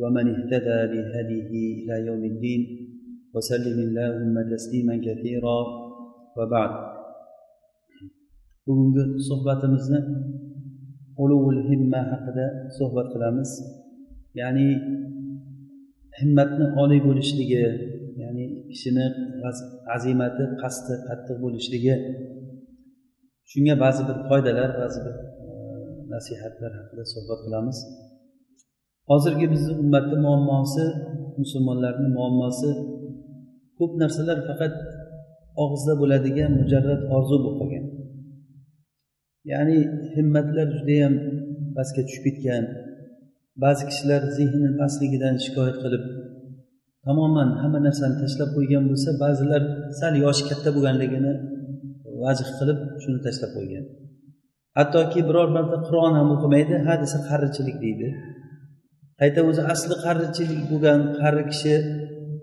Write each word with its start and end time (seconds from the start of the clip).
ومن 0.00 0.26
اهتدى 0.34 0.78
بهديه 0.92 1.50
إلى 1.80 2.06
يوم 2.06 2.22
الدين 2.32 2.62
وسلم 3.34 3.78
اللهم 3.86 4.34
تسليما 4.54 4.94
كثيرا 5.06 5.60
وبعد 6.36 6.72
bugungi 8.66 9.02
suhbatimizni 9.28 9.98
uluvul 11.22 11.60
himma 11.70 12.00
haqida 12.12 12.46
suhbat 12.78 13.06
qilamiz 13.12 13.50
ya'ni 14.40 14.68
himmatni 16.20 16.66
oliy 16.82 17.00
bo'lishligi 17.08 17.64
ya'ni 18.22 18.44
kishini 18.70 19.06
azimati 19.96 20.44
qasdi 20.62 20.94
qattiq 21.08 21.36
bo'lishligi 21.44 21.94
shunga 23.50 23.74
ba'zi 23.84 24.02
bir 24.08 24.16
qoidalar 24.30 24.70
ba'zi 24.82 24.98
bir 25.04 25.14
nasihatlar 26.14 26.72
haqida 26.80 27.04
suhbat 27.14 27.38
qilamiz 27.44 27.78
Hozirgi 29.09 29.47
bizni 29.53 29.73
ummatni 29.83 30.17
muammosi 30.25 30.85
musulmonlarni 31.41 32.07
muammosi 32.17 32.69
ko'p 33.77 33.91
narsalar 34.01 34.39
faqat 34.49 34.73
og'izda 35.63 35.93
bo'ladigan 36.01 36.51
mujarrad 36.61 37.01
orzu 37.15 37.37
bo'lib 37.43 37.55
qolgan. 37.59 37.85
Ya'ni 39.51 39.77
himmatlar 40.15 40.67
judayam 40.77 41.13
pastga 41.75 42.01
tushib 42.07 42.23
ketgan. 42.27 42.63
Ba'zi 43.63 43.83
kishilar 43.89 44.21
zehni 44.37 44.69
pastligidan 44.81 45.35
shikoyat 45.43 45.77
qilib 45.83 46.03
tamoman 47.05 47.49
hamma 47.61 47.79
narsani 47.87 48.15
tashlab 48.21 48.49
qo'ygan 48.57 48.83
bo'lsa 48.89 49.09
ba'zilar 49.23 49.61
sal 49.99 50.13
yoshi 50.25 50.43
katta 50.49 50.69
bo'lganligini 50.75 51.33
vajh 52.23 52.41
qilib 52.57 52.79
shuni 53.03 53.19
tashlab 53.25 53.51
qo'ygan. 53.57 53.85
Hattoki 54.77 55.19
biror 55.27 55.49
marta 55.57 55.77
qur'on 55.87 56.13
ham 56.19 56.27
o'qimaydi 56.35 56.75
ha 56.85 56.93
desa 57.03 57.17
qarichilik 57.29 57.77
deydi. 57.85 58.07
Qayta 59.19 59.39
o'zi 59.49 59.61
asli 59.73 59.95
qarichilik 60.05 60.61
bo'lgan 60.71 60.99
qari 61.19 61.43
kishi 61.51 61.75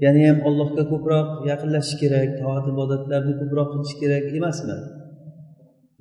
yana 0.04 0.20
ham 0.28 0.38
allohga 0.48 0.84
ko'proq 0.92 1.28
yaqinlashish 1.50 1.96
kerak 2.02 2.30
toat 2.40 2.64
ibodatlarni 2.72 3.34
ko'proq 3.40 3.68
qilish 3.72 3.94
kerak 4.00 4.24
emasmi? 4.38 4.76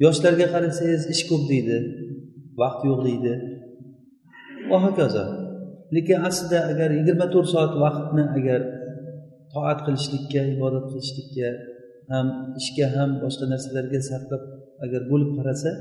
Yoshlarga 0.04 0.48
qarasangiz 0.54 1.04
ish 1.14 1.24
ko'p 1.30 1.44
deydi 1.52 1.78
vaqt 2.62 2.82
yo'q 2.90 3.00
deydi. 3.08 3.34
Va 4.70 4.78
hokazo 4.86 5.26
lekin 5.96 6.18
aslida 6.30 6.60
agar 6.72 6.90
yigirma 6.98 7.26
to'rt 7.34 7.50
soat 7.54 7.74
vaqtni 7.84 8.24
agar 8.40 8.62
toat 9.54 9.80
qilishlikka 9.86 10.42
ibodat 10.56 10.86
qilishlikka 10.92 11.50
ham 12.12 12.28
ishga 12.62 12.86
ham 12.96 13.10
boshqa 13.24 13.46
narsalarga 13.54 14.00
sarflab 14.10 14.44
agar 14.86 15.02
bo'lib 15.12 15.32
qarasa 15.38 15.72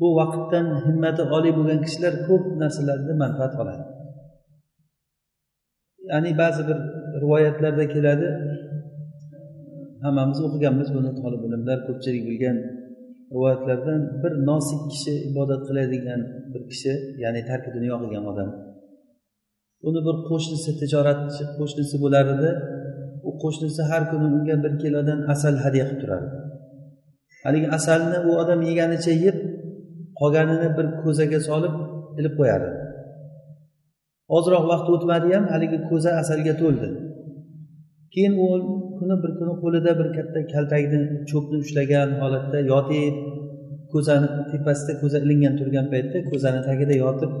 bu 0.00 0.08
vaqtdan 0.18 0.66
himmati 0.86 1.22
oliy 1.36 1.52
bo'lgan 1.58 1.80
kishilar 1.84 2.14
ko'p 2.26 2.44
narsalardan 2.62 3.16
manfaat 3.24 3.54
oladi. 3.62 3.84
Ya'ni 6.10 6.30
ba'zi 6.42 6.62
bir 6.68 6.78
rivoyatlarda 7.22 7.84
keladi 7.94 8.28
hammamiz 10.04 10.38
o'qiganmiz 10.46 10.88
buni 10.96 11.10
tolib 11.20 11.42
ilmlar 11.46 11.78
ko'pchilik 11.88 12.24
bilgan 12.28 12.56
rivoyatlardan 13.34 14.00
bir 14.22 14.32
nosik 14.48 14.82
kishi 14.92 15.14
ibodat 15.30 15.62
qiladigan 15.68 16.20
bir 16.52 16.62
kishi 16.70 16.92
ya'ni 17.22 17.40
tarki 17.50 17.70
dunyo 17.76 17.94
qilgan 18.02 18.24
odam. 18.32 18.50
Uni 19.88 20.00
bir 20.06 20.16
qo'shnisi 20.30 20.70
tijoratchi 20.80 21.42
qo'shnisi 21.58 21.96
bo'lar 22.04 22.26
edi 22.34 22.50
u 23.28 23.30
qo'shnisi 23.42 23.82
har 23.90 24.02
kuni 24.10 24.26
unga 24.36 24.56
bir 24.64 24.72
kilodan 24.82 25.18
asal 25.34 25.54
hadya 25.64 25.84
qilib 25.88 26.00
turardi. 26.02 26.28
Haligi 27.44 27.68
asalni 27.78 28.18
u 28.28 28.30
odam 28.42 28.60
yeganicha 28.70 29.12
yeb 29.26 29.36
qolganini 30.20 30.68
bir 30.78 30.86
ko'zaga 31.02 31.40
solib 31.48 31.74
ilib 32.18 32.34
qo'yadi. 32.40 32.68
Ozroq 34.36 34.64
vaqt 34.72 34.88
o'tmadi 34.94 35.28
ham 35.36 35.44
haligi 35.52 35.78
ko'za 35.90 36.10
asalga 36.22 36.54
to'ldi. 36.62 36.88
Keyin 38.14 38.34
u 38.44 38.46
kuni 38.98 39.16
bir 39.22 39.32
kuni 39.38 39.54
qo'lida 39.62 39.92
bir 40.00 40.08
katta 40.16 40.40
kaltakni 40.52 41.00
cho'pni 41.30 41.56
ushlagan 41.64 42.08
holatda 42.20 42.58
yotib 42.72 43.16
ko'zani 43.92 44.28
tepasida 44.52 44.92
ko'za 45.02 45.18
ilingan 45.24 45.54
turgan 45.60 45.86
paytda 45.92 46.18
ko'zani 46.30 46.60
tagida 46.68 46.94
yotib 47.04 47.32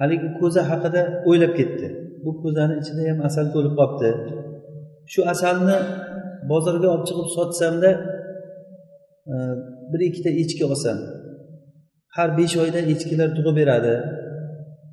haligi 0.00 0.28
ko'za 0.40 0.62
haqida 0.70 1.02
o'ylab 1.28 1.52
ketdi. 1.60 1.86
Bu 2.24 2.30
ko'zani 2.42 2.74
ichida 2.82 3.02
ham 3.10 3.18
asal 3.28 3.46
to'lib 3.54 3.74
qolibdi 3.80 4.10
shu 5.12 5.20
asalni 5.32 5.76
bozorga 6.50 6.88
olib 6.94 7.04
chiqib 7.08 7.28
sotsamda 7.36 7.90
e, 9.32 9.34
bir 9.90 10.00
ikkita 10.08 10.30
echki 10.42 10.62
olsam 10.70 10.98
har 12.16 12.28
besh 12.38 12.54
oyda 12.62 12.80
echkilar 12.92 13.28
tug'ib 13.36 13.56
beradi. 13.60 13.94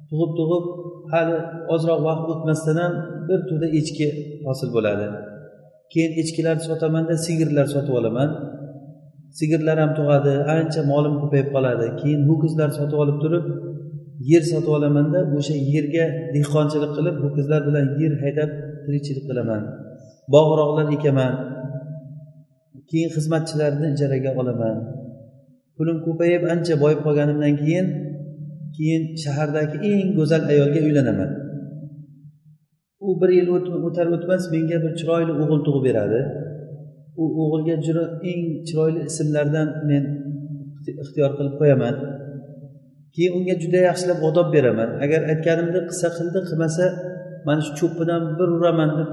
Tug'ib 0.09 0.32
tug'ib 0.40 0.66
hali 1.14 1.36
ozroq 1.74 2.00
vaqt 2.08 2.26
o'tmasdan 2.34 2.78
ham 2.84 2.94
bir 3.28 3.40
to'da 3.50 3.68
echki 3.80 4.08
hosil 4.48 4.70
bo'ladi. 4.76 5.08
Keyin 5.92 6.12
echkilarni 6.22 6.64
sotamanda 6.70 7.16
sigirlar 7.26 7.68
sotib 7.76 7.94
olaman. 8.00 8.30
Sigirlar 9.40 9.78
ham 9.84 9.92
tug'adi 10.00 10.34
ancha 10.56 10.81
molim 10.92 11.16
ko'payib 11.22 11.50
qoladi. 11.56 11.88
Keyin 12.02 12.22
ho'kizlar 12.30 12.70
sotib 12.80 12.98
olib 13.04 13.18
turib 13.24 13.46
yer 14.31 14.44
sotib 14.52 14.72
olamanda 14.78 15.20
o'sha 15.38 15.56
yerga 15.74 16.06
dehqonchilik 16.36 16.92
qilib 16.98 17.16
ho'kizlar 17.24 17.62
bilan 17.68 17.86
yer 18.02 18.14
haydab 18.24 18.52
tirikchilik 18.86 19.26
qilaman. 19.30 19.62
Bog'roqlar 20.34 20.88
ekaman. 20.98 21.34
Keyin 22.90 23.10
xizmatchilarni 23.16 23.88
ijaraga 23.94 24.31
olaman. 24.42 24.78
Pulim 25.78 25.98
ko'payib 26.06 26.44
ancha 26.54 26.76
boyib 26.84 27.00
qolganimdan 27.06 27.54
keyin 27.62 27.88
keyin 28.76 29.04
shahardagi 29.24 29.78
eng 29.92 30.09
go'zal 30.18 30.44
ayolga 30.52 30.80
uylanaman. 30.88 31.30
U 33.08 33.09
bir 33.22 33.30
yil 33.38 33.48
o'tar 33.88 34.08
o'tmas 34.16 34.44
menga 34.54 34.78
bir 34.84 34.94
chiroyli 35.00 35.34
o'g'il 35.42 35.62
tug'ib 35.68 35.84
beradi. 35.88 36.20
U 37.22 37.24
o'g'ilga 37.44 37.76
juda 37.86 38.04
eng 38.31 38.42
chiroyli 38.68 39.02
ismlardan 39.10 39.68
men 39.90 40.04
ixtiyor 41.04 41.31
qilib 41.38 41.56
qo'yaman. 41.62 41.96
Keyin 43.16 43.31
unga 43.38 43.56
juda 43.64 43.80
yaxshilab 43.90 44.20
odob 44.30 44.48
beraman. 44.56 44.90
Agar 45.06 45.22
aytganimni 45.31 45.81
qilsa 45.90 46.08
qildi 46.18 46.40
qilmasa 46.50 46.86
mana 47.48 47.62
shu 47.66 47.72
cho'ppidan 47.80 48.24
bir 48.40 48.50
uraman 48.58 48.90
deb 49.00 49.10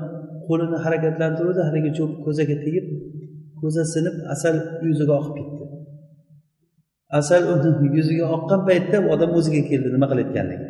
qo'lini 0.48 0.78
harakatlantiruvdi 0.84 1.60
haligi 1.68 1.90
cho'p 1.98 2.12
ko'zaga 2.24 2.56
tegib 2.64 2.86
ko'za 3.60 3.82
sinib 3.94 4.16
asal 4.34 4.54
yuziga 4.88 5.14
oqib 5.20 5.34
ketdi. 5.38 5.57
Asal 7.10 7.42
uni 7.52 7.88
yuziga 7.96 8.26
oqqan 8.36 8.60
paytda 8.68 8.98
odam 9.12 9.30
o'ziga 9.38 9.62
keldi 9.70 9.88
nima 9.94 10.06
qilayotganligi. 10.10 10.66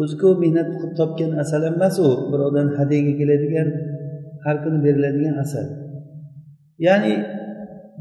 O'ziku 0.00 0.28
mehnat 0.42 0.68
qilib 0.72 0.92
topgan 1.00 1.30
asal 1.42 1.62
emas 1.72 1.96
u 2.06 2.08
birovdan 2.32 2.68
hadyaga 2.78 3.12
keladigan 3.20 3.68
har 4.44 4.56
kuni 4.62 4.78
beriladigan 4.86 5.36
asal. 5.44 5.66
Ya'ni 6.86 7.12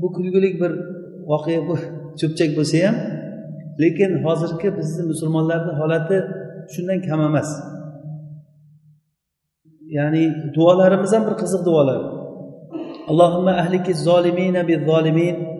bu 0.02 0.08
kulgulik 0.16 0.56
bir 0.62 0.72
voqea 1.32 1.62
bu 1.68 1.76
cho'pchak 2.20 2.50
bo'lsa 2.58 2.78
ham 2.86 2.96
lekin 3.82 4.12
hozirgi 4.26 4.70
bizni 4.78 5.04
musulmonlarni 5.12 5.74
holati 5.80 6.18
shundan 6.74 7.00
kam 7.08 7.20
emas. 7.30 7.50
Ya'ni 9.98 10.24
duolarimiz 10.56 11.12
ham 11.16 11.24
bir 11.28 11.36
qiziq 11.42 11.62
duolar. 11.68 12.00
Allohimma 13.10 13.54
ahliki 13.62 13.94
zolimina 14.08 14.62
bi 14.70 14.76
zolimin. 14.90 15.55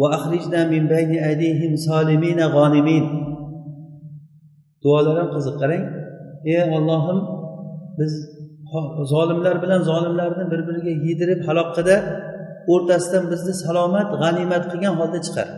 Va 0.00 0.06
ahrijna 0.18 0.60
min 0.72 0.82
bayni 0.92 1.18
aydihim 1.28 1.72
solimina 1.88 2.46
duolar 4.82 5.16
ham 5.20 5.28
qiziq 5.36 5.54
qarang 5.62 5.84
ey 6.52 6.62
ollohim 6.76 7.18
biz 7.98 8.12
zolimlar 9.12 9.54
bilan 9.62 9.80
zolimlarni 9.90 10.44
bir 10.52 10.60
biriga 10.68 10.92
yedirib 11.08 11.40
halok 11.48 11.68
qildi 11.76 11.96
o'rtasidan 12.72 13.24
bizni 13.32 13.54
salomat 13.64 14.08
g'animat 14.22 14.64
qilgan 14.72 14.94
holda 15.00 15.18
chiqar. 15.26 15.48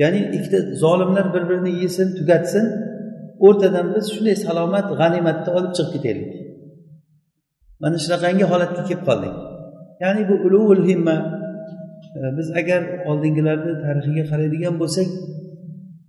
Ya'ni 0.00 0.20
ikkita 0.36 0.58
zolimlar 0.84 1.26
bir 1.34 1.42
birini 1.48 1.72
yesin 1.82 2.08
tugatsin 2.18 2.64
o'rtadan 3.46 3.86
biz 3.94 4.04
shunday 4.14 4.36
salomat 4.46 4.86
g'animatni 5.00 5.50
olib 5.58 5.72
chiqib 5.76 5.92
ketaylik. 5.94 6.30
Mana 7.82 7.96
shunaqangi 8.04 8.44
holatga 8.52 8.82
kelib 8.88 9.02
qoldik. 9.08 9.34
Ya'ni 10.02 10.22
bu 10.30 10.34
ulug'ul 10.46 10.82
himma 10.90 11.16
biz 12.38 12.48
agar 12.60 12.82
oldingilarni 13.10 13.72
tarixiga 13.84 14.24
qaraydigan 14.30 14.74
bo'lsak 14.82 15.08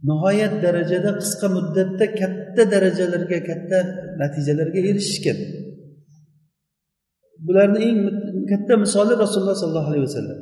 nihoyat 0.10 0.54
darajada 0.66 1.12
qisqa 1.22 1.48
muddatda 1.58 2.06
katta 2.20 2.64
darajalarga 2.74 3.40
katta 3.50 3.78
natijalarga 4.22 4.80
erishishgan 4.90 5.40
bularni 7.46 7.80
eng 7.90 8.00
katta 8.52 8.74
misoli 8.84 9.14
rasululloh 9.24 9.58
sollallohu 9.64 9.90
alayhi 9.92 10.06
vasallam. 10.08 10.40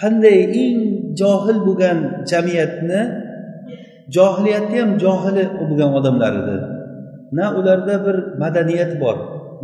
Qanday 0.00 0.38
eng 0.64 0.78
johil 1.20 1.58
bo'lgan 1.66 1.98
jamiyatni 2.30 3.00
johiliyatni 4.16 4.76
ham 4.82 4.90
johili 5.04 5.44
bo'lgan 5.68 5.90
odamlar 5.98 6.32
edi 6.40 6.56
na 7.38 7.46
ularda 7.58 7.94
bir 8.06 8.16
madaniyat 8.42 8.92
bor 9.02 9.16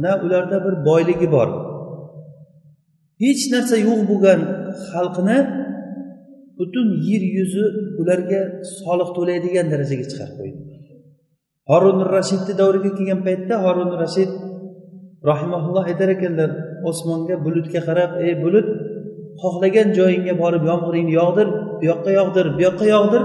na 0.04 0.12
ularda 0.24 0.56
bir 0.64 0.74
boyligi 0.88 1.28
bor. 1.36 1.48
Hech 3.24 3.42
narsa 3.54 3.76
yo'q 3.88 4.00
bo'lgan 4.10 4.40
xalqni 4.88 5.38
butun 6.58 6.88
yer 7.08 7.22
yuzi 7.36 7.64
ularga 8.00 8.40
soliq 8.78 9.10
to'laydigan 9.16 9.66
darajaga 9.72 10.04
chiqarib 10.10 10.36
qo'ydi. 10.40 10.60
Horun 11.70 11.98
rashidni 12.16 12.52
davriga 12.60 12.90
kelgan 12.98 13.20
paytda 13.26 13.54
horun 13.64 13.90
rashid 14.02 14.30
rahimaulloh 15.30 15.84
aytar 15.90 16.08
ekanlar 16.16 16.50
osmonga 16.90 17.34
bulutga 17.44 17.80
qarab 17.88 18.10
ey 18.24 18.32
bulut 18.44 18.68
xohlagan 19.42 19.88
joyingga 19.98 20.34
borib 20.42 20.62
yomg'iringni 20.70 21.14
yog'dir 21.20 21.48
bu 21.78 21.84
yoqqa 21.90 22.10
yog'dir 22.18 22.46
bu 22.56 22.60
yoqqa 22.66 22.86
yog'dir 22.94 23.22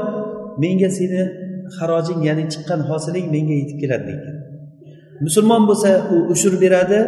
menga 0.63 0.89
seni 0.97 1.21
harojing 1.77 2.19
ya'ni 2.27 2.43
chiqqan 2.53 2.79
hosiling 2.89 3.25
menga 3.35 3.55
yetib 3.61 3.77
keladi 3.83 4.05
degan 4.09 4.35
musulmon 5.25 5.63
bo'lsa 5.69 5.89
u 6.13 6.15
ushur 6.33 6.53
beradi 6.63 6.99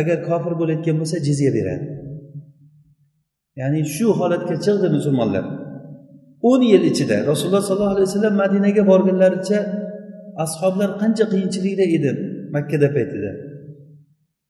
agar 0.00 0.16
kofir 0.28 0.52
bo'layotgan 0.60 0.96
bo'lsa 1.00 1.16
jizya 1.26 1.50
beradi. 1.58 1.84
Ya'ni 3.60 3.80
shu 3.94 4.06
holatga 4.18 4.54
chiqdi 4.64 4.88
musulmonlar. 4.96 5.44
O'n 6.50 6.60
yil 6.72 6.84
ichida 6.90 7.16
rasululloh 7.30 7.64
sollallohu 7.68 7.94
alayhi 7.96 8.08
vasallam 8.10 8.34
madinaga 8.42 8.82
borgunlaricha 8.90 9.58
ashoblar 10.44 10.90
qancha 11.02 11.24
qiyinchilikda 11.32 11.84
edi 11.96 12.10
makkada 12.54 12.88
paytida. 12.96 13.30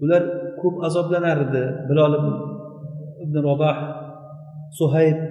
Ular 0.03 0.23
ko'p 0.61 0.77
azoblanar 0.89 1.39
edi 1.47 1.63
bilol 1.89 2.13
ibn 3.25 3.37
robah 3.49 3.77
suhayb 4.79 5.19
e, 5.19 5.29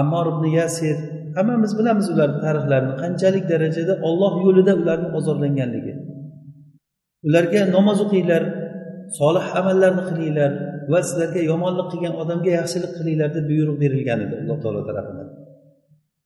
ammor 0.00 0.26
ibn 0.34 0.44
yasir 0.58 0.96
hammamiz 1.36 1.72
bilamiz 1.78 2.06
ularni 2.14 2.38
tarixlarini 2.46 2.94
qanchalik 3.02 3.44
darajada 3.52 3.94
olloh 4.08 4.32
yo'lida 4.46 4.72
ularni 4.82 5.08
ozorlanganligi 5.18 5.94
ularga 7.26 7.60
namoz 7.76 7.98
o'qinglar 8.04 8.42
solih 9.18 9.46
amallarni 9.60 10.02
qilinglar 10.08 10.52
va 10.92 10.98
sizlarga 11.06 11.40
yomonlik 11.50 11.86
qilgan 11.92 12.14
odamga 12.22 12.50
yaxshilik 12.58 12.92
qilinglar 12.98 13.30
deb 13.36 13.44
buyruq 13.50 13.76
berilgan 13.82 14.18
edi 14.24 14.34
alloh 14.42 14.58
taolo 14.62 14.80
tarafidan. 14.88 15.28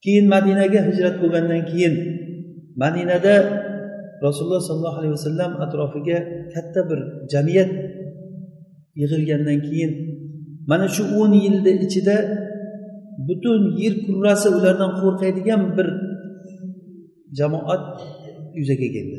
Keyin 0.05 0.27
madinaga 0.35 0.81
hijrat 0.89 1.15
bo'lgandan 1.23 1.63
keyin 1.71 1.95
madinada 2.83 3.35
rasululloh 4.27 4.63
sollallohu 4.69 4.99
alayhi 5.01 5.15
vasallam 5.19 5.51
atrofiga 5.65 6.19
katta 6.55 6.81
bir 6.91 7.01
jamiyat 7.33 7.71
yig'ilgandan 9.01 9.59
keyin 9.69 9.93
mana 10.71 10.87
shu 10.95 11.03
o'n 11.21 11.33
yilni 11.45 11.73
ichida 11.87 12.17
butun 13.27 13.63
yer 13.83 13.95
kurrasi 14.07 14.49
ulardan 14.57 14.91
qo'rqadigan 15.01 15.63
bir 15.77 15.89
jamoat 17.39 17.85
yuzaga 18.59 18.89
keldi. 18.95 19.19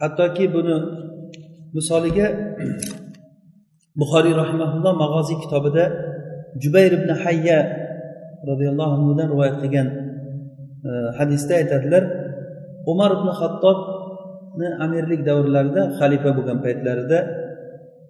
Hattoki 0.00 0.44
buni 0.54 0.76
misoliga 1.76 2.26
buxoriy 4.00 4.34
rahimaulloh 4.42 4.94
mag'oziy 5.02 5.38
kitobida 5.44 5.84
jubayr 6.62 6.92
ibn 6.98 7.10
hayya 7.24 7.58
roziyallohu 8.50 8.92
anhudan 8.96 9.26
rivoyat 9.32 9.56
qilgan 9.62 9.88
e, 10.88 10.90
hadisda 11.18 11.52
aytadilar 11.60 12.02
umar 12.92 13.10
ibn 13.18 13.28
hattobni 13.40 14.68
amirlik 14.84 15.20
davrlarida 15.28 15.82
xalifa 15.98 16.30
bo'lgan 16.36 16.58
paytlarida 16.64 17.18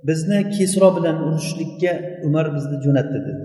bizni 0.08 0.38
kisro 0.56 0.88
bilan 0.96 1.16
urushishlikka 1.26 1.92
umar 2.26 2.46
bizni 2.56 2.76
jo'natdi 2.84 3.18
dedi 3.26 3.44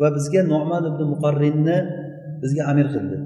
va 0.00 0.08
bizga 0.16 0.40
nu'man 0.52 0.82
ibn 0.90 1.02
muqarrinni 1.12 1.78
bizga 2.42 2.62
amir 2.70 2.86
qildi. 2.94 3.16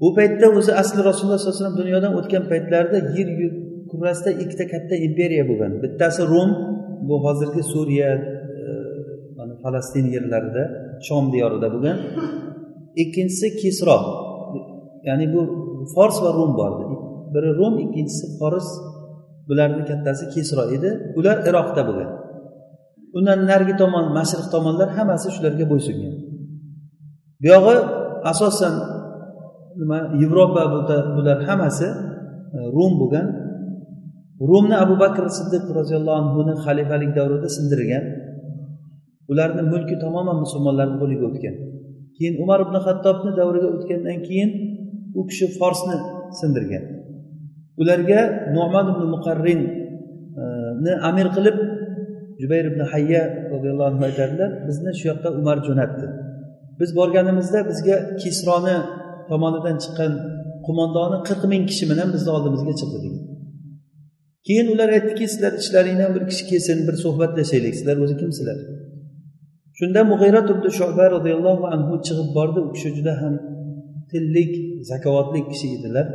Bu 0.00 0.08
paytda 0.18 0.46
o'zi 0.58 0.72
asli 0.82 1.00
rasululloh 1.08 1.38
sollallohu 1.38 1.54
alayhi 1.54 1.64
vasallam 1.64 1.80
dunyodan 1.82 2.12
o'tgan 2.20 2.44
paytlarida 2.52 2.98
yer 3.16 3.28
kurrasida 3.90 4.30
ikkita 4.42 4.64
katta 4.72 4.94
imperiya 5.06 5.44
bo'lgan. 5.50 5.72
Bittasi 5.82 6.22
rum 6.32 6.50
bu 7.08 7.14
hozirgi 7.24 7.62
suriya 7.72 8.10
e, 8.14 8.64
mana 9.38 9.54
falastin 9.62 10.06
yerlarida 10.14 10.64
shom 11.06 11.24
diyorida 11.34 11.66
bo'lgan. 11.74 11.98
Ikkinchisi 13.02 13.48
kisro. 13.60 13.98
Ya'ni 15.08 15.26
bu 15.34 15.40
fors 15.94 16.16
va 16.24 16.30
rum 16.38 16.52
bor. 16.60 16.72
Biri 17.34 17.50
rum 17.60 17.74
ikkinchisi 17.84 18.26
fors 18.38 18.68
bularni 19.48 19.82
kattasi 19.90 20.24
kisro 20.34 20.62
edi. 20.76 20.90
Ular 21.18 21.36
iroqda 21.48 21.82
bo'lgan. 21.88 22.10
Undan 23.18 23.40
narigi 23.50 23.74
tomon 23.82 24.06
mashriq 24.18 24.46
tomonlar 24.54 24.88
hammasi 24.98 25.28
shularga 25.34 25.64
bo'ysungan. 25.72 26.14
Buyog'i 27.42 27.76
asosan 28.32 28.74
nima 29.80 29.98
yevropa 30.22 30.62
bular 31.16 31.38
hammasi 31.48 31.88
e, 32.56 32.58
rum 32.76 32.92
bo'lgan. 33.00 33.26
Rumni 34.48 34.76
abu 34.84 34.94
bakr 35.02 35.24
siddiq 35.38 35.64
roziyallohu 35.78 36.18
anhuni 36.22 36.54
xalifalik 36.64 37.10
davrida 37.18 37.48
sindirgan. 37.56 38.04
Ularni 39.30 39.62
mulki 39.72 39.96
tamoman 40.04 40.36
musulmonlarni 40.44 40.96
qo'liga 41.02 41.24
o'tgan. 41.30 41.54
Keyin 42.16 42.34
umar 42.42 42.58
ibn 42.66 42.76
hattobni 42.86 43.30
davriga 43.40 43.68
o'tgandan 43.76 44.18
keyin 44.26 44.50
u 45.18 45.20
kishi 45.30 45.46
forsni 45.58 45.96
sindirgan. 46.40 46.84
Ularga 47.80 48.20
nu'man 48.56 48.86
ibn 48.92 49.02
muqarrinni 49.14 49.68
e, 50.90 50.92
amir 51.08 51.26
qilib 51.36 51.56
jubayr 52.40 52.64
ibn 52.72 52.80
hayya 52.92 53.22
roziyallohu 53.52 53.88
anhu 53.92 54.02
aytadilar 54.08 54.50
bizni 54.68 54.90
shu 54.98 55.04
yoqqa 55.10 55.28
umar 55.40 55.56
jo'natdi. 55.68 56.06
Biz 56.80 56.90
borganimizda 56.98 57.58
bizga 57.70 57.96
kisroni 58.22 58.76
tomonidan 59.30 59.76
chiqqan 59.82 60.12
qo'mondoni 60.66 61.18
qirq 61.28 61.42
ming 61.52 61.62
kishi 61.70 61.84
bilan 61.90 62.08
bizni 62.14 62.30
oldimizga 62.36 62.74
chiqdi. 62.80 62.98
degan. 63.04 63.29
Keyin 64.46 64.66
ular 64.74 64.88
aytdiki 64.96 65.24
sizlar 65.32 65.52
ichlaringdan 65.62 66.10
bir 66.16 66.24
kishi 66.30 66.44
kelsin 66.50 66.78
bir 66.88 66.96
suhbatlashaylik. 67.04 67.74
Sizlar 67.80 67.96
o'zi 68.04 68.16
kimsizlar? 68.22 68.58
Shunda 69.78 70.00
mug'ira 70.12 70.40
ibn 70.52 70.66
shuba 70.78 71.04
roziyallohu 71.14 71.64
anhu 71.74 71.94
chiqib 72.06 72.28
bordi. 72.36 72.58
U 72.66 72.68
kishi 72.74 72.90
juda 72.96 73.12
ham 73.22 73.34
tillik 74.10 74.52
zakovatli 74.90 75.40
kishi 75.50 75.66
edilar. 75.76 76.06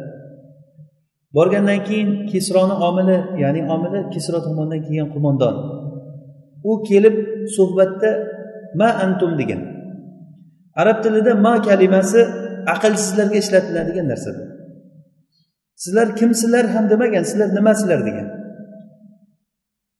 Borgandan 1.35 1.79
keyin 1.87 2.09
kisroni 2.31 2.75
omili 2.87 3.17
ya'ni 3.43 3.61
omili 3.75 3.99
kisro 4.13 4.37
tomonidan 4.45 4.81
kelgan 4.85 5.09
qo'mondon. 5.15 5.55
U 6.69 6.71
kelib 6.89 7.15
suhbatda 7.55 8.09
ma 8.79 8.89
antum 9.05 9.31
degan 9.39 9.61
arab 10.81 10.97
tilida 11.03 11.31
ma 11.45 11.53
kalimasi 11.67 12.21
aqlsizlarga 12.73 13.37
ishlatiladigan 13.43 14.07
narsa. 14.11 14.31
Sizlar 15.83 16.07
kimsizlar 16.19 16.65
ham 16.75 16.85
demagan 16.91 17.23
sizlar 17.29 17.49
nimasizlar 17.57 17.99
degan. 18.07 18.27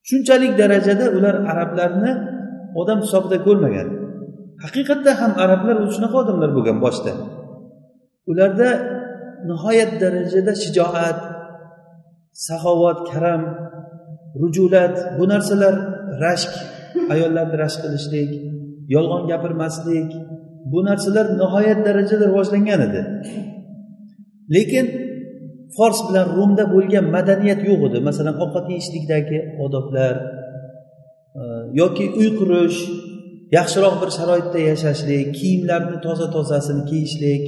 Shunchalik 0.09 0.53
darajada 0.61 1.05
ular 1.17 1.35
arablarni 1.51 2.11
odam 2.81 2.99
hisobida 3.05 3.37
ko'rmagan. 3.47 3.87
Haqiqatda 4.63 5.11
ham 5.21 5.31
arablar 5.43 5.75
o'zi 5.81 5.91
shunaqa 5.95 6.17
odamlar 6.23 6.49
bo'lgan 6.57 6.77
boshda. 6.85 7.11
Ularda 8.31 8.69
nihoyat 9.49 9.91
darajada 10.03 10.53
shijoat 10.63 11.19
saxovat 12.47 12.99
karam 13.11 13.41
rujulat 14.41 14.95
bu 15.17 15.23
narsalar 15.31 15.75
rashk 16.23 16.53
ayollarni 17.13 17.55
rashk 17.63 17.79
qilishlik 17.83 18.31
yolg'on 18.95 19.23
gapirmaslik 19.31 20.09
bu 20.71 20.79
narsalar 20.87 21.25
nihoyat 21.41 21.79
darajada 21.87 22.25
rivojlangan 22.29 22.79
edi. 22.87 23.01
Lekin 24.55 24.85
fors 25.75 25.99
bilan 26.07 26.27
rumda 26.37 26.63
bo'lgan 26.73 27.05
madaniyat 27.15 27.61
yo'q 27.69 27.81
edi. 27.87 27.99
Masalan 28.09 28.35
ovqat 28.43 28.65
yeyishlikdagi 28.73 29.37
odoblar 29.65 30.15
e, 31.39 31.41
yoki 31.81 32.05
uy 32.19 32.29
qurish 32.39 32.79
yaxshiroq 33.57 33.95
bir 34.01 34.09
sharoitda 34.17 34.59
yashashlik 34.71 35.25
kiyimlarni 35.37 35.97
toza 36.05 36.27
tozasini 36.35 36.83
kiyishlik. 36.89 37.43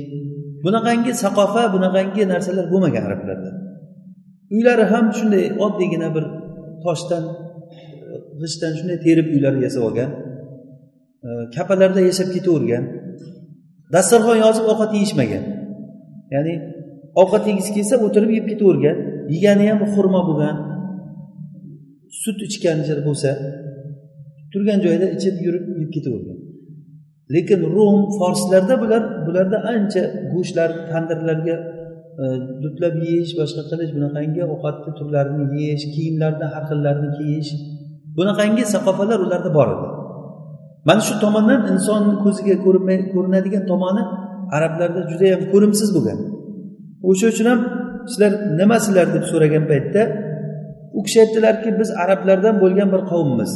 Bunaqangi 0.66 1.12
saqofa 1.24 1.64
bunaqangi 1.76 2.24
narsalar 2.34 2.66
bo'lmagan 2.74 3.04
arablarda. 3.10 3.52
Uylari 4.56 4.86
ham 4.94 5.06
shunday 5.18 5.46
oddiygina 5.66 6.10
bir 6.16 6.26
toshdan 6.86 7.24
g'ishtdan 8.42 8.74
shunday 8.80 8.98
terib 9.06 9.28
uylar 9.36 9.54
yasab 9.66 9.84
olgan 9.88 10.10
e, 11.28 11.30
kapalarda 11.56 12.02
yashab 12.10 12.30
ketavergan 12.36 12.84
dasturxon 13.96 14.38
yozib 14.46 14.66
ovqat 14.72 14.92
yeyishmagan. 14.98 15.44
Ya'ni 16.36 16.54
ovqat 17.22 17.44
yegisi 17.50 17.72
kelsa 17.78 17.96
o'tirib 18.06 18.32
yeb 18.38 18.46
ketavergan. 18.52 18.98
Yegani 19.34 19.66
ham 19.70 19.80
xurmo 19.94 20.22
bo'lgan. 20.30 20.56
Sut 22.22 22.38
ichgan 22.48 22.78
bo'lsa 23.08 23.30
turgan 24.52 24.80
joyida 24.86 25.08
ichib 25.16 25.36
yurib 25.46 25.66
yeb 25.82 25.92
ketavergan. 25.96 26.38
Lekin 27.36 27.60
rum 27.76 27.98
forslarda 28.18 28.76
bular 28.82 29.04
bularda 29.26 29.58
ancha 29.74 30.04
go'shtlar 30.34 30.70
tandirlarga 30.92 31.56
e, 32.22 32.26
dutlab 32.64 32.96
yeyish 33.08 33.32
boshqa 33.40 33.64
qilish 33.70 33.92
bunaqangi 33.98 34.42
ovqatni 34.54 34.92
turlarini 35.00 35.46
yeyish 35.62 35.86
kiyimlarni 35.94 36.48
har 36.54 36.64
xillarini 36.70 37.10
kiyish 37.18 37.52
bunaqangi 38.18 38.64
saqofalar 38.74 39.20
ularda 39.26 39.50
bor 39.58 39.68
edi. 39.76 39.88
Mana 40.88 41.02
shu 41.08 41.16
tomondan 41.24 41.62
insonni 41.74 42.16
ko'ziga 42.24 42.56
ko'rinadigan 43.14 43.64
tomoni 43.72 44.04
arablarda 44.56 45.02
judayam 45.12 45.42
ko'rimsiz 45.54 45.90
bo'lgan. 45.96 46.20
O'sha 47.10 47.26
uchun 47.34 47.48
ham 47.52 47.62
sizlar 48.12 48.32
nimasizlar 48.60 49.08
deb 49.16 49.24
so'ragan 49.32 49.64
paytda 49.72 50.02
u 50.98 51.00
kishi 51.06 51.18
aytdilarki 51.24 51.70
biz 51.80 51.90
arablardan 52.04 52.56
bo'lgan 52.64 52.90
bir 52.94 53.02
qavmmiz 53.12 53.52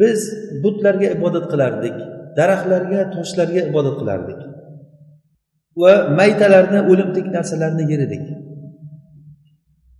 biz 0.00 0.20
butlarga 0.62 1.08
ibodat 1.16 1.46
qilardik 1.52 1.96
daraxtlarga 2.38 3.00
toshlarga 3.14 3.60
ibodat 3.70 3.96
qilardik. 4.00 4.40
Va 5.82 5.92
maytalarni 6.18 6.80
o'limtik 6.90 7.26
narsalarni 7.36 7.84
yer 7.92 8.00
edik 8.06 8.24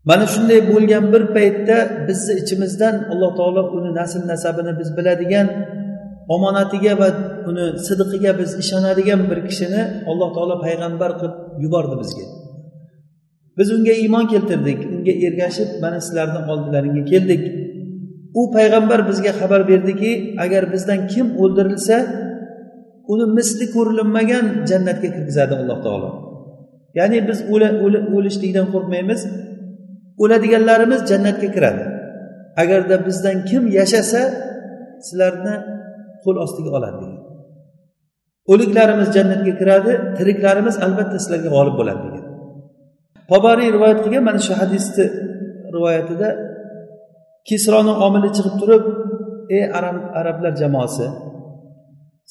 mana 0.08 0.26
shunday 0.34 0.60
bo'lgan 0.72 1.04
bir 1.12 1.22
paytda 1.36 1.76
bizni 2.08 2.32
ichimizdan 2.42 2.94
alloh 3.12 3.30
taolo 3.38 3.62
uni 3.76 3.90
nasl 4.00 4.22
nasabini 4.32 4.72
biz 4.80 4.88
biladigan 4.96 5.48
omonatiga 6.36 6.92
va 7.00 7.08
uni 7.50 7.66
sidiqiga 7.86 8.32
biz 8.40 8.50
ishonadigan 8.62 9.20
bir 9.30 9.38
kishini 9.48 9.82
alloh 10.10 10.28
taolo 10.36 10.56
payg'ambar 10.66 11.10
qilib 11.20 11.34
yubordi 11.62 11.96
bizga. 12.02 12.26
Biz 13.58 13.68
unga 13.76 13.94
iymon 14.02 14.26
keltirdik 14.32 14.78
unga 14.94 15.14
ergashib 15.26 15.68
mana 15.82 15.98
sizlarni 16.06 16.40
oldilaringga 16.52 17.04
keldik. 17.12 17.42
U 18.40 18.42
payg'ambar 18.56 19.00
bizga 19.08 19.32
xabar 19.40 19.62
berdiki 19.70 20.10
agar 20.44 20.62
bizdan 20.72 21.00
kim 21.12 21.26
o'ldirilsa 21.42 21.96
uni 23.12 23.26
misli 23.36 23.66
ko'rilinmagan 23.74 24.44
jannatga 24.70 25.08
kirgizadi 25.14 25.54
alloh 25.60 25.78
taolo. 25.86 26.10
Ya'ni 26.98 27.18
biz 27.28 27.38
o'lishlikdan 28.16 28.66
qo'rqmaymiz. 28.74 29.20
O'ladiganlarimiz 30.22 31.00
jannatga 31.10 31.48
kiradi. 31.54 31.84
Agarda 32.62 32.96
bizdan 33.06 33.36
kim 33.48 33.62
yashasa 33.78 34.22
sizlarni 35.06 35.54
qo'l 36.24 36.36
ostiga 36.44 36.70
oladi. 36.78 36.98
degan 37.02 37.23
o'liklarimiz 38.52 39.08
jannatga 39.16 39.52
kiradi 39.60 39.92
tiriklarimiz 40.18 40.76
albatta 40.86 41.16
sizlarga 41.22 41.48
g'olib 41.54 41.74
bo'ladi 41.80 42.00
degan. 42.06 42.24
Tobariy 43.30 43.68
rivoyat 43.76 43.98
qilgan 44.04 44.24
mana 44.28 44.40
shu 44.46 44.52
hadisni 44.60 45.04
rivoyatida 45.74 46.28
kisroni 47.48 47.92
omili 48.06 48.28
chiqib 48.36 48.54
turib 48.60 48.84
ey 49.56 49.64
arab 49.78 49.96
arablar 50.20 50.52
jamoasi 50.62 51.06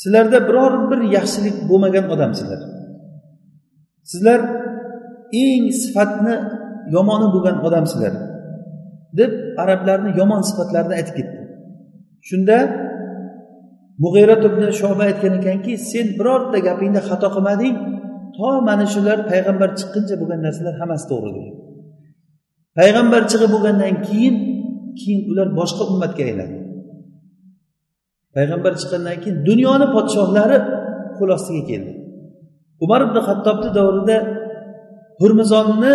sizlarda 0.01 0.37
biror 0.47 0.73
bir 0.91 0.99
yaxshilik 1.17 1.55
bo'lmagan 1.69 2.05
odamsizlar. 2.13 2.61
Sizlar 4.11 4.39
eng 5.43 5.65
sifatni 5.81 6.35
yomoni 6.95 7.27
bo'lgan 7.33 7.57
odamsizlar 7.67 8.13
deb 9.19 9.31
arablarni 9.63 10.09
yomon 10.19 10.41
sifatlarini 10.49 10.93
aytib 10.99 11.15
ketdi. 11.19 11.37
Shunda 12.29 12.57
mug'ira 14.01 14.35
ibn 14.49 14.61
shoba 14.79 15.03
aytgan 15.09 15.33
ekanki 15.39 15.73
sen 15.91 16.07
birorta 16.17 16.57
gapingda 16.67 17.01
xato 17.09 17.27
qilmading. 17.35 17.75
To 18.37 18.47
mana 18.67 18.85
shular 18.93 19.17
payg'ambar 19.31 19.69
chiqquncha 19.79 20.15
bo'lgan 20.21 20.39
narsalar 20.45 20.75
hammasi 20.81 21.05
to'g'ri 21.11 21.31
degan. 21.37 21.55
Payg'ambar 22.79 23.21
chiqib 23.31 23.49
bo'lgandan 23.55 23.95
keyin 24.07 24.35
keyin 24.99 25.19
ular 25.31 25.47
boshqa 25.59 25.83
ummatga 25.91 26.23
aylandi. 26.29 26.59
Payg'ambar 28.35 28.73
chiqqandan 28.81 29.17
keyin 29.21 29.37
dunyoni 29.49 29.87
podshohlari 29.95 30.57
qo'l 31.17 31.29
ostiga 31.37 31.63
keldi. 31.69 31.91
Umar 32.83 33.01
ibn 33.07 33.17
hattobni 33.27 33.69
davrida 33.77 34.17
hurmizonni 35.21 35.93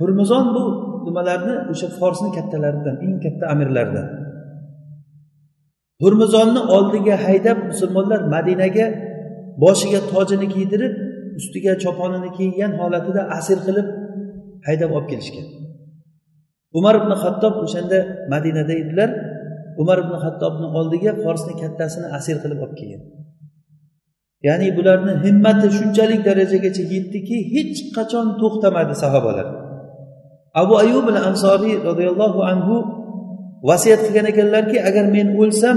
hurmizon 0.00 0.44
bu 0.54 0.62
nimalarni 1.06 1.54
o'sha 1.72 1.88
forsni 1.98 2.30
kattalaridan 2.36 2.96
eng 3.06 3.16
katta 3.24 3.44
amirlaridan 3.52 4.06
hurmizonni 6.02 6.60
oldiga 6.76 7.14
haydab 7.26 7.58
musulmonlar 7.70 8.20
madinaga 8.34 8.86
boshiga 9.62 10.00
tojini 10.12 10.46
kiydirib 10.54 10.94
ustiga 11.38 11.72
choponini 11.84 12.30
kiygan 12.38 12.72
holatida 12.80 13.22
asir 13.38 13.58
qilib 13.66 13.86
haydab 14.66 14.90
olib 14.96 15.08
kelishgan. 15.12 15.46
Umar 16.78 16.94
ibn 17.00 17.12
hattob 17.22 17.54
o'shanda 17.64 17.98
madinada 18.32 18.74
edilar. 18.82 19.10
Umar 19.82 19.98
ibn 20.04 20.14
hattobni 20.24 20.66
oldiga 20.78 21.12
forsni 21.24 21.54
kattasini 21.62 22.08
asir 22.18 22.36
qilib 22.42 22.58
olib 22.64 22.76
kelgan. 22.80 23.02
Ya'ni 24.48 24.68
bularni 24.76 25.12
himmati 25.24 25.66
shunchalik 25.78 26.20
darajagacha 26.28 26.84
yetdiki 26.94 27.36
hech 27.54 27.78
qachon 27.96 28.26
to'xtamadi 28.40 28.94
sahobalar. 29.02 29.46
Abu 30.62 30.74
ayub 30.84 31.06
al 31.12 31.18
ansoriy 31.30 31.74
roziyallohu 31.88 32.40
anhu 32.52 32.74
vasiyat 33.68 34.00
qilgan 34.06 34.26
ekanlarki 34.32 34.78
agar 34.88 35.04
men 35.16 35.28
o'lsam 35.42 35.76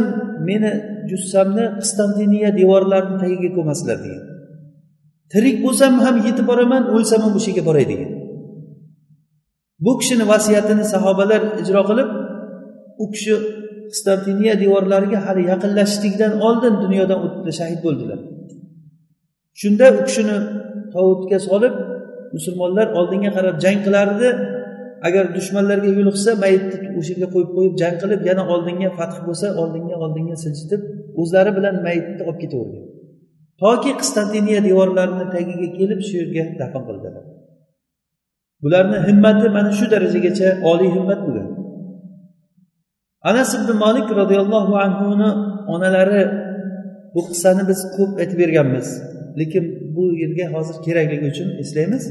meni 0.49 0.71
jussamni 1.11 1.65
qistantiniya 1.81 2.49
devorlarini 2.59 3.17
tagiga 3.23 3.49
ko'masinlar 3.57 3.97
degan. 4.05 4.23
Tirik 5.31 5.57
bo'lsam 5.65 5.93
ham 6.05 6.15
yetib 6.27 6.45
boraman 6.51 6.83
o'lsam 6.95 7.19
ham 7.25 7.33
o'sha 7.37 7.49
yerga 7.51 7.63
boray 7.69 7.85
degan. 7.91 8.11
Bu 9.85 9.91
kishini 9.99 10.25
vasiyatini 10.33 10.83
sahobalar 10.93 11.41
ijro 11.61 11.81
qilib 11.89 12.09
u 13.03 13.05
kishi 13.13 13.35
qistantiniya 13.91 14.53
devorlariga 14.63 15.19
hali 15.25 15.43
yaqinlashishlikdan 15.51 16.33
oldin 16.47 16.73
dunyodan 16.83 17.19
o'tdi 17.25 17.51
shahid 17.59 17.79
bo'ldilar. 17.85 18.19
Shunda 19.61 19.85
u 19.99 20.01
kishini 20.07 20.37
tovutga 20.93 21.37
solib 21.49 21.75
musulmonlar 22.35 22.87
oldinga 22.99 23.31
qarab 23.37 23.55
jang 23.63 23.79
qilardi. 23.85 24.29
Agar 25.07 25.25
dushmanlarga 25.37 25.89
yo'liqsa 25.97 26.31
mayitni 26.43 26.89
o'sha 26.99 27.11
yerga 27.13 27.27
qo'yib 27.33 27.49
qo'yib 27.57 27.73
jang 27.81 27.95
qilib 28.01 28.21
yana 28.29 28.43
oldinga 28.53 28.89
fath 28.99 29.17
bo'lsa 29.27 29.47
oldinga 29.61 29.95
oldinga 30.05 30.35
siljitib 30.43 30.81
o'zlari 31.21 31.51
bilan 31.57 31.75
mayitni 31.87 32.21
olib 32.29 32.39
ketavergan. 32.43 32.85
Toki 33.61 33.91
qistantiniya 34.01 34.59
devorlarini 34.67 35.25
tagiga 35.35 35.67
kelib 35.77 35.99
shu 36.07 36.13
yerga 36.21 36.43
dafn 36.61 36.81
qildilar. 36.87 37.25
Bularni 38.63 38.97
himmati 39.07 39.47
mana 39.57 39.71
shu 39.77 39.85
darajagacha 39.93 40.47
oliy 40.71 40.89
himmat 40.95 41.19
bo'lgan. 41.25 41.47
Anas 43.29 43.49
ibn 43.57 43.69
molik 43.83 44.07
roziyallohu 44.21 44.73
anhuni 44.85 45.29
onalari 45.73 46.23
bu 47.13 47.21
qissani 47.29 47.63
biz 47.69 47.79
ko'p 47.95 48.11
aytib 48.21 48.37
berganmiz 48.43 48.87
lekin 49.39 49.63
bu 49.95 50.03
yerga 50.21 50.45
hozir 50.55 50.75
kerakligi 50.85 51.25
uchun 51.33 51.49
eslaymiz. 51.63 52.03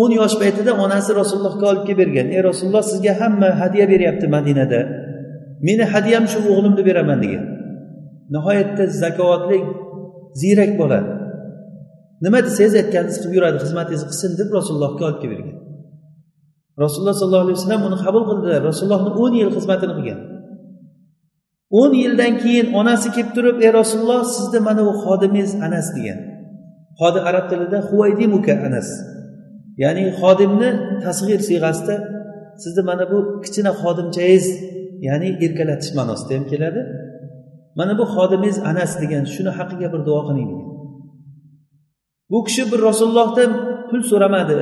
O'n 0.00 0.10
yosh 0.20 0.36
paytida 0.42 0.72
onasi 0.84 1.10
rasulullohga 1.20 1.66
olib 1.72 1.84
kelib 1.86 1.98
bergan. 2.02 2.26
Ey 2.36 2.40
rasululloh 2.48 2.84
sizga 2.90 3.12
hamma 3.20 3.48
hadya 3.60 3.84
beryapti 3.92 4.26
madinada. 4.36 4.80
Meni 5.66 5.84
hadyam 5.92 6.24
shu 6.32 6.38
o'g'limni 6.52 6.82
beraman 6.88 7.18
degan. 7.24 7.44
Nihoyatda 8.34 8.84
zakovatli 9.02 9.58
ziyrak 10.40 10.72
bola. 10.80 11.00
Nima 12.24 12.38
desangiz 12.46 12.74
aytganingizni 12.80 13.20
qilib 13.22 13.34
yuradi 13.36 13.56
xizmatingizni 13.64 14.06
qilsin 14.10 14.32
deb 14.40 14.48
rasulullohga 14.58 15.02
olib 15.08 15.18
kelib 15.22 15.32
bergan. 15.34 15.58
Rasululloh 16.84 17.16
sollallohu 17.20 17.44
alayhi 17.46 17.58
vasallam 17.58 17.82
uni 17.88 17.96
qabul 18.04 18.22
qildilar 18.30 18.60
rasulullohni 18.70 19.10
o'n 19.22 19.32
yil 19.40 19.50
xizmatini 19.56 19.94
qilgan. 19.98 20.20
O'n 21.80 21.92
yildan 22.02 22.32
keyin 22.42 22.66
onasi 22.80 23.08
kelib 23.14 23.30
turib 23.36 23.56
ey 23.64 23.70
rasululloh 23.80 24.20
sizni 24.36 24.60
mana 24.68 24.82
bu 24.88 24.92
xodimingiz 25.04 25.52
anas 25.66 25.86
degan. 25.96 26.18
Xodim 27.00 27.24
arab 27.30 27.44
tilida 27.50 27.78
huvaydimuka 27.88 28.54
anas. 28.68 28.88
Ya'ni 29.82 30.04
xodimni 30.20 30.70
tasg'ir 31.04 31.40
siyg'asida 31.48 31.96
sizni 32.62 32.82
mana 32.90 33.04
bu 33.12 33.18
kichkina 33.44 33.72
xodimchangiz 33.82 34.46
ya'ni 35.08 35.28
erkalatish 35.44 35.92
ma'nosida 35.98 36.32
ham 36.36 36.44
keladi. 36.52 36.82
Mana 37.78 37.92
bu 37.98 38.04
xodimingiz 38.14 38.58
anas 38.70 38.92
degan 39.02 39.24
shuni 39.34 39.52
haqqiga 39.58 39.88
bir 39.94 40.00
duo 40.08 40.20
qiling 40.28 40.48
degan. 40.52 40.70
Bu 42.30 42.38
kishi 42.46 42.62
bir 42.72 42.80
rasulullohdan 42.88 43.50
pul 43.88 44.02
so'ramadi. 44.10 44.56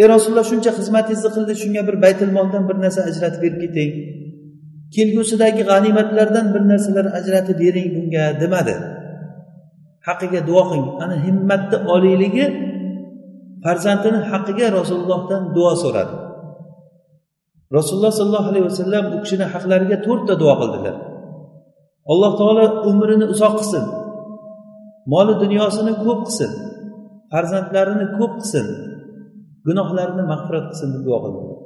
Ey 0.00 0.06
rasululloh 0.14 0.46
shuncha 0.52 0.70
xizmatingizni 0.78 1.30
qildi 1.36 1.52
shunga 1.62 1.82
bir 1.88 1.96
baytilmoldan 2.04 2.62
bir 2.68 2.76
narsa 2.84 3.00
ajratib 3.10 3.40
berib 3.44 3.58
keting. 3.64 3.90
Kelgusidagi 4.94 5.62
g'animatlardan 5.70 6.46
bir 6.54 6.62
narsalar 6.70 7.06
ajratib 7.18 7.58
bering 7.64 7.88
bunga 7.96 8.24
demadi. 8.42 8.74
Haqqiga 10.06 10.40
duo 10.48 10.62
qiling. 10.70 10.86
Ana 11.04 11.16
himmatni 11.26 11.78
oliyligi 11.94 12.46
farzandini 13.64 14.20
haqqiga 14.30 14.66
rasulullohdan 14.78 15.42
duo 15.56 15.72
so'radi. 15.82 16.14
Rasululloh 17.76 18.12
sollallohu 18.20 18.48
alayhi 18.52 18.66
vasallam 18.70 19.04
u 19.14 19.16
kishini 19.24 19.46
haqlariga 19.54 19.96
to'rtta 20.06 20.34
duo 20.42 20.54
qildilar. 20.60 20.96
Alloh 22.12 22.32
taolo 22.40 22.64
umrini 22.90 23.26
uzoq 23.34 23.54
qilsin. 23.60 23.84
Moli 25.12 25.34
dunyosini 25.42 25.92
ko'p 26.04 26.20
qilsin. 26.26 26.50
Farzandlarini 27.32 28.06
ko'p 28.18 28.32
qilsin. 28.40 28.66
Gunohlarini 29.66 30.24
mag'firat 30.32 30.64
qilsin 30.70 30.88
deb 30.94 31.02
duo 31.08 31.18
qildilar. 31.24 31.58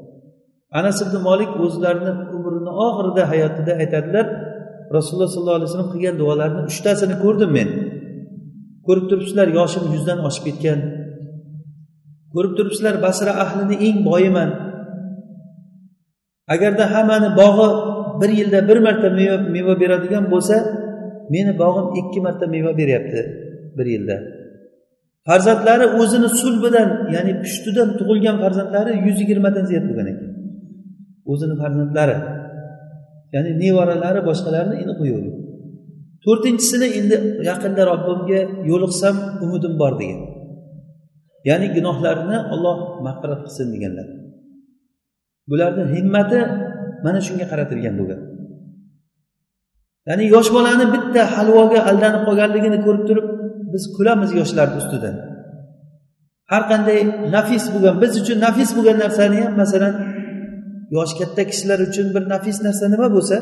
Anas 0.78 0.98
ibn 1.04 1.16
molik 1.28 1.50
o'zlarini 1.64 2.12
umrini 2.36 2.72
oxirida 2.86 3.22
hayotida 3.32 3.72
aytadilar 3.82 4.26
rasululloh 4.96 5.30
sollallohu 5.34 5.58
alayhi 5.58 5.70
vasallam 5.70 5.90
qilgan 5.94 6.16
duolarni 6.22 6.60
uchtasini 6.70 7.14
ko'rdim 7.24 7.50
men. 7.58 7.68
Ko'rib 8.86 9.04
turibsizlar 9.10 9.48
yoshim 9.58 9.84
yuzdan 9.94 10.18
oshib 10.28 10.44
ketgan. 10.48 10.78
Ko'rib 12.34 12.52
turibsizlar 12.58 12.94
basra 13.06 13.32
ahlini 13.44 13.76
eng 13.86 13.98
boyiman. 14.08 14.50
Agarda 16.54 16.84
hammani 16.94 17.28
bog'i 17.40 17.68
bir 18.20 18.30
yilda 18.38 18.58
bir 18.68 18.78
marta 18.86 19.08
meva 19.56 19.74
beradigan 19.82 20.24
bo'lsa 20.32 20.56
meni 21.34 21.52
bog'im 21.62 21.86
ikki 22.00 22.20
marta 22.26 22.46
meva 22.54 22.72
beryapti 22.80 23.20
bir 23.78 23.86
yilda. 23.94 24.16
Farzandlari 25.28 25.86
o'zini 26.00 26.28
sulbidan 26.40 26.88
ya'ni 27.14 27.32
pushtidan 27.42 27.88
tug'ilgan 27.98 28.36
farzandlari 28.42 28.92
yuz 29.06 29.16
yigirmadan 29.22 29.64
ziyod 29.70 29.84
bo'lgan 29.88 30.06
ekan. 30.12 30.30
O'zini 31.32 31.54
farzandlari 31.62 32.16
ya'ni 33.34 33.50
nevaralari 33.62 34.20
boshqalarini 34.28 34.76
endi 34.82 34.94
qo'yavergan 35.00 35.42
to'rtinchisini 36.24 36.88
endi 36.98 37.16
yaqinda 37.50 37.82
robbimga 37.90 38.40
yo'liqsam 38.70 39.14
umidim 39.44 39.74
bor 39.82 39.92
degan. 40.00 40.20
Ya'ni 41.48 41.66
gunohlarini 41.76 42.38
olloh 42.54 42.78
mag'firat 43.06 43.40
qilsin 43.46 43.66
deganlar. 43.74 44.06
Bularni 45.50 45.84
himmati 45.94 46.38
mana 47.04 47.20
shunga 47.26 47.46
qaratilgan 47.52 47.94
bo'lgan 48.00 48.20
ya'ni 50.08 50.24
yosh 50.34 50.50
bolani 50.56 50.86
bitta 50.94 51.22
halvoga 51.36 51.80
aldanib 51.90 52.22
qolganligini 52.28 52.78
ko'rib 52.86 53.04
turib 53.08 53.26
biz 53.72 53.82
kulamiz 53.96 54.30
yoshlarni 54.40 54.76
ustidan. 54.82 55.14
Har 56.52 56.62
qanday 56.70 56.98
nafis 57.36 57.64
bo'lgan 57.74 57.94
biz 58.02 58.12
uchun 58.20 58.36
nafis 58.46 58.70
bo'lgan 58.76 58.96
narsani 59.04 59.38
ham 59.44 59.54
masalan 59.62 59.94
yoshi 60.96 61.14
katta 61.20 61.42
kishilar 61.50 61.78
uchun 61.88 62.06
bir 62.14 62.22
nafis 62.34 62.56
narsa 62.66 62.84
nima 62.94 63.08
bo'lsa 63.16 63.36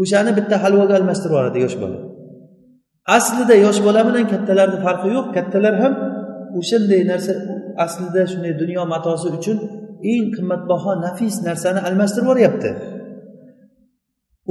o'shani 0.00 0.30
bitta 0.38 0.56
halvoga 0.64 0.94
almashtirib 1.00 1.32
yuboradi 1.34 1.58
yosh 1.64 1.76
bola. 1.82 1.98
Aslida 3.16 3.54
yosh 3.66 3.80
bola 3.86 4.00
bilan 4.08 4.24
kattalarni 4.32 4.78
farqi 4.86 5.08
yo'q 5.16 5.26
kattalar 5.36 5.74
ham 5.82 5.94
o'shanday 6.58 7.02
narsa 7.12 7.32
aslida 7.84 8.22
shunday 8.32 8.52
dunyo 8.62 8.82
matosi 8.92 9.28
uchun 9.38 9.58
eng 10.12 10.24
qimmatbaho 10.34 10.90
nafis 11.04 11.36
narsani 11.48 11.80
almashtirib 11.88 12.26
yuboryapti. 12.26 12.70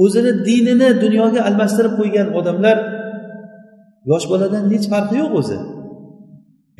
O'zini 0.02 0.32
dinini 0.46 0.88
dunyoga 1.04 1.40
almashtirib 1.48 1.92
qo'ygan 2.00 2.28
odamlar 2.38 2.76
yosh 4.10 4.26
boladan 4.32 4.64
hech 4.72 4.86
farqi 4.92 5.16
yo'q 5.22 5.32
o'zi. 5.40 5.58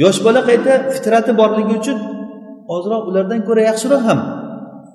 Yosh 0.02 0.18
bola 0.24 0.40
qayta 0.48 0.72
fitrati 0.94 1.32
borligi 1.40 1.72
uchun 1.80 1.98
ozroq 2.74 3.02
ulardan 3.10 3.40
ko'ra 3.48 3.62
yaxshiroq 3.70 4.02
ham. 4.08 4.20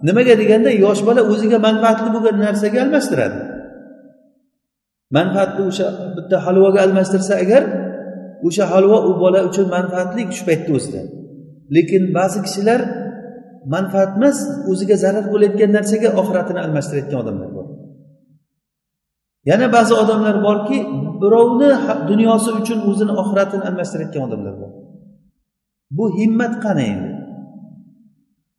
Nimaga 0.07 0.34
deganda 0.41 0.72
yosh 0.86 1.01
bola 1.07 1.22
o'ziga 1.31 1.57
manfaatli 1.67 2.10
bo'lgan 2.15 2.36
narsaga 2.46 2.77
almashtiradi. 2.86 3.38
Manfaatli 5.17 5.62
o'sha 5.69 5.88
bitta 6.17 6.38
halvoga 6.46 6.79
almashtirsa 6.86 7.34
agar 7.43 7.63
o'sha 8.48 8.65
halvo 8.74 8.98
u 9.10 9.12
bola 9.24 9.39
uchun 9.50 9.67
manfaatli 9.75 10.22
shu 10.38 10.44
paytda 10.50 10.72
o'zida. 10.77 11.01
Lekin 11.75 12.03
ba'zi 12.17 12.39
kishilar 12.46 12.82
manfaat 13.74 14.12
emas 14.17 14.38
o'ziga 14.72 14.96
zarar 15.03 15.25
bo'layotgan 15.34 15.72
narsaga 15.77 16.10
oxiratini 16.22 16.60
almashtirayotgan 16.65 17.20
odamlar 17.24 17.50
bor. 17.58 17.67
Yana 19.50 19.67
ba'zi 19.75 19.94
odamlar 20.03 20.36
borki 20.48 20.77
birovni 21.22 21.70
dunyosi 22.10 22.50
uchun 22.60 22.79
o'zini 22.89 23.13
oxiratini 23.22 23.63
almashtirayotgan 23.70 24.24
odamlar 24.27 24.56
bor. 24.62 24.72
Bu 25.98 26.06
himmat 26.20 26.53
qani 26.63 26.84
endi? 26.94 27.12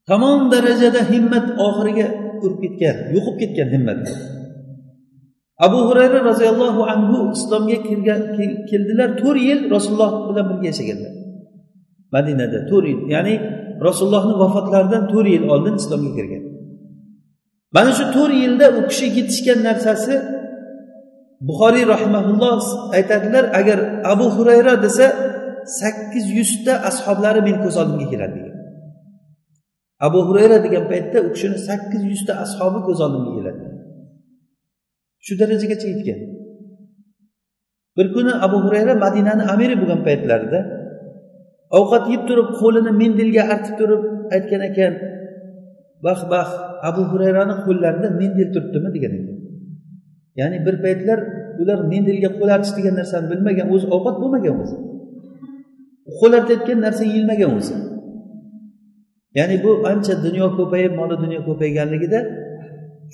Tamom 0.08 0.40
darajada 0.52 1.00
himmat 1.12 1.46
oxiriga 1.66 2.06
urib 2.44 2.58
ketgan 2.64 2.96
yo'qib 3.14 3.36
ketgan 3.42 3.68
himmat 3.74 3.98
abu 5.66 5.78
hurayra 5.88 6.18
roziyallohu 6.30 6.80
anhu 6.92 7.18
islomga 7.36 7.78
kirgan 7.88 8.20
keldilar 8.70 9.10
to'rt 9.20 9.40
yil 9.48 9.60
rasululloh 9.74 10.12
bilan 10.28 10.44
birga 10.50 10.66
yashaganlar. 10.70 11.12
Madinada 12.14 12.58
to'rt 12.70 12.86
yil 12.90 13.00
ya'ni 13.14 13.34
rasulullohni 13.86 14.34
vafotlaridan 14.42 15.02
to'rt 15.12 15.28
yil 15.34 15.44
oldin 15.54 15.74
islomga 15.82 16.10
kirgan. 16.18 16.42
Mana 17.74 17.90
shu 17.98 18.04
to'rt 18.16 18.34
yilda 18.42 18.66
u 18.78 18.80
kishi 18.90 19.06
yetishgan 19.18 19.58
narsasi 19.68 20.14
buxoriy 21.48 21.84
rahimaulloh 21.94 22.62
aytadilar 22.96 23.44
agar 23.60 23.78
abu 24.12 24.26
hurayra 24.36 24.74
desa 24.84 25.06
sakkiz 25.80 26.26
yuzta 26.38 26.72
ashoblari 26.88 27.40
meni 27.46 27.58
ko'z 27.64 27.76
oldimga 27.82 28.06
keladi 28.12 28.34
degan. 28.38 28.56
Abu 30.06 30.18
hurayra 30.28 30.58
degan 30.64 30.84
paytda 30.92 31.18
u 31.26 31.28
kishini 31.34 31.58
sakkiz 31.68 32.02
yuzta 32.12 32.32
ashobi 32.44 32.80
ko'z 32.86 32.98
oldimga 33.06 33.32
keladi. 33.38 33.67
Shu 35.24 35.32
darajagacha 35.40 35.86
yetgan 35.92 36.20
bir 37.96 38.06
kuni 38.14 38.32
abu 38.46 38.56
hurayra 38.64 38.94
madinani 39.04 39.42
amiri 39.52 39.74
bo'lgan 39.80 40.00
paytlarida 40.08 40.60
ovqat 41.78 42.04
yeb 42.12 42.22
turib 42.28 42.48
qo'lini 42.60 42.92
mendilga 43.02 43.42
artib 43.54 43.74
turib 43.80 44.02
aytgan 44.34 44.62
ekan 44.70 44.92
bax 46.04 46.18
bax 46.32 46.48
abu 46.88 47.02
hurayrani 47.10 47.54
qo'llarida 47.66 48.08
mendil 48.20 48.48
turibdimi? 48.54 48.88
degan 48.96 49.12
ekan. 49.18 49.36
Ya'ni 50.40 50.58
bir 50.66 50.76
paytlar 50.84 51.18
ular 51.60 51.78
mendilga 51.92 52.30
qo'l 52.38 52.50
artish 52.56 52.74
degan 52.78 52.94
narsani 53.00 53.26
bilmagan 53.32 53.66
o'zi 53.74 53.86
ovqat 53.96 54.16
bo'lmagan 54.22 54.54
o'zi. 54.62 54.76
Qo'l 56.18 56.32
artayotgan 56.38 56.78
narsa 56.86 57.02
yeyilmagan 57.10 57.50
o'zi. 57.58 57.74
Ya'ni 59.38 59.56
bu 59.64 59.70
ancha 59.90 60.14
dunyo 60.26 60.46
ko'payib 60.58 60.92
moli 61.00 61.16
dunyo 61.24 61.40
ko'payganligida 61.48 62.20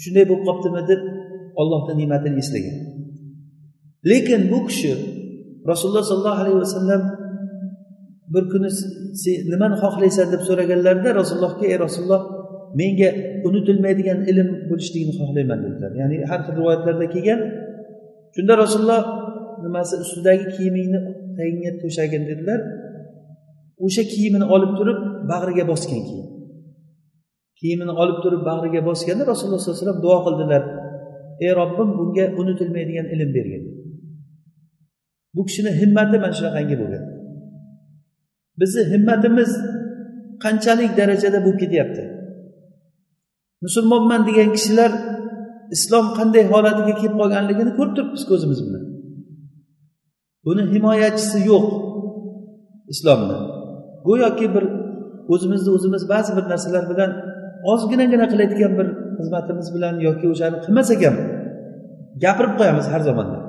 shunday 0.03 0.25
bo'lib 0.31 0.45
qolibdimi 0.49 0.83
deb 0.91 1.01
ollohni 1.61 1.93
ne'matini 2.01 2.37
eslagan. 2.43 2.77
Lekin 4.11 4.43
bu 4.53 4.59
kishi 4.69 4.93
rasululloh 5.71 6.05
sollallohu 6.11 6.41
alayhi 6.43 6.59
vasallam 6.65 7.03
bir 8.35 8.45
kuni 8.53 8.71
sen 9.23 9.37
nimani 9.53 9.77
xohlaysan 9.83 10.27
deb 10.35 10.43
so'raganlarida 10.49 11.11
rasulullohga 11.21 11.65
ey 11.73 11.77
rasululloh 11.85 12.23
menga 12.81 13.11
unutilmaydigan 13.49 14.19
ilm 14.31 14.49
bo'lishligini 14.71 15.15
xohlayman 15.21 15.59
dedilar. 15.65 15.91
Ya'ni 16.01 16.17
har 16.31 16.41
xil 16.47 16.55
rivoyatlarda 16.61 17.07
kelgan 17.15 17.41
shunda 18.35 18.55
rasululloh 18.65 19.03
nimasi 19.65 19.95
ustidagi 20.05 20.45
kiyimingni 20.55 21.01
tagingga 21.37 21.71
to'shagin 21.83 22.23
dedilar. 22.31 22.61
O'sha 23.85 24.03
kiyimini 24.13 24.47
olib 24.55 24.73
turib 24.79 24.99
bag'riga 25.33 25.65
bosgan 25.73 26.03
keyin 26.09 26.25
kiyimini 27.65 27.93
olib 28.03 28.19
turib 28.25 28.43
bag'riga 28.51 28.81
bosganda 28.89 29.25
rasululloh 29.33 29.61
sollallohu 29.61 29.77
alayhi 29.77 29.87
vasallam 29.87 30.05
duo 30.07 30.19
qildilar. 30.27 30.63
Ey 31.41 31.53
robbim 31.61 31.89
bunga 31.99 32.25
unutilmaydigan 32.41 33.07
ilm 33.15 33.31
bergin. 33.37 33.65
Bu 35.35 35.47
kishini 35.47 35.71
himmati 35.81 36.17
mana 36.19 36.35
shunaqangi 36.39 36.77
bo'lgan. 36.83 37.05
Bizni 38.61 38.83
himmatimiz 38.93 39.51
qanchalik 40.45 40.91
darajada 40.99 41.39
bo'lib 41.45 41.59
ketyapti? 41.63 42.03
Musulmonman 43.65 44.21
degan 44.29 44.49
kishilar 44.57 44.91
islom 45.77 46.07
qanday 46.19 46.45
holatiga 46.53 46.95
kelib 47.01 47.17
qolganligini 47.21 47.73
ko'rib 47.79 47.95
turibmiz 47.97 48.23
ko'zimiz 48.31 48.61
bilan. 48.67 48.85
Buni 50.47 50.63
himoyachisi 50.73 51.39
yo'q 51.51 51.67
islomni 52.93 53.39
go'yoki 54.09 54.47
bir 54.55 54.65
o'zimizni 55.33 55.71
o'zimiz 55.77 56.03
ba'zi 56.13 56.31
bir 56.37 56.45
narsalar 56.53 56.85
bilan 56.93 57.11
ozginagina 57.73 58.27
qilayotgan 58.33 58.73
bir 58.79 58.89
xizmatimiz 59.24 59.68
bilan 59.76 59.96
yoki 60.08 60.26
o'shani 60.34 60.58
qilmasak 60.66 61.00
ham 61.08 61.16
gapirib 62.24 62.54
qo'yamiz 62.60 62.86
har 62.94 63.02
zamonda 63.10 63.40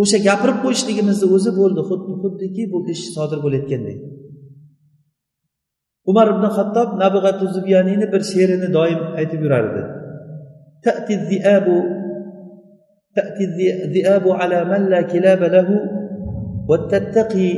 o'sha 0.00 0.18
gapirib 0.28 0.58
qo'yishligimizni 0.64 1.26
o'zi 1.36 1.50
bo'ldi 1.60 1.80
xuddi 1.90 2.12
xuddiki 2.22 2.62
bu 2.72 2.78
ish 2.94 3.04
sodir 3.16 3.38
bo'layotgandek 3.44 3.98
umar 6.10 6.26
ibn 6.34 6.44
hattob 6.56 6.88
nabig'atu 7.02 7.44
zubyaniyni 7.56 8.06
bir 8.12 8.22
she'rini 8.30 8.68
doim 8.76 9.00
aytib 9.20 9.40
yurardi 9.46 9.82
تأتي 10.82 11.14
الذئاب 11.14 11.66
تأتي 13.16 13.44
الذئاب 13.84 14.28
على 14.28 14.64
من 14.64 14.90
لا 14.90 15.02
كلاب 15.02 15.42
له 15.42 15.68
وتتقي 16.68 17.52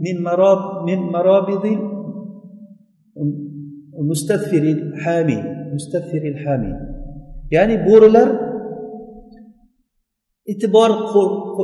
من 0.00 0.22
مراب 0.22 0.88
من 0.88 0.98
مرابض 0.98 1.64
مستثفر 4.10 4.62
الحامي 4.62 5.38
ya'ni 7.55 7.75
bo'rilar 7.87 8.29
e'tibor 10.51 10.91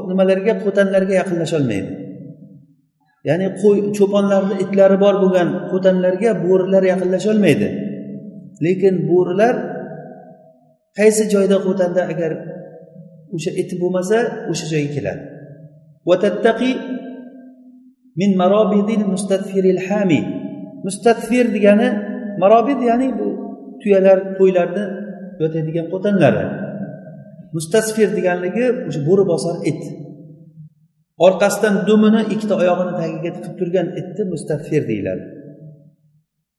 nimalarga 0.10 0.54
qo'tanlarga 0.64 1.14
yaqinlasholmaydi. 1.22 1.92
ya'ni 3.28 3.48
qo'y 3.62 3.78
cho'ponlarni 3.98 4.56
itlari 4.64 4.98
bor 5.04 5.16
bo'lgan 5.24 5.50
qo'tanlarga 5.72 6.32
bo'rilar 6.46 6.84
yaqinlasholmaydi. 6.92 7.68
Lekin 8.66 8.96
bo'rilar 9.10 9.56
qaysi 10.98 11.24
joyda 11.34 11.58
qo'tanda 11.68 12.02
agar 12.12 12.32
o'sha 13.36 13.52
iti 13.62 13.76
bo'lmasa 13.82 14.18
o'sha 14.52 14.66
joyga 14.74 14.92
keladi. 14.96 15.24
Vatattaqi 16.10 16.72
min 18.20 18.32
marobidil 18.42 19.04
mustafiril 19.14 19.82
hami 19.88 20.22
mustafir 20.86 21.46
degani 21.56 21.90
marobid 22.42 22.80
ya'ni 22.90 23.08
bu 23.20 23.29
tuyalar 23.82 24.18
qo'ylarni 24.40 24.86
yotadigan 25.42 25.86
qo'tanlari 25.94 26.46
mustasfir 27.56 28.10
deganligi 28.18 28.66
o'sha 28.88 29.02
bo'ri 29.08 29.24
bosar 29.32 29.56
it 29.72 29.82
orqasidan 31.26 31.76
dumini 31.88 32.22
ikkita 32.34 32.56
oyog'ini 32.62 32.94
tagiga 33.02 33.30
tiqib 33.36 33.54
turgan 33.60 33.88
itni 34.00 34.24
mustafir 34.34 34.82
deyiladi. 34.92 35.24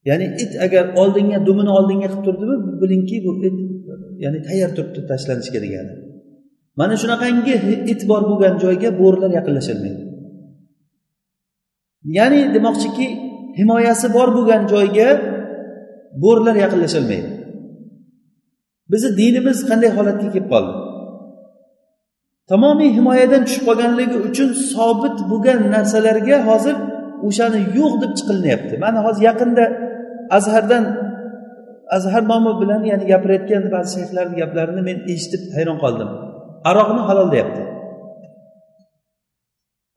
Ya'ni 0.08 0.26
it 0.42 0.52
agar 0.66 0.84
oldinga 1.00 1.38
dumini 1.48 1.70
oldinga 1.78 2.08
qilib 2.12 2.24
turdimi 2.26 2.56
bilingki 2.82 3.16
bu 3.24 3.30
it 3.48 3.56
ya'ni 4.24 4.38
tayyor 4.46 4.70
turibdi 4.76 5.00
tashlanishga 5.10 5.58
degani. 5.64 5.92
Mana 6.78 6.94
shunaqangi 7.02 7.54
it 7.92 8.00
bor 8.10 8.22
bo'lgan 8.30 8.54
joyga 8.64 8.88
bo'rilar 9.00 9.30
yaqinlasholmaydi 9.38 10.02
ya'ni 12.04 12.40
demoqchiki 12.54 13.06
himoyasi 13.58 14.06
bor 14.16 14.28
bo'lgan 14.36 14.62
joyga 14.72 15.08
bo'rilar 16.22 16.56
yaqinlasholmaydi 16.64 17.30
bizni 18.90 19.10
dinimiz 19.20 19.58
qanday 19.70 19.90
holatga 19.96 20.28
kelib 20.34 20.48
qoldi? 20.52 20.72
Tamomiy 22.50 22.90
himoyadan 22.98 23.42
tushib 23.46 23.64
qolganligi 23.68 24.18
uchun 24.28 24.48
sobit 24.72 25.16
bo'lgan 25.30 25.58
narsalarga 25.74 26.36
hozir 26.48 26.76
o'shani 27.28 27.60
yo'q 27.78 27.92
deb 28.02 28.12
chiqilinyapti. 28.18 28.74
Mana 28.84 28.98
hozir 29.06 29.22
yaqinda 29.30 29.64
azhardan 30.36 30.84
azhar 31.96 32.22
nomi 32.32 32.52
bilan 32.60 32.82
ya'ni 32.90 33.04
gapirayotgan 33.12 33.64
ba'zi 33.74 33.90
shayxlarni 33.96 34.34
gaplarini 34.42 34.82
men 34.88 34.98
eshitib 35.12 35.42
hayron 35.56 35.78
qoldim. 35.84 36.10
Aroqni 36.70 37.02
halol 37.08 37.28
deyapti. 37.34 37.62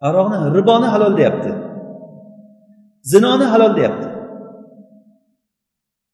Aroqni 0.07 0.37
riboni 0.57 0.87
halol 0.93 1.13
deyapti. 1.19 1.51
Zinoni 3.11 3.45
halol 3.53 3.73
deyapti. 3.79 4.07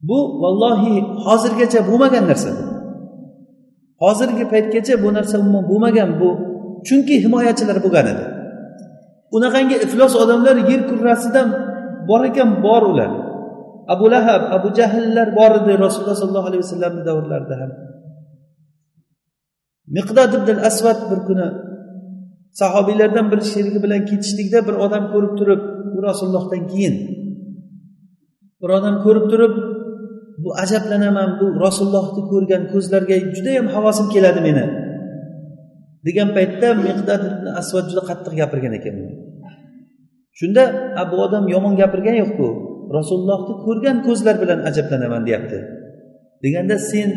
Bu 0.07 0.17
vallohi 0.41 0.95
hozirgacha 1.25 1.79
bo'lmagan 1.89 2.25
narsa. 2.31 2.51
Hozirgi 4.03 4.45
paytgacha 4.53 4.95
bu 5.03 5.09
narsa 5.17 5.35
umuman 5.43 5.63
bo'lmagan 5.69 6.09
bu 6.21 6.29
chunki 6.87 7.15
himoyachilar 7.23 7.77
bo'lgan 7.85 8.05
edi. 8.13 8.25
Unaqangi 9.35 9.75
iflos 9.85 10.13
odamlar 10.23 10.55
yer 10.69 10.81
kurrasidan 10.89 11.47
bor 12.09 12.21
ekan 12.29 12.49
bor 12.65 12.83
ular. 12.91 13.11
Abu 13.93 14.05
lahab 14.13 14.41
abu 14.57 14.67
jahllar 14.79 15.27
bor 15.39 15.51
edi 15.59 15.71
rasululloh 15.85 16.17
sollallohu 16.21 16.47
alayhi 16.49 16.63
vasallamni 16.65 17.01
davrlarida 17.09 17.55
ham. 17.61 17.71
Miqdod 19.95 20.31
ibn 20.39 20.55
asvat 20.69 20.99
bir 21.09 21.19
kuni 21.27 21.47
sahobiylardan 22.61 23.25
bir 23.31 23.39
sherigi 23.51 23.79
bilan 23.85 24.01
ketishlikda 24.09 24.59
bir 24.67 24.75
odam 24.85 25.03
ko'rib 25.13 25.33
turib 25.39 25.61
u 25.95 25.97
rasulullohdan 26.07 26.63
keyin 26.71 26.95
bir 28.61 28.69
odam 28.77 28.95
ko'rib 29.05 29.25
turib 29.31 29.53
bu 30.43 30.49
ajablanaman 30.63 31.29
bu 31.39 31.45
rasulullohni 31.65 32.21
ko'rgan 32.31 32.63
ko'zlarga 32.73 33.15
judayam 33.35 33.67
havosim 33.75 34.07
keladi 34.13 34.41
meni. 34.47 34.65
Degan 36.07 36.29
paytda 36.37 36.67
miqdad 36.85 37.21
ibn 37.31 37.45
asvat 37.61 37.85
juda 37.89 38.03
qattiq 38.09 38.33
gapirgan 38.41 38.73
ekan 38.79 38.95
shunda 40.39 40.63
bu 41.11 41.15
odam 41.25 41.43
yomon 41.53 41.73
gapirgani 41.81 42.17
yo'qku 42.23 42.47
rasulullohni 42.97 43.53
ko'rgan 43.65 43.97
ko'zlar 44.07 44.35
bilan 44.41 44.59
ajablanaman 44.69 45.21
deyapti. 45.27 45.59
Deganda 46.43 46.75
sen 46.91 47.09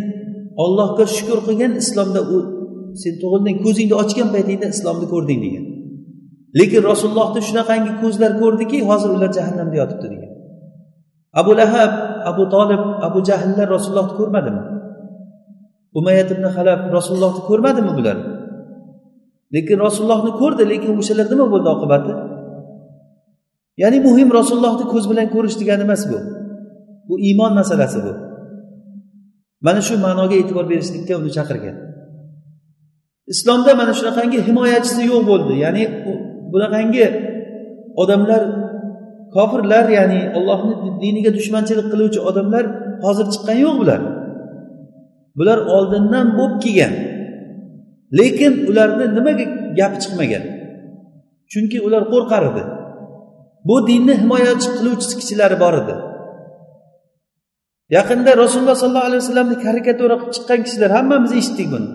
ollohga 0.64 1.04
shukur 1.16 1.38
qilgin 1.46 1.72
islomda 1.82 2.20
u 2.34 2.36
sen 3.02 3.14
tug'ilding 3.22 3.58
ko'zingni 3.64 3.94
ochgan 4.02 4.28
paytingda 4.34 4.66
islomni 4.74 5.06
ko'rding 5.14 5.40
degan. 5.46 5.64
Lekin 6.58 6.82
rasulullohni 6.90 7.40
shunaqangi 7.48 7.92
ko'zlar 8.02 8.32
ko'rdiki 8.42 8.78
hozir 8.90 9.10
ular 9.16 9.30
jahannamda 9.38 9.76
yotibdi 9.82 10.06
degan. 10.14 10.31
Abu 11.40 11.52
lahab 11.60 11.92
abu 12.30 12.42
tolib 12.54 12.82
abu 13.06 13.18
jahllar 13.28 13.66
rasulullohni 13.76 14.14
ko'rmadimi? 14.20 14.62
Umayat 15.98 16.28
ibn 16.34 16.44
halab 16.56 16.80
rasulullohni 16.96 17.42
ko'rmadimi 17.48 17.92
bular? 17.98 18.18
Lekin 19.54 19.78
rasulullohni 19.86 20.32
ko'rdi 20.40 20.62
lekin 20.72 20.92
o'shalar 21.00 21.26
nima 21.32 21.46
bo'ldi 21.52 21.68
oqibati? 21.74 22.12
Ya'ni 23.82 23.98
muhim 24.08 24.28
rasulullohni 24.38 24.84
ko'z 24.92 25.04
bilan 25.10 25.26
ko'rish 25.34 25.56
degani 25.60 25.82
emas 25.88 26.02
bu. 26.10 26.18
Bu 27.08 27.14
iymon 27.26 27.52
masalasi 27.60 27.98
bu. 28.04 28.12
Mana 29.66 29.80
shu 29.86 29.94
ma'noga 30.06 30.34
e'tibor 30.40 30.64
berishlikka 30.72 31.14
uni 31.20 31.30
chaqirgan. 31.36 31.76
Islomda 33.32 33.72
mana 33.80 33.92
shunaqangi 33.98 34.38
himoyachisi 34.48 35.02
yo'q 35.10 35.22
bo'ldi. 35.30 35.54
Ya'ni 35.64 35.82
bunaqangi 36.52 37.04
odamlar 38.02 38.42
kofirlar 39.34 39.86
ya'ni 39.98 40.20
ollohni 40.38 40.74
diniga 41.02 41.30
dushmanchilik 41.38 41.86
qiluvchi 41.92 42.20
odamlar 42.28 42.64
hozir 43.04 43.26
chiqqani 43.32 43.60
yo'q 43.66 43.76
bular. 43.80 44.00
Bular 45.38 45.58
oldindan 45.76 46.26
bo'lib 46.38 46.56
kelgan. 46.64 46.92
Lekin 48.18 48.52
ularni 48.70 49.06
nimaga 49.16 49.44
gapi 49.78 49.96
chiqmagan? 50.02 50.44
Chunki 51.52 51.78
ular 51.86 52.02
qo'rqar 52.12 52.42
edi. 52.50 52.62
Bu 53.68 53.76
dinni 53.88 54.14
himoya 54.22 54.52
qiluvchi 54.76 55.14
kishilari 55.20 55.56
bor 55.64 55.74
edi. 55.82 55.94
Yaqinda 57.96 58.30
rasululloh 58.42 58.76
sollallohu 58.82 59.08
alayhi 59.10 59.22
vasallamni 59.24 59.56
karikatura 59.66 60.14
qilib 60.20 60.32
chiqqan 60.36 60.60
kishilar 60.66 60.90
hammamiz 60.96 61.32
eshitdik 61.40 61.68
buni. 61.74 61.88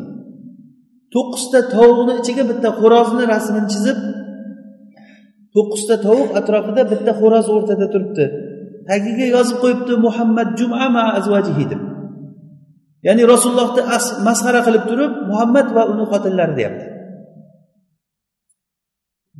To'qqizta 1.14 1.60
tovuqni 1.76 2.14
ichiga 2.22 2.44
bitta 2.52 2.70
xo'rozni 2.80 3.24
rasmini 3.34 3.68
chizib 3.74 3.98
to'qqizta 5.58 5.96
tovuq 6.06 6.30
atrofida 6.40 6.84
bitta 6.92 7.12
xo'roz 7.20 7.48
o'rtada 7.56 7.86
turibdi. 7.94 8.26
Tagiga 8.90 9.26
yozib 9.36 9.58
qo'yibdi 9.64 9.94
muhammad 10.06 10.50
juma 10.60 10.86
ma 10.96 11.04
azvajihi 11.20 11.66
deb 11.72 11.82
ya'ni 13.08 13.24
rasulullohni 13.34 13.82
masxara 14.28 14.62
qilib 14.68 14.84
turib 14.90 15.12
muhammad 15.32 15.68
va 15.76 15.84
uni 15.92 16.06
xotinlari 16.12 16.54
deyapti. 16.60 16.86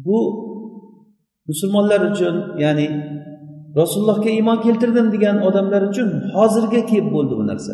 Bu 0.06 0.18
musulmonlar 1.50 2.02
uchun 2.12 2.36
ya'ni 2.64 2.88
rasulullohga 3.80 4.30
iymon 4.38 4.58
keltirdim 4.66 5.08
degan 5.16 5.38
odamlar 5.48 5.82
uchun 5.90 6.10
hozirga 6.36 6.82
kelib 6.90 7.08
bo'ldi 7.16 7.34
bu 7.40 7.44
narsa. 7.52 7.74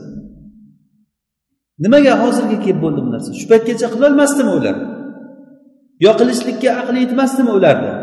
Nimaga 1.84 2.13
hozirga 2.23 2.58
kelib 2.65 2.79
bo'ldi 2.84 3.01
bu 3.06 3.10
narsa? 3.15 3.29
Shu 3.39 3.45
paytgacha 3.51 3.88
qilolmasdimi 3.93 4.51
ular? 4.60 4.75
Yo 6.06 6.12
qilishlikka 6.19 6.69
aqli 6.82 6.97
yetmasdimi 7.03 7.51
ularni? 7.60 7.93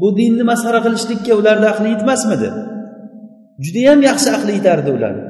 Bu 0.00 0.08
dinni 0.18 0.44
masxara 0.50 0.80
qilishlikka 0.86 1.32
ularni 1.40 1.66
aqli 1.72 1.88
yetmasmidi? 1.94 2.48
Judayam 3.64 4.00
yaxshi 4.08 4.28
aqli 4.36 4.52
yetardi 4.58 4.90
ularni. 4.96 5.24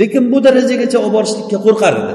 Lekin 0.00 0.24
bu 0.32 0.38
darajagacha 0.46 0.98
olib 1.02 1.14
borishlikka 1.16 1.58
qo'rqar 1.66 1.94
edi 2.02 2.14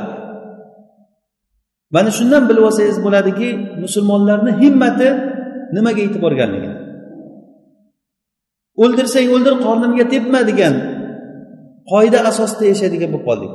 mana 1.96 2.10
shundan 2.18 2.44
bilib 2.50 2.64
olsangiz 2.70 2.98
bo'ladiki 3.06 3.50
musulmonlarni 3.84 4.52
himmati 4.62 5.10
nimaga 5.76 6.02
yetib 6.06 6.22
borganligi 6.26 6.72
o'ldirsang 8.84 9.28
o'ldir 9.36 9.56
qornimga 9.66 10.06
tepma 10.14 10.42
degan 10.50 10.74
qoida 11.92 12.20
asosida 12.30 12.66
yashaydigan 12.72 13.10
bo'lib 13.14 13.26
qoldik. 13.30 13.54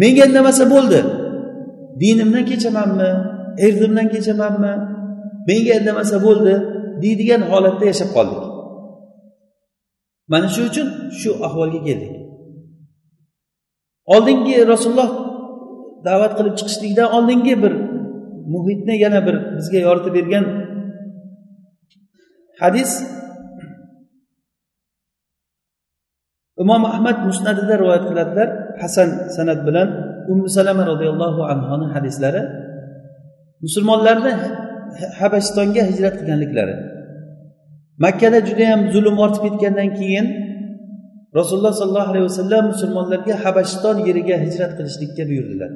Menga 0.00 0.24
indamasa 0.28 0.64
bo'ldi. 0.74 1.00
Dinimdan 2.02 2.44
kechamanmi? 2.50 3.10
Erdimdan 3.66 4.06
kechamanmi? 4.14 4.72
Menga 5.48 5.72
indamasa 5.78 6.16
bo'ldi 6.26 6.54
deydigan 7.02 7.42
holatda 7.50 7.84
yashab 7.90 8.10
qoldik. 8.16 8.42
Mana 10.32 10.48
shu 10.54 10.62
uchun 10.70 10.88
shu 11.20 11.30
ahvolga 11.46 11.80
keldik. 11.86 12.14
Oldingi 14.14 14.56
rasululloh 14.72 15.10
da'vat 16.06 16.32
qilib 16.38 16.54
chiqishlikdan 16.58 17.08
oldingi 17.16 17.54
bir 17.62 17.72
muhitni 18.54 18.94
yana 19.04 19.20
bir 19.26 19.36
bizga 19.56 19.78
yoritib 19.86 20.12
bergan 20.18 20.44
hadis 22.62 22.90
imom 26.62 26.82
ahmad 26.92 27.16
musnadida 27.28 27.74
rivoyat 27.82 28.04
qiladilar 28.10 28.48
hasan 28.82 29.08
sanat 29.36 29.60
bilan 29.66 29.88
ummu 30.30 30.48
salama 30.56 30.82
roziyallohu 30.90 31.40
anhoni 31.52 31.86
hadislari. 31.94 32.42
Musulmonlarni 33.64 34.32
habashistonga 35.20 35.82
hijrat 35.90 36.14
qilganliklari. 36.20 36.74
Makkada 38.04 38.38
judayam 38.48 38.80
zulm 38.94 39.16
ortib 39.24 39.42
ketgandan 39.46 39.90
keyin 39.98 40.26
rasululloh 41.38 41.74
sollallohu 41.80 42.10
alayhi 42.12 42.26
vasallam 42.30 42.64
musulmonlarga 42.72 43.34
habashiston 43.44 43.96
yeriga 44.08 44.36
hijrat 44.44 44.72
qilishlikka 44.78 45.22
buyurdilar. 45.30 45.70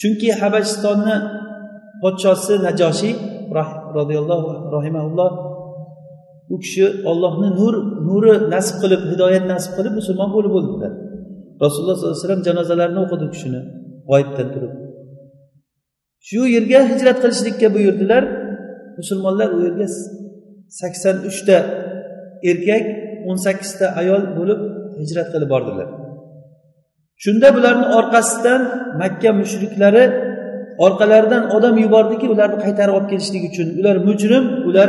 Chunki 0.00 0.28
habashistonni 0.40 1.16
podshosi 2.02 2.54
najoshiy 2.66 3.14
roziyallohu 3.98 4.48
rohimaulloh 4.74 5.30
u 6.54 6.56
kishi 6.62 6.84
ollohni 7.10 7.48
nur 7.60 7.74
nuri 8.08 8.32
nasib 8.54 8.76
qilib 8.82 9.02
hidoyat 9.12 9.44
nasib 9.52 9.72
qilib 9.76 9.94
musulmon 10.00 10.30
bo'lib 10.36 10.52
o'ldilar. 10.58 10.92
Rasululloh 11.64 11.96
sollallohu 11.96 12.16
alayhi 12.16 12.24
vasallam 12.24 12.42
janozalarini 12.48 13.00
o'qidi 13.04 13.24
u 13.28 13.30
kishini 13.34 13.60
g'oyibdan 14.10 14.48
turib. 14.54 14.72
Shu 16.28 16.40
yerga 16.54 16.80
hijrat 16.92 17.16
qilishlikka 17.22 17.68
buyurdilar. 17.76 18.22
Musulmonlar 18.98 19.48
u 19.56 19.58
yerga 19.66 19.86
sakson 20.80 21.16
uchta 21.30 21.56
erkak 22.50 22.84
o'n 23.28 23.38
sakkizta 23.46 23.86
ayol 24.00 24.22
bo'lib 24.38 24.60
hijrat 25.00 25.28
qilib 25.32 25.48
bordilar. 25.54 25.88
Shunda 27.24 27.48
bularni 27.56 27.86
orqasidan 27.98 28.60
makka 29.02 29.30
mushriklari 29.40 30.04
orqalaridan 30.86 31.42
odam 31.56 31.74
yubordiki 31.84 32.26
ularni 32.34 32.58
qaytarib 32.64 32.94
olib 32.98 33.08
kelishlik 33.12 33.42
uchun. 33.50 33.68
Ular 33.80 33.96
mujrim 34.08 34.44
ular 34.68 34.88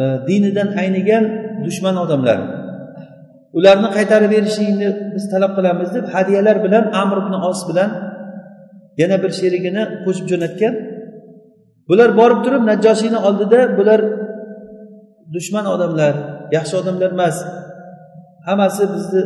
e, 0.00 0.02
dinidan 0.28 0.68
aynigan 0.82 1.24
dushman 1.66 1.96
odamlar. 2.04 2.38
Ularni 3.58 3.88
qaytarib 3.96 4.30
berishingni 4.36 4.88
biz 5.14 5.24
talab 5.32 5.52
qilamiz 5.58 5.88
deb 5.96 6.06
hadyalar 6.14 6.56
bilan 6.64 6.84
amr 7.02 7.16
ibn 7.22 7.34
os 7.50 7.60
bilan 7.68 7.90
yana 9.00 9.16
bir 9.22 9.32
sherigini 9.40 9.82
qo'shib 10.04 10.26
jo'natgan. 10.32 10.74
Bular 11.88 12.10
borib 12.20 12.40
turib 12.44 12.62
najjoshiyni 12.70 13.18
oldida 13.28 13.60
bular 13.78 14.00
dushman 15.34 15.66
odamlar 15.74 16.14
yaxshi 16.56 16.74
odamlar 16.80 17.10
emas. 17.16 17.36
Hammasi 18.48 18.84
bizni 18.94 19.22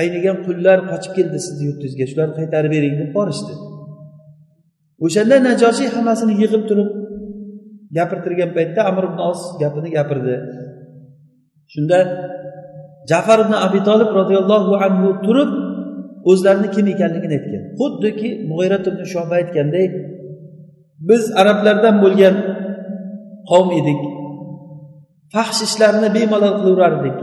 aynigan 0.00 0.36
qullar 0.46 0.78
qochib 0.90 1.12
keldi 1.18 1.38
sizni 1.46 1.64
yurtingizga 1.68 2.06
shularni 2.10 2.34
qaytarib 2.40 2.70
bering 2.76 2.94
deb 3.00 3.10
borishdi. 3.18 3.54
O'shanda 5.04 5.36
najoshiy 5.48 5.88
hammasini 5.96 6.34
yig'ib 6.42 6.62
turib 6.70 6.88
gapirtirgan 7.96 8.50
paytda 8.56 8.80
amr 8.90 9.04
ibn 9.10 9.18
os 9.30 9.40
gapini 9.62 9.88
gapirdi. 9.96 10.34
Shunda 11.72 11.98
jafar 13.10 13.38
ibn 13.44 13.54
abi 13.66 13.80
tolib 13.88 14.10
roziyallohu 14.18 14.72
anhu 14.86 15.08
turib 15.26 15.50
o'zlarini 16.30 16.68
kim 16.74 16.86
ekanligini 16.94 17.34
aytgan. 17.38 17.62
Xuddiki 17.80 18.28
mug'ayrat 18.50 18.84
ibn 18.90 19.02
shoba 19.12 19.34
aytganday 19.40 19.86
biz 21.08 21.22
arablardan 21.40 21.96
bo'lgan 22.04 22.34
qavm 23.50 23.70
edik. 23.80 24.00
Fahsh 25.32 25.60
ishlarni 25.68 26.08
bemalol 26.16 26.54
qilaverardik 26.60 27.16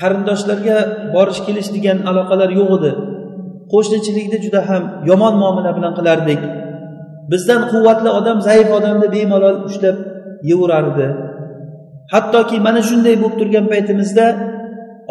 qarindoshlarga 0.00 0.76
borish 1.14 1.40
kelish 1.46 1.70
degan 1.76 1.98
aloqalar 2.10 2.50
yo'q 2.58 2.70
edi. 2.78 2.92
Qo'shnichilikda 3.72 4.38
juda 4.44 4.60
ham 4.68 4.82
yomon 5.10 5.34
muomala 5.42 5.70
bilan 5.76 5.92
qilardik. 5.98 6.40
Bizdan 7.32 7.60
quvvatli 7.72 8.10
odam 8.18 8.38
zaif 8.48 8.68
odamni 8.78 9.08
bemalol 9.16 9.56
ushlab 9.68 9.96
yeverardi 10.50 11.06
hattoki 12.12 12.56
mana 12.66 12.80
shunday 12.88 13.14
bo'lib 13.22 13.36
turgan 13.40 13.66
paytimizda 13.72 14.26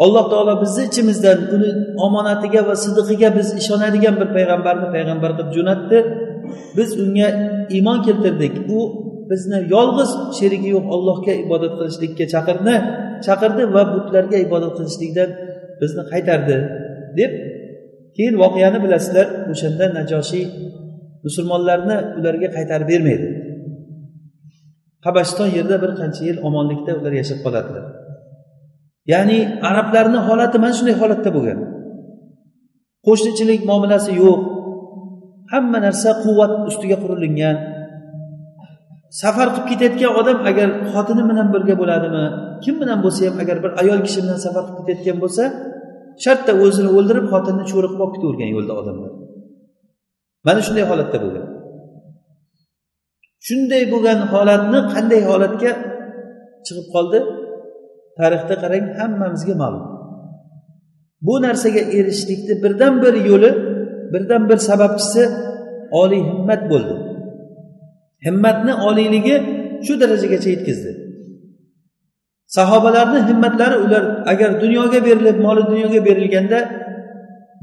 alloh 0.04 0.24
taolo 0.32 0.54
bizni 0.62 0.82
ichimizdan 0.90 1.38
uni 1.54 1.70
omonatiga 2.06 2.60
va 2.68 2.74
sidiqiga 2.84 3.28
biz 3.38 3.48
ishonadigan 3.60 4.14
bir 4.20 4.28
payg'ambarni 4.36 4.86
payg'ambar 4.94 5.30
qilib 5.38 5.50
jo'natdi. 5.56 5.98
Biz 6.76 6.90
unga 7.04 7.28
iymon 7.76 7.98
keltirdik. 8.06 8.54
U 8.76 8.78
bizni 9.30 9.58
yolg'iz 9.74 10.10
sherigi 10.38 10.68
yo'q 10.76 10.86
ollohga 10.94 11.32
ibodat 11.44 11.72
qilishlikka 11.78 12.24
chaqirdi 12.34 12.74
chaqirdi 13.26 13.62
va 13.74 13.82
butlarga 13.92 14.38
ibodat 14.46 14.72
qilishlikdan 14.78 15.30
bizni 15.80 16.02
qaytardi 16.12 16.56
deb 17.18 17.32
keyin 18.16 18.34
voqeani 18.42 18.78
bilasizlar 18.84 19.26
o'shanda 19.52 19.86
najoshiy 19.98 20.44
musulmonlarni 21.26 21.96
ularga 22.18 22.48
qaytarib 22.56 22.88
bermaydi. 22.92 23.28
Habashiston 25.06 25.48
yerda 25.56 25.76
bir 25.84 25.92
qancha 26.00 26.22
yil 26.28 26.38
omonlikda 26.48 26.92
ular 26.98 27.12
yashab 27.20 27.38
qoladilar. 27.44 27.84
Ya'ni 29.12 29.38
arablarni 29.68 30.18
holati 30.28 30.56
mana 30.62 30.74
shunday 30.78 30.96
holatda 31.02 31.30
bo'lgan. 31.36 31.58
Qo'shnichilik 33.06 33.60
muomalasi 33.70 34.12
yo'q. 34.22 34.40
Hamma 35.52 35.78
narsa 35.86 36.10
quvvat 36.24 36.52
ustiga 36.70 36.96
qurilingan 37.02 37.56
safar 39.22 39.48
qilib 39.54 39.66
ketayotgan 39.70 40.12
odam 40.20 40.38
agar 40.50 40.68
xotini 40.92 41.22
bilan 41.30 41.46
birga 41.54 41.74
bo'ladimi 41.80 42.24
kim 42.64 42.74
bilan 42.80 42.98
bo'lsa 43.04 43.20
ham 43.28 43.36
agar 43.42 43.56
bir 43.64 43.70
ayol 43.82 43.98
kishi 44.06 44.18
bilan 44.24 44.38
safar 44.46 44.62
qilib 44.66 44.78
ketayotgan 44.88 45.18
bo'lsa 45.24 45.44
shartta 46.24 46.52
o'zini 46.64 46.90
o'ldirib 46.98 47.26
xotinni 47.32 47.64
cho'ri 47.70 47.88
qilib 47.90 48.02
olib 48.04 48.14
ketavergan 48.16 48.50
yo'lda 48.56 48.72
odamlar. 48.80 49.10
Mana 50.46 50.60
shunday 50.66 50.84
holatda 50.90 51.18
bo'lgan. 51.24 51.46
Shunday 53.46 53.82
bo'lgan 53.92 54.18
holatni 54.32 54.78
qanday 54.94 55.20
holatga 55.30 55.70
chiqib 56.66 56.86
qoldi? 56.94 57.18
Tarixda 58.18 58.54
qarang 58.62 58.86
hammamizga 58.98 59.54
ma'lum. 59.62 59.84
Bu 61.26 61.34
narsaga 61.44 61.82
erishishlikni 61.98 62.54
birdan 62.64 62.94
bir 63.02 63.14
yo'li 63.28 63.50
birdan 64.12 64.42
bir 64.48 64.58
sababchisi 64.68 65.22
oliy 66.02 66.22
himmat 66.30 66.62
bo'ldi. 66.70 66.94
Himmatni 68.26 68.72
oliyligi 68.88 69.36
shu 69.86 69.92
darajagacha 70.00 70.48
yetkazdi. 70.54 70.90
Sahobalarni 72.56 73.20
himmatlari 73.28 73.76
ular 73.84 74.04
agar 74.32 74.50
dunyoga 74.62 75.00
berilib 75.08 75.38
moli 75.46 75.62
dunyoga 75.70 76.00
berilganda 76.08 76.58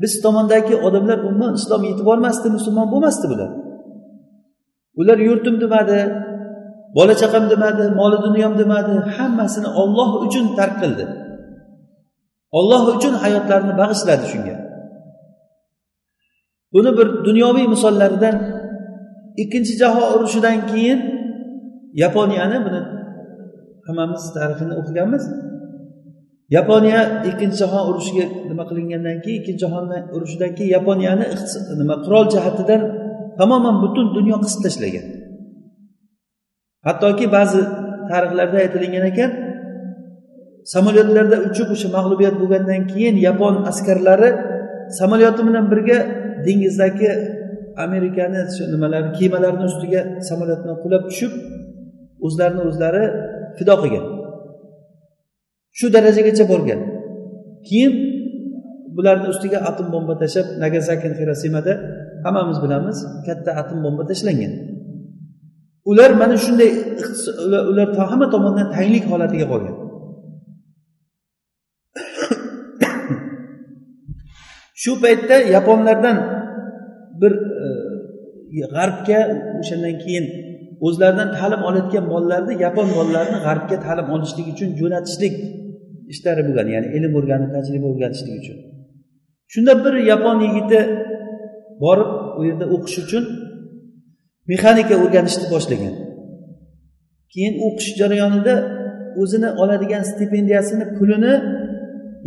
biz 0.02 0.22
tomondagi 0.24 0.76
odamlar 0.88 1.18
umuman 1.28 1.54
islom 1.60 1.82
yetib 1.90 2.06
bormasdi 2.10 2.48
musulmon 2.58 2.88
bo'lmasdi 2.94 3.26
bular. 3.32 3.50
Ular 5.02 5.18
yurtim 5.28 5.56
demadi 5.64 6.00
bola 6.95 7.13
chaqam 7.21 7.43
demadi 7.54 7.84
moli 7.99 8.17
dunyom 8.27 8.54
demadi 8.62 8.93
hammasini 9.17 9.69
olloh 9.82 10.10
uchun 10.25 10.45
tark 10.58 10.75
qildi. 10.82 11.06
Olloh 12.58 12.82
uchun 12.95 13.13
hayotlarini 13.23 13.73
bag'ishladi 13.82 14.25
shunga. 14.32 14.56
Buni 16.73 16.91
bir 16.97 17.08
dunyoviy 17.27 17.67
misollaridan 17.73 18.36
ikkinchi 19.43 19.73
jahon 19.82 20.08
urushidan 20.15 20.58
keyin 20.71 20.99
yaponiyani 22.04 22.58
buni 22.65 22.82
hammamiz 23.88 24.23
tarixini 24.36 24.73
o'qiganmiz. 24.80 25.23
Yaponiya 26.58 27.01
ikkinchi 27.30 27.58
jahon 27.63 27.84
urushiga 27.89 28.25
nima 28.49 28.63
qilingandan 28.69 29.17
keyin 29.23 29.38
ikkinchi 29.41 29.62
jahon 29.63 29.86
urushidan 30.15 30.51
keyin 30.58 30.71
yaponiyani 30.77 31.25
nima 31.82 31.95
qurol 32.06 32.25
jihatidan 32.34 32.82
tamoman 33.39 33.75
butun 33.84 34.08
dunyo 34.17 34.38
qisib 34.43 34.62
tashlagan. 34.65 35.06
Hattoki 36.88 37.26
ba'zi 37.36 37.62
tarixlarda 38.10 38.58
aytilingan 38.63 39.06
ekan 39.12 39.32
samolyotlarda 40.74 41.38
uchib 41.50 41.67
o'sha 41.76 41.88
mag'lubiyat 41.98 42.36
bo'lgandan 42.41 42.82
keyin 42.91 43.15
yapon 43.28 43.56
askarlari 43.72 44.30
samolyoti 45.00 45.41
bilan 45.48 45.65
birga 45.72 45.98
dengizdagi 46.46 47.10
amerikani 47.86 48.39
shu 48.56 48.63
nimalarni 48.74 49.12
kemalarni 49.20 49.65
ustiga 49.72 50.02
samolyotdan 50.30 50.76
qulab 50.84 51.04
tushib 51.10 51.34
o'zlarini 52.26 52.62
o'zlari 52.70 53.04
fido 53.58 53.76
qilgan. 53.82 54.06
Shu 55.78 55.86
darajagacha 55.96 56.44
borgan. 56.52 56.80
Keyin 57.67 57.94
bularni 58.96 59.28
ustiga 59.34 59.60
atom 59.70 59.88
bomba 59.94 60.13
tashlab 60.22 60.48
nagasaki 60.63 61.08
xirasimada 61.17 61.74
hammamiz 62.26 62.58
bilamiz 62.63 62.98
katta 63.28 63.52
atom 63.62 63.80
bomba 63.86 64.04
tashlangan. 64.10 64.71
Ular 65.89 66.12
mana 66.22 66.36
shunday 66.46 66.72
ular 67.72 67.88
hamma 68.12 68.28
tomondan 68.34 68.67
tanglik 68.76 69.06
holatiga 69.12 69.46
qolgan 69.52 69.76
shu 74.82 74.91
paytda 75.04 75.36
yaponlardan 75.56 76.17
bir 77.22 77.34
e, 77.65 77.67
g'arbga 78.74 79.20
o'shandan 79.60 79.96
keyin 80.04 80.26
o'zlaridan 80.86 81.30
ta'lim 81.38 81.62
olayotgan 81.70 82.06
bolalarni 82.13 82.54
yapon 82.65 82.88
bolalarini 82.98 83.39
g'arbga 83.48 83.78
ta'lim 83.86 84.08
olishlik 84.15 84.48
uchun 84.54 84.70
jo'natishlik 84.80 85.36
ishlari 86.13 86.41
bo'lgan 86.48 86.67
ya'ni 86.76 86.88
ilm 86.98 87.13
o'rganib 87.20 87.50
tajriba 87.56 87.88
o'rganishlik 87.91 88.36
uchun. 88.41 88.58
Shunda 89.54 89.74
bir 89.84 89.94
yapon 90.12 90.38
yigiti 90.46 90.80
borib 91.84 92.12
u 92.39 92.41
yerda 92.50 92.65
o'qish 92.76 92.98
uchun 93.06 93.24
mexanika 94.49 94.95
o'rganishni 95.04 95.45
boshlagan. 95.54 95.93
Keyin 97.34 97.54
o'qish 97.67 97.91
jarayonida 97.99 98.56
o'zini 99.21 99.49
oladigan 99.62 100.04
stipendiyasini 100.12 100.86
pulini 100.97 101.34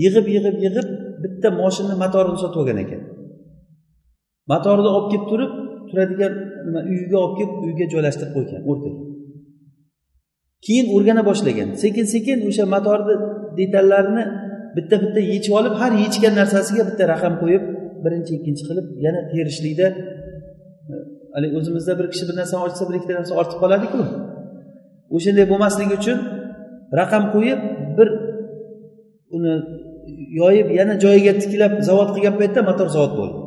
yig'ib 0.03 0.27
yig'ib 0.35 0.57
yig'ib 0.65 0.89
bitta 1.23 1.49
moshinani 1.61 1.97
motorini 2.05 2.39
sotib 2.43 2.59
olgan 2.63 2.79
ekan. 2.85 3.03
Motorni 4.53 4.89
olib 4.97 5.09
kelib 5.13 5.27
turib 5.31 5.53
turadigan 5.89 6.33
nima 6.67 6.81
uyiga 6.91 7.17
olib 7.25 7.35
kelib 7.39 7.55
uyga 7.67 7.87
joylashtirib 7.93 8.33
qo'ygan 8.37 8.63
o'rtaga. 8.71 9.01
Keyin 10.67 10.87
o'rgana 10.97 11.23
boshlagan. 11.31 11.69
Sekin 11.83 12.07
sekin 12.15 12.39
o'sha 12.49 12.65
motorni 12.75 13.15
detallarini 13.59 14.25
bitta 14.77 14.97
bitta 15.03 15.21
yechib 15.33 15.53
olib 15.61 15.75
har 15.81 15.93
yechgan 16.05 16.35
narsasiga 16.41 16.83
bitta 16.91 17.05
raqam 17.13 17.35
qo'yib 17.43 17.65
birinchi 18.05 18.33
ikkinchi 18.39 18.63
qilib 18.69 18.87
yana 19.07 19.21
terishlikda 19.33 19.87
haligi 21.35 21.55
o'zimizda 21.61 21.93
bir 21.99 22.07
kishi 22.13 22.25
bir 22.29 22.37
narsani 22.41 22.63
ochsa 22.67 22.83
bir 22.89 22.95
ikkita 22.99 23.15
narsa 23.19 23.33
ortib 23.41 23.59
qoladiku 23.63 24.01
o'shanday 25.17 25.47
bo'lmasligi 25.53 25.95
uchun 26.01 26.19
raqam 27.01 27.25
qo'yib 27.35 27.61
bir 27.99 28.09
uni 29.37 29.55
yoyib 30.41 30.69
yana 30.79 30.95
joyiga 31.05 31.33
tiklab 31.43 31.73
zavod 31.89 32.11
qilgan 32.15 32.35
paytda 32.41 32.61
motor 32.69 32.89
zavod 32.97 33.13
bo'ldi. 33.21 33.39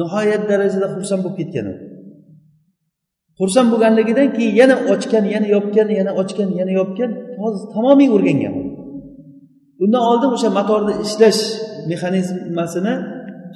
Nihoyat 0.00 0.42
darajada 0.50 0.86
xursand 0.94 1.20
bo'lib 1.24 1.36
ketgan 1.40 1.66
u. 1.72 1.74
Xursand 3.38 3.68
bo'lganligidan 3.72 4.28
keyin 4.36 4.54
yana 4.60 4.76
ochgan 4.92 5.24
yana 5.34 5.48
yopgan 5.56 5.88
yana 5.98 6.12
ochgan 6.20 6.48
yana 6.60 6.72
yopgan 6.80 7.10
hozir 7.42 7.62
tamomiy 7.74 8.08
o'rgangan 8.16 8.54
undan 9.84 10.02
oldin 10.10 10.30
o'sha 10.36 10.48
motorni 10.58 10.94
ishlash 11.06 11.40
mexanizmasini 11.90 12.94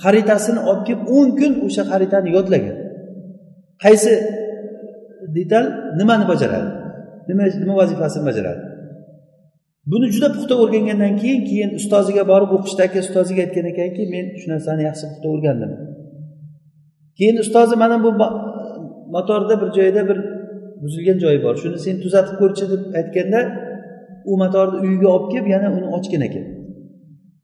xaritasini 0.03 0.61
olib 0.71 0.85
kelib 0.89 1.03
o'n 1.17 1.29
kun 1.39 1.53
o'sha 1.67 1.83
xaritani 1.91 2.31
yodlagan. 2.37 2.77
Qaysi 3.85 4.13
detal? 5.37 5.65
Nimani 5.99 6.25
bajaradi? 6.33 6.69
Nima 7.29 7.45
nima 7.63 7.75
vazifasini 7.83 8.25
bajaradi? 8.31 8.63
Buni 9.91 10.07
juda 10.15 10.29
puxta 10.35 10.55
o'rgangandan 10.63 11.15
keyin 11.23 11.43
keyin 11.49 11.71
ustoziga 11.81 12.23
borib 12.33 12.51
o'qishdagi 12.57 12.99
ustoziga 13.07 13.41
aytgan 13.47 13.67
ekanki 13.73 14.03
men 14.15 14.25
shu 14.41 14.47
narsani 14.53 14.83
yaxshi 14.89 15.05
puxta 15.11 15.27
o'rgandim. 15.35 15.73
Keyin 17.19 17.37
ustozi 17.45 17.77
mana 17.83 17.97
bu 18.05 18.11
motorda 19.15 19.55
bir 19.63 19.69
joyda 19.79 20.03
bir 20.09 20.19
buzilgan 20.83 21.19
joyi 21.25 21.39
bor. 21.45 21.55
Shuni 21.63 21.79
sen 21.87 21.97
tuzatib 22.05 22.35
ko'rchi 22.41 22.65
deb 22.73 22.83
aytganda 23.01 23.41
u 24.31 24.33
motorni 24.43 24.77
uyiga 24.87 25.09
olib 25.15 25.29
kelib 25.33 25.49
yana 25.55 25.69
uni 25.77 25.89
ochgan 25.97 26.23
ekan. 26.29 26.45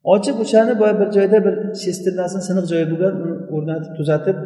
Ochib 0.05 0.37
o'shani 0.45 0.75
boya 0.81 0.95
bir 1.01 1.09
joyda 1.17 1.39
bir 1.47 1.55
shesternasini 1.83 2.43
siniq 2.49 2.67
joyi 2.73 2.87
bo'lgan 2.93 3.15
uni 3.23 3.35
o'rnatib 3.55 3.93
tuzatib 3.99 4.37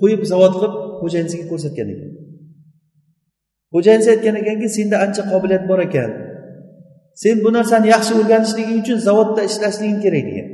qo'yib 0.00 0.22
zavod 0.32 0.52
qilib 0.56 0.74
xo'jayinisiga 1.00 1.44
ko'rsatgan 1.52 1.88
ekan. 1.94 2.10
Xo'jayinisi 3.74 4.10
aytgan 4.14 4.36
ekanki 4.42 4.68
senda 4.76 4.96
ancha 5.04 5.22
qobiliyat 5.32 5.64
bor 5.70 5.80
ekan. 5.88 6.10
Sen 7.22 7.36
bu 7.44 7.50
narsani 7.58 7.86
yaxshi 7.94 8.12
o'rganishliging 8.20 8.80
uchun 8.84 8.98
zavodda 9.08 9.42
ishlashliging 9.50 10.00
kerak 10.04 10.24
degan. 10.28 10.48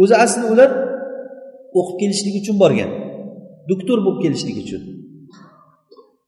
O'zi 0.00 0.14
asli 0.24 0.44
ular 0.52 0.70
o'qib 1.78 1.96
kelishlik 2.00 2.34
uchun 2.40 2.56
borgan. 2.62 2.90
Doktor 3.70 3.98
bo'lib 4.04 4.20
kelishlik 4.24 4.56
uchun. 4.64 4.82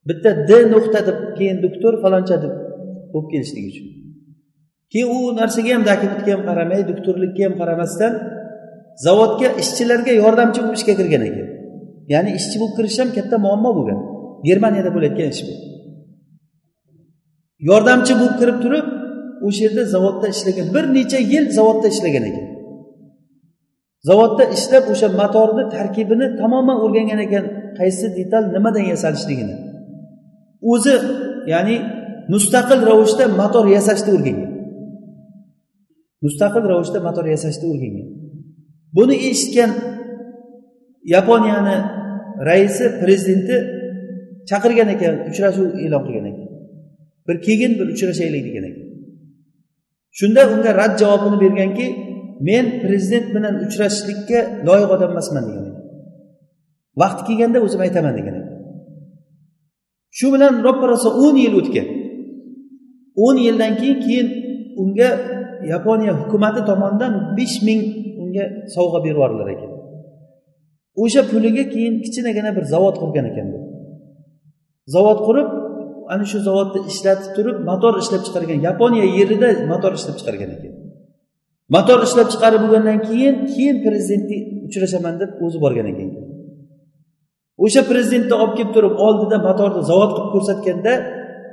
Bitta 0.09 0.31
d 0.49 0.51
nuqta 0.75 1.01
deb 1.09 1.19
keyin 1.39 1.59
doktor 1.65 1.93
faloncha 2.03 2.37
deb 2.45 2.55
bo'lib 3.13 3.29
kelishlik 3.33 3.65
uchun. 3.73 3.89
Keyin 4.93 5.09
u 5.17 5.19
narsaga 5.41 5.71
ham 5.77 5.85
dokumentga 5.91 6.31
ham 6.35 6.43
qaramay 6.49 6.81
doktorlikka 6.91 7.43
ham 7.47 7.55
qaramasdan 7.61 8.13
zavodga 9.07 9.49
ishchilarga 9.63 10.13
yordamchi 10.23 10.61
bo'lib 10.63 10.77
ishga 10.81 10.95
kirgan 11.01 11.23
ekan. 11.29 11.47
Ya'ni 12.13 12.31
ishchi 12.39 12.57
bo'lib 12.61 12.75
kirish 12.79 12.99
ham 13.03 13.09
katta 13.17 13.37
muammo 13.47 13.71
bo'lgan. 13.79 13.99
Germaniyada 14.49 14.91
bo'layotgan 14.97 15.29
ish 15.35 15.43
bu. 15.47 15.53
Yordamchi 17.69 18.13
bo'lib 18.21 18.37
kirib 18.41 18.59
turib 18.65 18.87
o'sha 19.47 19.61
yerda 19.67 19.83
zavodda 19.95 20.27
ishlagan 20.35 20.67
bir 20.75 20.85
necha 20.97 21.19
yil 21.33 21.45
zavodda 21.59 21.87
ishlagan 21.95 22.25
ekan. 22.31 22.47
Zavodda 24.09 24.45
ishlab 24.57 24.85
o'sha 24.93 25.09
motorni 25.21 25.65
tarkibini 25.75 26.27
tamoman 26.41 26.79
o'rgangan 26.85 27.21
ekan 27.27 27.45
qaysi 27.79 28.07
detal 28.19 28.45
nimadan 28.55 28.85
yasalishligini. 28.93 29.55
O'zi 30.73 30.95
ya'ni 31.53 31.77
mustaqil 32.33 32.81
ravishda 32.91 33.25
motor 33.41 33.65
yasashni 33.77 34.11
o'rgangan. 34.17 34.52
Mustaqil 36.25 36.65
ravishda 36.73 36.99
motor 37.07 37.25
yasashni 37.35 37.67
o'rgangan. 37.73 38.09
Buni 38.97 39.17
eshitgan 39.31 39.71
yaponiyani 41.15 41.77
raisi 42.49 42.87
prezidenti 43.01 43.57
chaqirgan 44.51 44.89
ekan 44.95 45.15
uchrashuv 45.31 45.69
e'lon 45.85 46.03
qilgan 46.07 46.27
ekan. 46.31 46.47
Bir 47.27 47.37
kelgin 47.47 47.73
bir 47.79 47.87
uchrashaylik 47.95 48.43
degan 48.49 48.65
ekan. 48.71 48.85
Shunda 50.19 50.43
unga 50.55 50.71
rad 50.81 50.93
javobini 51.03 51.39
berganki 51.45 51.87
men 52.49 52.65
prezident 52.83 53.27
bilan 53.35 53.55
uchrashishlikka 53.65 54.39
loyiq 54.67 54.91
odam 54.97 55.11
emasman 55.15 55.45
degan 55.49 55.65
ekan. 55.71 55.85
Vaqti 57.01 57.23
kelganda 57.29 57.59
o'zim 57.67 57.81
aytaman 57.87 58.15
degan 58.19 58.35
ekan. 58.41 58.49
Shu 60.19 60.27
bilan 60.35 60.55
roppa 60.67 60.85
rosa 60.93 61.09
o'n 61.25 61.37
yil 61.45 61.57
o'tgan. 61.63 61.89
o'n 63.15 63.37
yildan 63.37 63.73
keyin 63.81 63.99
keyin 64.05 64.29
unga 64.83 65.09
yaponiya 65.75 66.13
hukumati 66.21 66.61
tomonidan 66.71 67.13
besh 67.39 67.57
ming 67.67 67.81
unga 68.23 68.45
sovg'a 68.75 68.99
berib 69.05 69.19
yuborilar 69.19 69.49
ekan. 69.55 69.71
O'sha 71.03 71.23
puliga 71.33 71.65
keyin 71.75 71.95
kichkinagina 72.05 72.51
bir 72.57 72.65
zavod 72.73 72.97
qurgan 73.03 73.27
ekan 73.31 73.49
zavod 74.95 75.19
qurib 75.27 75.49
ana 76.13 76.25
shu 76.31 76.39
zavodda 76.49 76.79
ishlatib 76.91 77.31
turib 77.37 77.57
motor 77.71 77.95
ishlab 78.03 78.23
chiqargan 78.27 78.59
yaponiya 78.69 79.07
yerida 79.19 79.49
motor 79.73 79.93
ishlab 79.99 80.17
chiqargan 80.21 80.51
ekan. 80.57 80.73
Motor 81.75 81.99
ishlab 82.07 82.29
chiqarib 82.33 82.61
bo'lgandan 82.65 82.99
keyin 83.09 83.35
keyin 83.53 83.77
prezidentni 83.87 84.39
uchrashaman 84.67 85.15
deb 85.23 85.31
o'zi 85.45 85.59
borgan 85.65 85.87
ekan. 85.93 86.09
O'sha 87.65 87.83
prezidentni 87.91 88.35
olib 88.43 88.55
kelib 88.59 88.73
turib 88.77 88.95
oldida 89.07 89.37
motorni 89.49 89.83
zavod 89.91 90.11
qilib 90.17 90.31
ko'rsatganda 90.35 90.93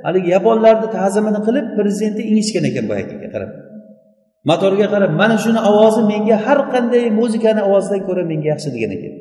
haligi 0.06 0.28
yaponlarni 0.36 0.88
ta'zimini 0.96 1.40
qilib 1.46 1.66
prezidentni 1.78 2.22
ingichgan 2.30 2.64
ekan 2.70 2.84
boyagiga 2.90 3.28
qarab. 3.34 3.50
Motorga 4.48 4.86
qarab 4.94 5.12
mana 5.20 5.36
shuni 5.44 5.60
ovozi 5.70 6.02
menga 6.12 6.36
har 6.44 6.58
qanday 6.74 7.04
muzikani 7.20 7.62
ovozidan 7.68 8.00
ko'ra 8.08 8.22
menga 8.30 8.48
yaxshi 8.52 8.68
degan 8.74 8.90
ekan. 8.96 9.14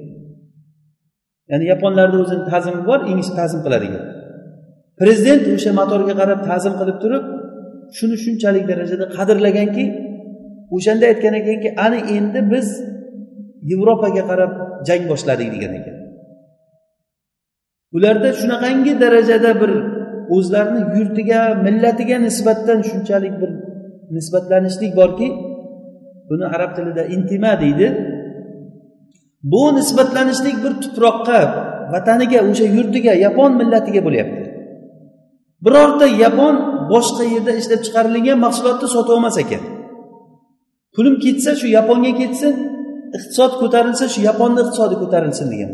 Ya'ni 1.52 1.66
yaponlarda 1.74 2.18
o'zini 2.24 2.44
ta'zimi 2.52 2.82
bor 2.90 3.00
ingliz 3.12 3.30
ta'zim 3.40 3.60
qiladigan. 3.66 4.04
Prezident 5.00 5.44
o'sha 5.56 5.72
motorga 5.80 6.14
qarab 6.22 6.40
ta'zim 6.50 6.74
qilib 6.80 6.98
turib 7.04 7.24
shuni 7.98 8.16
shunchalik 8.24 8.64
darajada 8.72 9.06
qadrlaganki 9.18 9.86
o'shanda 10.76 11.06
aytgan 11.12 11.34
ekanki 11.42 11.70
ana 11.86 12.00
endi 12.18 12.40
biz 12.54 12.68
yevropaga 13.72 14.24
qarab 14.30 14.52
jang 14.88 15.04
boshladik 15.12 15.50
degan 15.56 15.72
ekan. 15.80 15.96
Ularda 17.96 18.30
shunaqangi 18.42 18.94
darajada 19.04 19.52
bir 19.62 19.72
o'zlarini 20.36 20.82
yurtiga 20.96 21.40
millatiga 21.66 22.18
nisbatan 22.28 22.80
shunchalik 22.90 23.36
bir 23.42 23.52
nisbatlanishlik 24.16 24.92
borki 25.00 25.28
buni 26.30 26.46
arab 26.56 26.72
tilida 26.78 27.04
intima 27.16 27.52
deydi. 27.64 27.88
Bu 29.44 29.64
nisbatlanishlik 29.78 30.56
bir 30.64 30.74
tuproqqa 30.84 31.40
vataniga 31.94 32.40
o'sha 32.50 32.66
yurtiga 32.78 33.14
yapon 33.26 33.52
millatiga 33.60 34.02
bo'lyapti. 34.08 34.42
Birorta 35.66 36.08
yapon 36.26 36.56
boshqa 36.94 37.24
yerda 37.34 37.52
ishlab 37.62 37.82
chiqarilgan 37.86 38.38
mahsulotni 38.46 38.88
sotib 38.96 39.12
olmas 39.16 39.38
ekan. 39.44 39.64
Pulim 40.96 41.16
ketsa 41.24 41.52
shu 41.60 41.68
yaponga 41.78 42.12
ketsin 42.22 42.54
iqtisod 43.18 43.54
ko'tarilsa 43.62 44.06
shu 44.14 44.20
yaponni 44.30 44.60
iqtisodi 44.66 44.96
ko'tarilsin 45.02 45.48
degan 45.54 45.72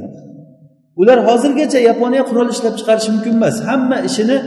ular 1.01 1.19
hozirgacha 1.27 1.79
yaponiya 1.89 2.23
qurol 2.29 2.49
ishlab 2.55 2.75
chiqarishi 2.79 3.09
mumkin 3.15 3.33
emas. 3.39 3.55
Hamma 3.67 3.97
ishini 4.09 4.37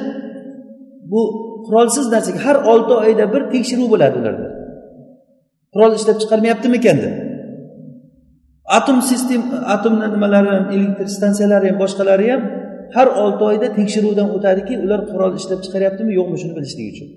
bu 1.10 1.22
qurolsiz 1.68 2.06
narsaga 2.14 2.40
har 2.46 2.56
olti 2.72 2.92
oyda 3.04 3.24
bir 3.34 3.42
tekshiruv 3.54 3.88
bo'ladi 3.92 4.16
ularda. 4.22 4.48
Qurol 5.74 5.92
ishlab 5.98 6.16
chiqarmayaptimikan 6.22 6.96
deb. 7.04 7.14
Atom 8.78 8.98
sistem 9.10 9.42
atomni 9.74 10.06
nimalari 10.14 10.50
ham 10.56 10.66
elektr 10.74 11.06
stansiyalari 11.16 11.66
ham 11.70 11.78
boshqalari 11.82 12.26
ham 12.32 12.42
har 12.96 13.08
olti 13.22 13.42
oyda 13.50 13.68
tekshiruvdan 13.78 14.28
o'tadiki 14.36 14.74
ular 14.84 15.00
qurol 15.12 15.32
ishlab 15.40 15.60
chiqaryaptimi 15.64 16.12
yo'qmi 16.18 16.36
shuni 16.42 16.54
bilishlik 16.58 16.86
uchun. 16.92 17.08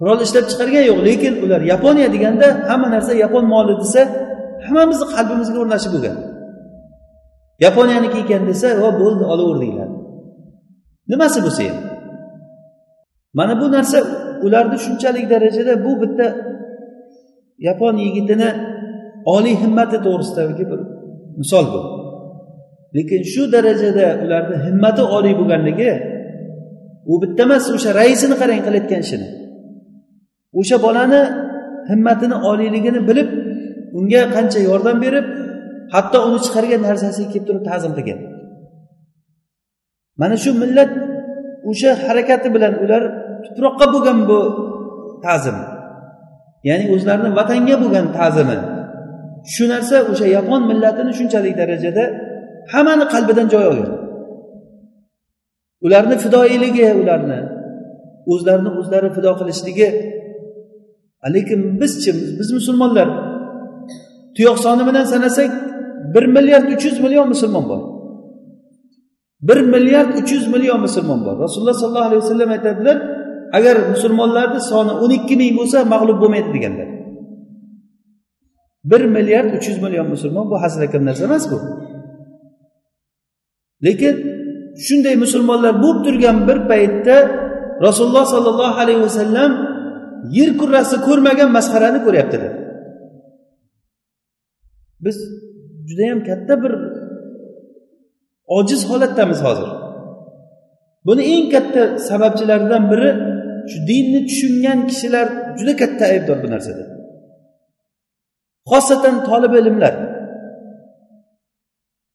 Qurol 0.00 0.18
ishlab 0.26 0.46
chiqargan 0.50 0.84
yo'q 0.90 1.00
lekin 1.08 1.34
ular 1.44 1.60
yaponiya 1.72 2.08
deganda 2.14 2.46
hamma 2.70 2.88
narsa 2.94 3.12
yapon 3.24 3.44
moli 3.54 3.74
desa 3.82 4.00
hammamizni 4.66 5.06
qalbimizga 5.14 5.58
o'rnashib 5.62 5.92
bo'lgan. 5.96 6.16
Yaponiyaniki 7.66 8.18
ekan 8.24 8.42
desa 8.50 8.68
va 8.82 8.90
bo'ldi 9.00 9.24
olaverdinglar 9.32 9.88
nimasi 11.12 11.38
bo'lsa 11.46 11.62
ham 11.68 11.76
mana 13.34 13.60
bu 13.60 13.66
narsa 13.76 13.98
ularni 14.46 14.78
shunchalik 14.84 15.30
darajada 15.30 15.74
bu 15.84 15.92
bitta 16.02 16.26
yapon 17.66 17.94
yigitini 18.04 18.50
oliy 19.34 19.56
himmati 19.62 19.96
to'g'risidagi 20.06 20.64
bir 20.70 20.80
misol 21.40 21.66
bu. 21.72 21.80
Lekin 22.96 23.22
shu 23.32 23.42
darajada 23.54 24.06
ularni 24.24 24.56
himmati 24.66 25.02
oliy 25.16 25.34
bo'lganligi 25.40 25.90
u 27.12 27.14
bitta 27.22 27.42
emas 27.48 27.64
o'sha 27.76 27.90
raisini 28.00 28.36
qarang 28.40 28.60
qilayotgan 28.66 29.00
ishini. 29.06 29.28
O'sha 30.60 30.76
bolani 30.86 31.22
himmatini 31.90 32.36
oliyligini 32.50 33.00
bilib 33.08 33.28
unga 33.98 34.22
qancha 34.34 34.60
yordam 34.68 34.96
berib 35.04 35.26
hatto 35.94 36.18
uni 36.28 36.38
chiqargan 36.44 36.80
narsasiga 36.88 37.28
kelib 37.32 37.46
turib 37.48 37.64
ta'zim 37.68 37.92
qilgan. 37.98 38.18
Mana 40.20 40.36
shu 40.42 40.50
millat 40.62 40.90
o'sha 41.70 41.90
harakati 42.06 42.48
bilan 42.54 42.74
ular 42.84 43.02
tuproqqa 43.44 43.86
bo'lgan 43.94 44.18
bu 44.30 44.38
ta'zim. 45.24 45.58
Ya'ni 46.68 46.84
o'zlarini 46.94 47.30
vatanga 47.38 47.76
bo'lgan 47.82 48.06
ta'zimi. 48.18 48.58
Shu 49.54 49.64
narsa 49.72 49.96
o'sha 50.10 50.26
yapon 50.36 50.62
millatini 50.70 51.12
shunchalik 51.18 51.54
darajada 51.60 52.04
hammani 52.72 53.04
qalbidan 53.14 53.46
joy 53.52 53.64
olgan. 53.72 53.90
Ularni 55.86 56.16
fidoyiligi 56.24 56.86
ularni 57.02 57.40
o'zlarini 58.32 58.70
o'zlari 58.78 59.08
fido 59.16 59.32
qilishligi. 59.40 59.88
Lekin 61.34 61.60
bizchi 61.80 62.10
biz 62.38 62.48
musulmonlar. 62.58 63.08
Tuyoq 64.36 64.58
soni 64.64 64.82
bilan 64.88 65.04
sanasak 65.14 65.50
bir 66.14 66.24
milliard 66.34 66.66
uch 66.74 66.84
yuz 66.88 66.96
million 67.04 67.26
musulmon 67.34 67.64
bor. 67.70 67.80
Bir 69.42 69.60
milliard 69.60 70.18
uch 70.18 70.32
yuz 70.32 70.46
million 70.54 70.80
musulmon 70.80 71.20
bor. 71.26 71.34
Rasululloh 71.44 71.74
sollallohu 71.82 72.08
alayhi 72.08 72.22
vasallam 72.24 72.50
aytadilar 72.56 72.96
agar 73.58 73.76
musulmonlarni 73.92 74.60
soni 74.70 74.92
o'n 75.02 75.10
ikki 75.18 75.34
ming 75.40 75.52
bo'lsa 75.58 75.78
mag'lub 75.92 76.18
bo'lmaydi 76.22 76.50
deganlar. 76.56 76.88
Bir 78.90 79.02
milliard 79.16 79.50
uch 79.56 79.66
yuz 79.70 79.78
million 79.84 80.06
musulmon 80.14 80.46
bu 80.50 80.56
hazilakam 80.62 81.02
narsa 81.08 81.24
emas 81.28 81.44
bu 81.50 81.58
lekin 83.86 84.14
shunday 84.86 85.14
musulmonlar 85.24 85.74
bo'lib 85.82 86.00
turgan 86.06 86.36
bir 86.48 86.58
paytda 86.70 87.16
rasululloh 87.86 88.24
sollallohu 88.34 88.76
alayhi 88.82 89.02
vasallam 89.06 89.50
yer 90.36 90.50
kurrasi 90.60 90.96
ko'rmagan 91.06 91.50
masxarani 91.56 92.00
ko'ryaptilar. 92.06 92.52
Biz 95.04 95.16
judayam 95.88 96.20
katta 96.28 96.54
bir 96.62 96.72
ojiz 98.56 98.90
holatdamiz 98.90 99.40
hozir. 99.46 99.68
Buni 101.06 101.22
eng 101.34 101.46
katta 101.54 101.82
sababchilaridan 102.08 102.84
biri 102.92 103.10
shu 103.70 103.78
dinni 103.90 104.20
tushungan 104.28 104.78
kishilar 104.88 105.26
juda 105.58 105.72
katta 105.82 106.04
aybdor 106.12 106.36
bu 106.42 106.48
narsada 106.54 106.84
xosatan 108.70 109.16
tolib 109.28 109.52
ilmlar. 109.60 109.94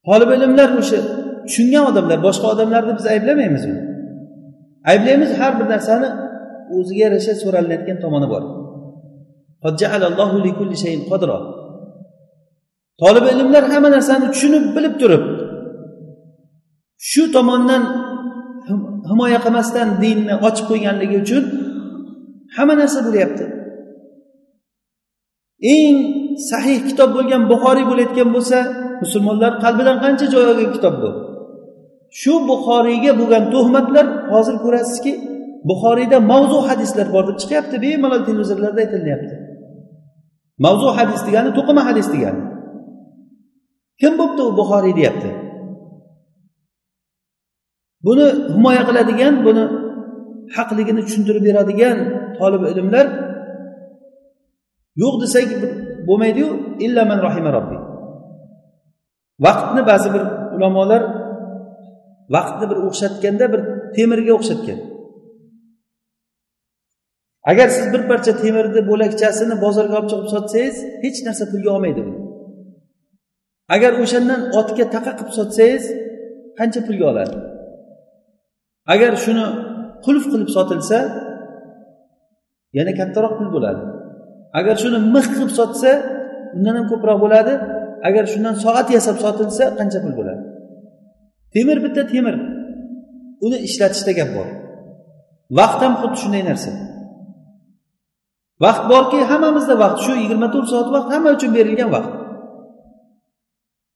Tolib 0.07 0.29
ilmlar 0.35 0.69
o'sha 0.79 0.99
tushungan 1.47 1.83
odamlar 1.91 2.19
boshqa 2.27 2.45
odamlarni 2.53 2.93
biz 2.99 3.05
ayblamaymiz 3.13 3.63
uni. 3.69 3.81
Ayblaymiz 4.91 5.31
har 5.39 5.51
bir 5.59 5.67
narsani 5.73 6.09
o'ziga 6.75 7.01
yarasha 7.05 7.33
so'ralinayotgan 7.43 7.97
tomoni 8.03 8.27
bor. 8.33 8.43
Tolib 13.01 13.25
ilmlar 13.33 13.63
hamma 13.73 13.89
narsani 13.95 14.25
tushunib 14.33 14.65
bilib 14.75 14.95
turib 15.01 15.23
shu 17.09 17.23
tomondan 17.35 17.83
himoya 19.09 19.39
qilmasdan 19.45 19.87
dinni 20.03 20.33
ochib 20.47 20.65
qo'yganligi 20.71 21.15
uchun 21.23 21.43
hamma 22.55 22.73
narsa 22.81 22.99
bo'lyapti. 23.07 23.45
Eng 25.75 25.95
sahih 26.49 26.79
kitob 26.89 27.09
bo'lgan 27.17 27.41
buxoriy 27.51 27.85
bo'layotgan 27.91 28.29
bo'lsa 28.35 28.57
musulmonlar 29.03 29.51
qalbidan 29.63 29.97
qancha 30.03 30.25
joy 30.33 30.45
olgan 30.51 30.71
kitob 30.75 30.95
bu? 31.01 31.09
Shu 32.19 32.33
buxoriyga 32.49 33.11
bo'lgan 33.19 33.43
tuhmatlar 33.53 34.05
hozir 34.33 34.55
ko'rasizki 34.63 35.13
buxoriyda 35.69 36.17
mavzu 36.31 36.59
hadislar 36.69 37.07
bor 37.15 37.23
deb 37.29 37.37
chiqyapti 37.41 37.75
bemalol 37.85 38.21
televizorlarda 38.27 38.79
aytilyapti 38.85 39.35
mavzu 40.65 40.87
hadis 40.97 41.21
degani 41.27 41.51
to'qima 41.57 41.81
hadis 41.89 42.07
degani. 42.13 42.41
Kim 44.01 44.13
bo'pti 44.19 44.41
u 44.47 44.51
buxoriy 44.59 44.93
deyapti? 44.99 45.29
Buni 48.05 48.27
himoya 48.53 48.83
qiladigan 48.87 49.33
buni 49.47 49.63
haqligini 50.55 51.01
tushuntirib 51.07 51.43
beradigan 51.47 51.97
tolib 52.37 52.63
ilmlar 52.71 53.05
yo'q 55.01 55.15
desak 55.23 55.49
bo'lmaydiyu 56.07 56.49
illa 56.85 57.03
man 57.09 57.19
robbi. 57.57 57.77
Vaqtni 59.45 59.81
ba'zi 59.91 60.09
bir 60.15 60.23
ulamolar 60.55 61.01
vaqtni 62.35 62.65
bir 62.71 62.77
o'xshatganda 62.87 63.45
bir 63.53 63.61
temirga 63.95 64.33
o'xshatgan. 64.39 64.79
Agar 67.51 67.67
siz 67.75 67.85
bir 67.93 68.01
parcha 68.09 68.33
temirni 68.43 68.81
bo'lakchasini 68.89 69.55
bozorga 69.63 69.95
olib 69.99 70.09
chiqib 70.11 70.29
sotsangiz 70.35 70.75
hech 71.03 71.19
narsa 71.27 71.43
pulga 71.51 71.69
olmaydi 71.75 72.01
agar 73.75 73.91
o'shandan 74.03 74.41
otga 74.59 74.85
taqa 74.95 75.11
qilib 75.17 75.33
sotsangiz 75.39 75.83
qancha 76.59 76.81
pulga 76.87 77.05
oladi? 77.11 77.35
Agar 78.93 79.13
shuni 79.23 79.45
qulf 80.05 80.23
qilib 80.31 80.49
sotilsa 80.55 80.97
yana 82.77 82.91
kattaroq 82.99 83.33
pul 83.39 83.49
bo'ladi. 83.55 83.83
Agar 84.59 84.75
shuni 84.83 84.97
mix 85.15 85.25
qilib 85.33 85.51
sotsa 85.59 85.91
undan 86.55 86.75
ham 86.77 86.85
ko'proq 86.91 87.17
bo'ladi. 87.25 87.53
Agar 88.07 88.23
shundan 88.33 88.55
soat 88.63 88.87
yasab 88.95 89.17
sotilsa 89.25 89.63
qancha 89.79 89.99
pul 90.03 90.13
bo'ladi? 90.19 90.43
Temir 91.53 91.77
bitta 91.85 92.01
temir. 92.13 92.35
Uni 93.45 93.57
ishlatishda 93.67 94.11
gap 94.19 94.29
bor. 94.37 94.47
Vaqt 95.59 95.79
ham 95.85 95.93
xuddi 96.01 96.17
shunday 96.23 96.43
narsa. 96.49 96.71
Vaqt 98.63 98.83
borki 98.91 99.19
hammamizda 99.31 99.75
vaqt. 99.83 99.97
Shu 100.05 100.11
yigirma 100.21 100.47
to'rt 100.53 100.67
soat 100.73 100.87
vaqt 100.95 101.09
hamma 101.13 101.29
uchun 101.37 101.51
berilgan 101.57 101.89
vaqt. 101.95 102.11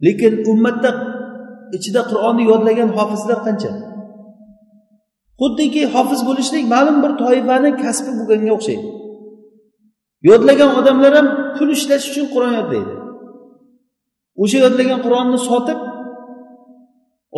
Lekin 0.05 0.33
ummatda 0.51 0.89
ichida 1.77 2.01
qur'onni 2.09 2.43
yodlagan 2.51 2.89
hofizlar 2.97 3.39
qancha? 3.47 3.71
Xuddiki 5.41 5.81
hofiz 5.93 6.21
bo'lishlik 6.27 6.63
ma'lum 6.73 6.97
bir 7.03 7.11
toifani 7.23 7.69
kasbi 7.83 8.11
bo'lganga 8.19 8.51
o'xshaydi. 8.57 8.87
Yodlagan 10.29 10.71
odamlar 10.79 11.11
ham 11.17 11.27
pul 11.57 11.69
ishlash 11.77 12.05
uchun 12.11 12.25
qur'on 12.33 12.53
yodlaydi. 12.59 12.93
O'sha 14.43 14.57
yodlagan 14.65 14.99
qur'onni 15.05 15.39
sotib 15.49 15.79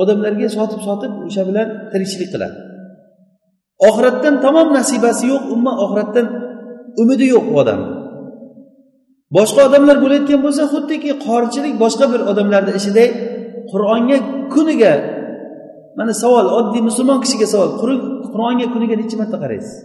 odamlarga 0.02 0.50
sotib 0.58 0.82
sotib 0.88 1.12
o'sha 1.28 1.44
bilan 1.50 1.68
tirikchilik 1.92 2.30
qiladi. 2.34 2.58
Oxiratdan 3.88 4.36
tamom 4.46 4.68
nasibasi 4.78 5.24
yo'q 5.32 5.44
umuman 5.54 5.76
oxiratdan 5.86 6.26
umidi 7.02 7.26
yo'q 7.34 7.46
u 7.52 7.56
odamni. 7.62 7.90
Boshqa 9.38 9.62
odamlar 9.70 9.98
bo'layotgan 10.04 10.40
bo'lsa 10.46 10.64
xuddiki 10.74 11.12
qorichilik 11.26 11.76
boshqa 11.84 12.06
bir 12.14 12.22
odamlarni 12.32 12.72
ishiday 12.80 13.10
qur'onga 13.72 14.18
kuniga 14.54 14.94
mana 16.00 16.14
savol 16.24 16.46
oddiy 16.60 16.82
musulmon 16.90 17.20
kishiga 17.24 17.48
savol. 17.54 17.70
Qur'onga 18.34 18.68
kuniga 18.74 18.96
necha 19.02 19.16
marta 19.22 19.38
qaraysiz? 19.44 19.76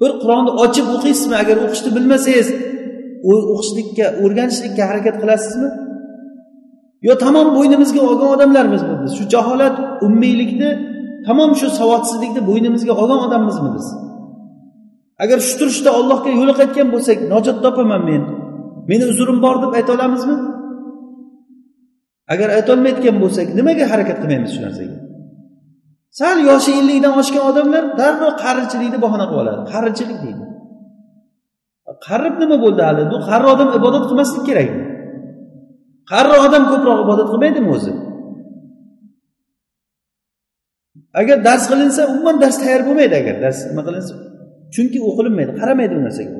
Bir 0.00 0.10
qur'onni 0.22 0.52
ochib 0.64 0.86
o'qiysizmi? 0.96 1.34
Agar 1.42 1.56
o'qishni 1.64 1.90
bilmasangiz 1.96 2.48
o'qishlikka 3.30 4.06
o'rganishlikka 4.24 4.82
harakat 4.90 5.16
qilasizmi? 5.22 5.68
Yo 7.06 7.12
tamom 7.24 7.48
bo'ynimizga 7.56 8.00
olgan 8.08 8.30
odamlarmizmi 8.36 8.94
biz? 9.02 9.10
Shu 9.18 9.24
jaholat 9.34 9.76
ummiylikni 10.06 10.70
tamom 11.26 11.50
shu 11.60 11.68
savodsizlikni 11.80 12.42
bo'ynimizga 12.50 12.92
olgan 13.00 13.20
odammizmi 13.26 13.70
biz? 13.76 13.86
Agar 15.22 15.38
shu 15.46 15.54
turishda 15.60 15.90
ollohga 15.98 16.30
yo'liqayotgan 16.40 16.88
bo'lsak 16.94 17.18
najot 17.32 17.58
topaman 17.64 18.02
men. 18.10 18.22
Meni 18.90 19.04
uzrim 19.12 19.38
bor 19.44 19.56
deb 19.62 19.72
ayta 19.78 19.90
olamizmi? 19.96 20.36
Agar 22.32 22.48
aytolmayotgan 22.58 23.16
bo'lsak 23.22 23.46
nimaga 23.58 23.84
harakat 23.92 24.18
qilmaymiz 24.22 24.50
shu 24.54 24.60
narsaga? 24.66 24.96
Sal 26.20 26.36
yoshi 26.50 26.70
ellikdan 26.80 27.12
oshgan 27.20 27.44
odamlar 27.50 27.84
darrov 28.00 28.32
qarichilikni 28.44 28.98
bahona 29.04 29.26
qilib 29.30 29.42
oladi. 29.42 29.60
Qarichilik 29.72 30.18
deydi. 30.24 30.44
Qarib 32.06 32.34
nima 32.42 32.56
bo'ldi 32.64 32.82
hali? 32.88 33.02
Bu 33.12 33.18
qari 33.28 33.46
odam 33.54 33.68
ibodat 33.78 34.04
qilmaslik 34.08 34.44
kerakmi 34.48 34.84
qari 36.12 36.34
odam 36.46 36.64
ko'proq 36.72 36.98
ibodat 37.04 37.28
qilmaydimi 37.32 37.68
o'zi? 37.76 37.92
Agar 41.20 41.36
dars 41.48 41.64
qilinsa 41.70 42.02
umuman 42.12 42.36
dars 42.42 42.56
tayyor 42.62 42.82
bo'lmaydi 42.88 43.14
agar. 43.20 43.34
Dars 43.44 43.58
nima 43.70 43.82
qilinsa 43.88 44.14
chunki 44.74 44.98
o'qilinmaydi 45.08 45.52
qaramaydi 45.60 45.94
u 46.00 46.02
narsaga. 46.06 46.34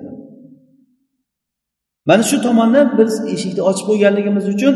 Mana 2.09 2.23
shu 2.31 2.37
tomondan 2.47 2.87
biz 2.99 3.13
eshikni 3.35 3.63
ochib 3.71 3.85
qo'yganligimiz 3.91 4.47
uchun 4.55 4.75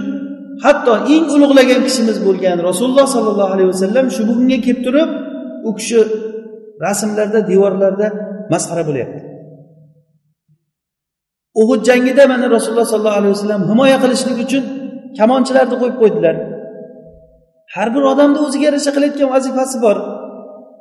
hatto 0.65 0.93
eng 1.15 1.27
ulug'lagan 1.37 1.81
kishimiz 1.87 2.19
bo'lgan 2.27 2.57
rasululloh 2.69 3.07
sollallohu 3.15 3.53
alayhi 3.55 3.71
vasallam 3.75 4.07
shu 4.15 4.23
bugunga 4.29 4.59
kelib 4.65 4.81
turib 4.87 5.11
u 5.69 5.71
kishi 5.79 6.01
rasmlarda 6.85 7.41
devorlarda 7.51 8.07
masxara 8.53 8.83
bo'lyapti. 8.89 9.21
Uhud 11.63 11.81
jangida 11.89 12.25
mana 12.33 12.47
rasululloh 12.57 12.89
sollallohu 12.93 13.19
alayhi 13.21 13.35
vasallam 13.37 13.63
himoya 13.71 13.97
qilishlik 14.03 14.39
uchun 14.45 14.65
kamonchilarni 15.19 15.77
qo'yib 15.83 15.97
qo'ydilar. 16.03 16.37
Har 17.75 17.89
bir 17.95 18.03
odamni 18.13 18.39
o'ziga 18.47 18.65
yarasha 18.69 18.91
qilayotgan 18.97 19.29
vazifasi 19.35 19.77
bor. 19.85 19.97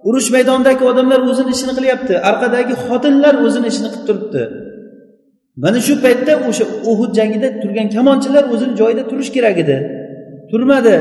Urush 0.07 0.29
maydonidagi 0.35 0.83
odamlar 0.91 1.19
o'zini 1.29 1.51
ishini 1.55 1.73
qilyapti 1.77 2.13
orqadagi 2.29 2.73
xotinlar 2.85 3.33
o'zini 3.45 3.67
ishini 3.71 3.89
qilib 3.93 4.05
turibdi. 4.07 4.43
Mana 5.61 5.79
shu 5.87 5.93
paytda 6.05 6.33
o'sha 6.49 6.65
uhud 6.91 7.11
jangida 7.19 7.47
turgan 7.61 7.87
kamonchilar 7.95 8.43
o'zini 8.53 8.73
joyida 8.81 9.03
turishi 9.09 9.31
kerak 9.37 9.57
edi. 9.63 9.77
Turmadi. 10.51 10.97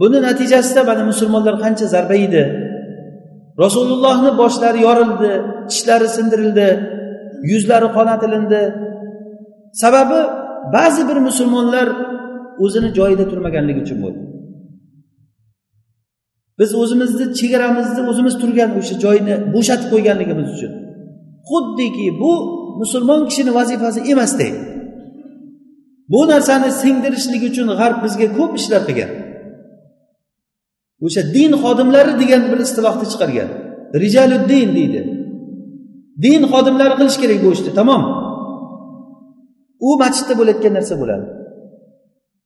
Buni 0.00 0.18
natijasida 0.26 0.80
mana 0.90 1.02
musulmonlar 1.10 1.54
qancha 1.64 1.86
zarba 1.94 2.16
yedi 2.24 2.42
rasulullohni 3.64 4.30
boshlari 4.40 4.80
yorildi 4.86 5.32
tishlari 5.70 6.08
sindirildi 6.16 6.68
yuzlari 7.50 7.88
qonatilindi 7.96 8.62
sababi 9.82 10.20
ba'zi 10.76 11.02
bir 11.08 11.18
musulmonlar 11.28 11.88
o'zini 12.64 12.90
joyida 12.98 13.24
turmaganligi 13.30 13.80
uchun 13.86 13.98
bo'ldi. 14.04 14.22
Biz 16.58 16.70
o'zimizni 16.82 17.26
chegaramizni 17.38 18.02
o'zimiz 18.10 18.34
turgan 18.42 18.70
o'sha 18.80 18.94
joyni 19.04 19.34
bo'shatib 19.54 19.88
qo'yganligimiz 19.94 20.48
uchun. 20.56 20.72
Xuddiki 21.50 22.06
bu 22.22 22.32
musulmon 22.80 23.20
kishini 23.28 23.52
vazifasi 23.58 24.00
emasdek 24.12 24.54
bu 26.12 26.20
narsani 26.28 26.70
singdirishlik 26.82 27.42
uchun 27.50 27.68
g'arb 27.80 27.98
bizga 28.04 28.26
ko'p 28.38 28.52
ishlar 28.60 28.82
qilgan. 28.88 29.10
O'sha 31.06 31.22
din 31.36 31.52
xodimlari 31.62 32.12
degan 32.22 32.42
bir 32.50 32.58
istilohni 32.66 33.06
chiqargan. 33.12 33.48
Rijaluddin 34.02 34.68
deydi. 34.76 35.00
Din 36.24 36.42
xodimlari 36.52 36.94
qilish 37.00 37.18
kerak 37.22 37.38
bu 37.44 37.48
ishni 37.56 37.70
tamom. 37.78 38.02
U 39.86 39.90
masjidda 40.02 40.34
bo'layotgan 40.40 40.72
narsa 40.78 40.94
bo'ladi. 41.02 41.26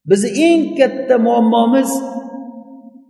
Bizni 0.09 0.29
eng 0.47 0.61
katta 0.79 1.15
muammomiz 1.27 1.89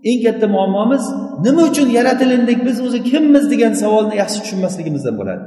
eng 0.10 0.20
katta 0.26 0.48
muammomiz 0.56 1.04
nima 1.46 1.62
uchun 1.70 1.88
yaratilindik 1.98 2.60
biz 2.68 2.78
o'zi 2.86 3.00
kimmiz 3.10 3.44
degan 3.54 3.74
savolni 3.82 4.16
yaxshi 4.22 4.40
tushunmasligimizdan 4.44 5.16
bo'ladi. 5.22 5.44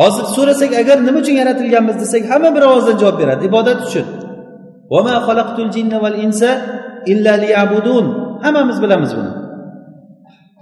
Hozir 0.00 0.24
so'rasak 0.36 0.72
agar 0.82 0.98
nima 1.06 1.18
uchun 1.22 1.34
yaratilganmiz 1.42 1.96
desak 2.02 2.22
hamma 2.30 2.50
bir 2.56 2.62
ovozdan 2.68 2.96
javob 3.02 3.16
beradi 3.20 3.42
ibodat 3.50 3.78
uchun. 3.86 4.06
Hammamiz 8.44 8.78
bilamiz 8.82 9.10
buni. 9.18 9.30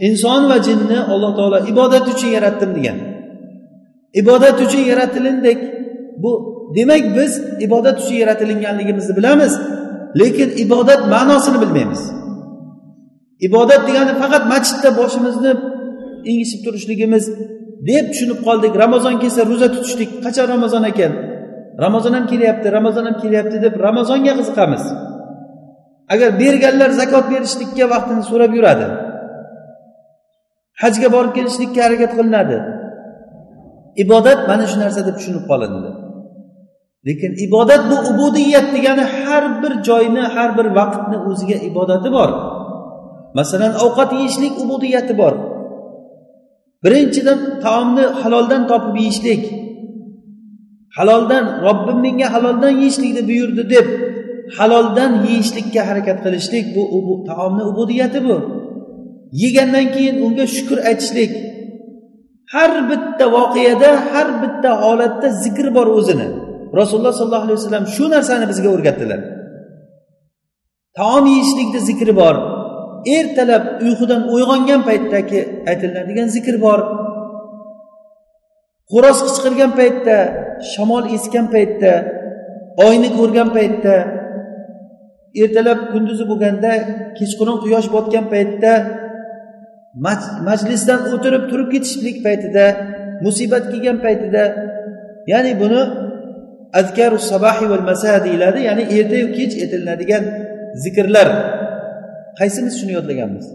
Inson 0.07 0.43
va 0.51 0.59
jinni 0.67 0.99
alloh 1.13 1.33
taolo 1.39 1.59
ibodat 1.73 2.05
uchun 2.13 2.31
yaratdim 2.37 2.71
degan. 2.77 2.99
Ibodat 4.21 4.57
uchun 4.65 4.83
yaratilindik. 4.91 5.59
Bu 6.23 6.33
demak 6.77 7.05
biz 7.17 7.33
ibodat 7.67 7.97
uchun 8.03 8.17
yaratilinganligimizni 8.23 9.17
bilamiz 9.19 9.53
lekin 10.21 10.49
ibodat 10.65 11.01
ma'nosini 11.15 11.59
bilmaymiz. 11.63 12.03
Ibodat 13.47 13.83
degani 13.89 14.13
faqat 14.23 14.45
masjidda 14.53 14.91
boshimizni 15.01 15.53
engishib 16.31 16.61
turishligimiz 16.65 17.25
deb 17.89 18.05
tushunib 18.13 18.39
qoldik. 18.47 18.73
Ramazon 18.85 19.15
kelsa 19.23 19.41
ro'za 19.51 19.69
tutishlik. 19.75 20.11
Qachon 20.25 20.47
ramazon 20.55 20.83
ekan? 20.91 21.13
Ramazon 21.85 22.13
ham 22.17 22.25
kelyapti 22.33 22.67
ramazon 22.77 23.05
ham 23.09 23.17
kelyapti 23.23 23.57
deb 23.65 23.75
ramazonga 23.87 24.33
qiziqamiz. 24.39 24.85
Agar 26.15 26.31
berganlar 26.43 26.91
zakot 27.01 27.25
berishlikka 27.33 27.85
vaqtini 27.95 28.23
so'rab 28.31 28.53
yuradi. 28.59 28.87
Hajga 30.83 31.09
borib 31.15 31.33
kelishlikka 31.39 31.81
harakat 31.87 32.13
qilinadi. 32.19 32.59
Ibodat 34.05 34.41
mana 34.51 34.65
shu 34.71 34.77
narsa 34.83 35.01
deb 35.09 35.15
tushunib 35.19 35.45
qolindi 35.51 35.91
lekin 37.07 37.33
ibodat 37.47 37.83
bu 37.91 37.97
ubudiyat 38.11 38.67
degani 38.75 39.05
har 39.23 39.45
bir 39.63 39.73
joyni 39.89 40.25
har 40.35 40.51
bir 40.59 40.67
vaqtni 40.79 41.17
o'ziga 41.31 41.57
ibodati 41.69 42.09
bor. 42.17 42.31
Masalan 43.39 43.73
ovqat 43.85 44.11
yeyishlik 44.19 44.55
ubudiyati 44.63 45.15
bor. 45.21 45.35
Birinchidan 46.85 47.39
taomni 47.65 48.05
haloldan 48.23 48.63
topib 48.71 48.95
yeyishlik. 49.03 49.43
Haloldan 50.97 51.45
robbim 51.67 51.99
menga 52.05 52.29
haloldan 52.35 52.75
yeyishlikni 52.81 53.23
buyurdi 53.31 53.63
deb 53.75 53.87
haloldan 54.59 55.13
yeyishlikka 55.27 55.83
harakat 55.89 56.19
qilishlik 56.25 56.67
bu 56.77 56.83
taomni 57.29 57.63
ubudiyati 57.71 58.21
bu. 58.29 58.37
Yegandan 59.43 59.87
keyin 59.95 60.17
unga 60.27 60.47
shukur 60.57 60.79
aytishlik. 60.89 61.33
Har 62.55 62.73
bitta 62.91 63.25
voqeada 63.37 63.91
har 64.13 64.29
bitta 64.43 64.71
holatda 64.83 65.29
zikr 65.45 65.67
bor 65.77 65.87
o'zini. 65.99 66.29
Rasululloh 66.81 67.15
sollallohu 67.21 67.47
alayhi 67.49 67.61
vasallam 67.61 67.87
shu 67.95 68.05
narsani 68.15 68.45
bizga 68.51 68.69
o'rgatdilar. 68.75 69.21
Taom 70.99 71.25
yeyishlikni 71.33 71.81
zikri 71.89 72.13
bor. 72.23 72.37
Ertalab 73.17 73.65
uyqudan 73.85 74.23
uyg'ongan 74.35 74.81
paytdagi 74.89 75.41
aytiladigan 75.71 76.29
zikr 76.37 76.55
bor. 76.65 76.81
Xo'roz 78.93 79.19
qichqirgan 79.27 79.73
paytda 79.81 80.17
shamol 80.73 81.05
esgan 81.17 81.47
paytda 81.55 81.93
oyni 82.87 83.09
ko'rgan 83.19 83.49
paytda 83.57 83.95
ertalab 85.43 85.81
kunduzi 85.93 86.25
bo'lganda 86.31 86.73
kechqurun 87.19 87.57
quyosh 87.65 87.89
botgan 87.95 88.27
paytda 88.35 88.73
majlisdan 90.49 91.01
o'tirib 91.13 91.45
turib 91.51 91.69
ketishlik 91.75 92.17
paytida 92.27 92.65
musibat 93.25 93.65
kelgan 93.73 93.99
paytida 94.05 94.45
ya'ni 95.33 95.53
buni 95.63 95.83
azkaru 96.81 97.19
sabahi 97.33 97.65
val 97.73 97.85
masa 97.91 98.13
deyiladi 98.27 98.61
ya'ni 98.69 98.85
ertayu 98.97 99.27
kech 99.37 99.53
aytilinadigan 99.63 100.25
zikrlar. 100.85 101.29
Qaysimiz 102.39 102.75
shuni 102.81 102.93
yodlaganmiz. 102.99 103.47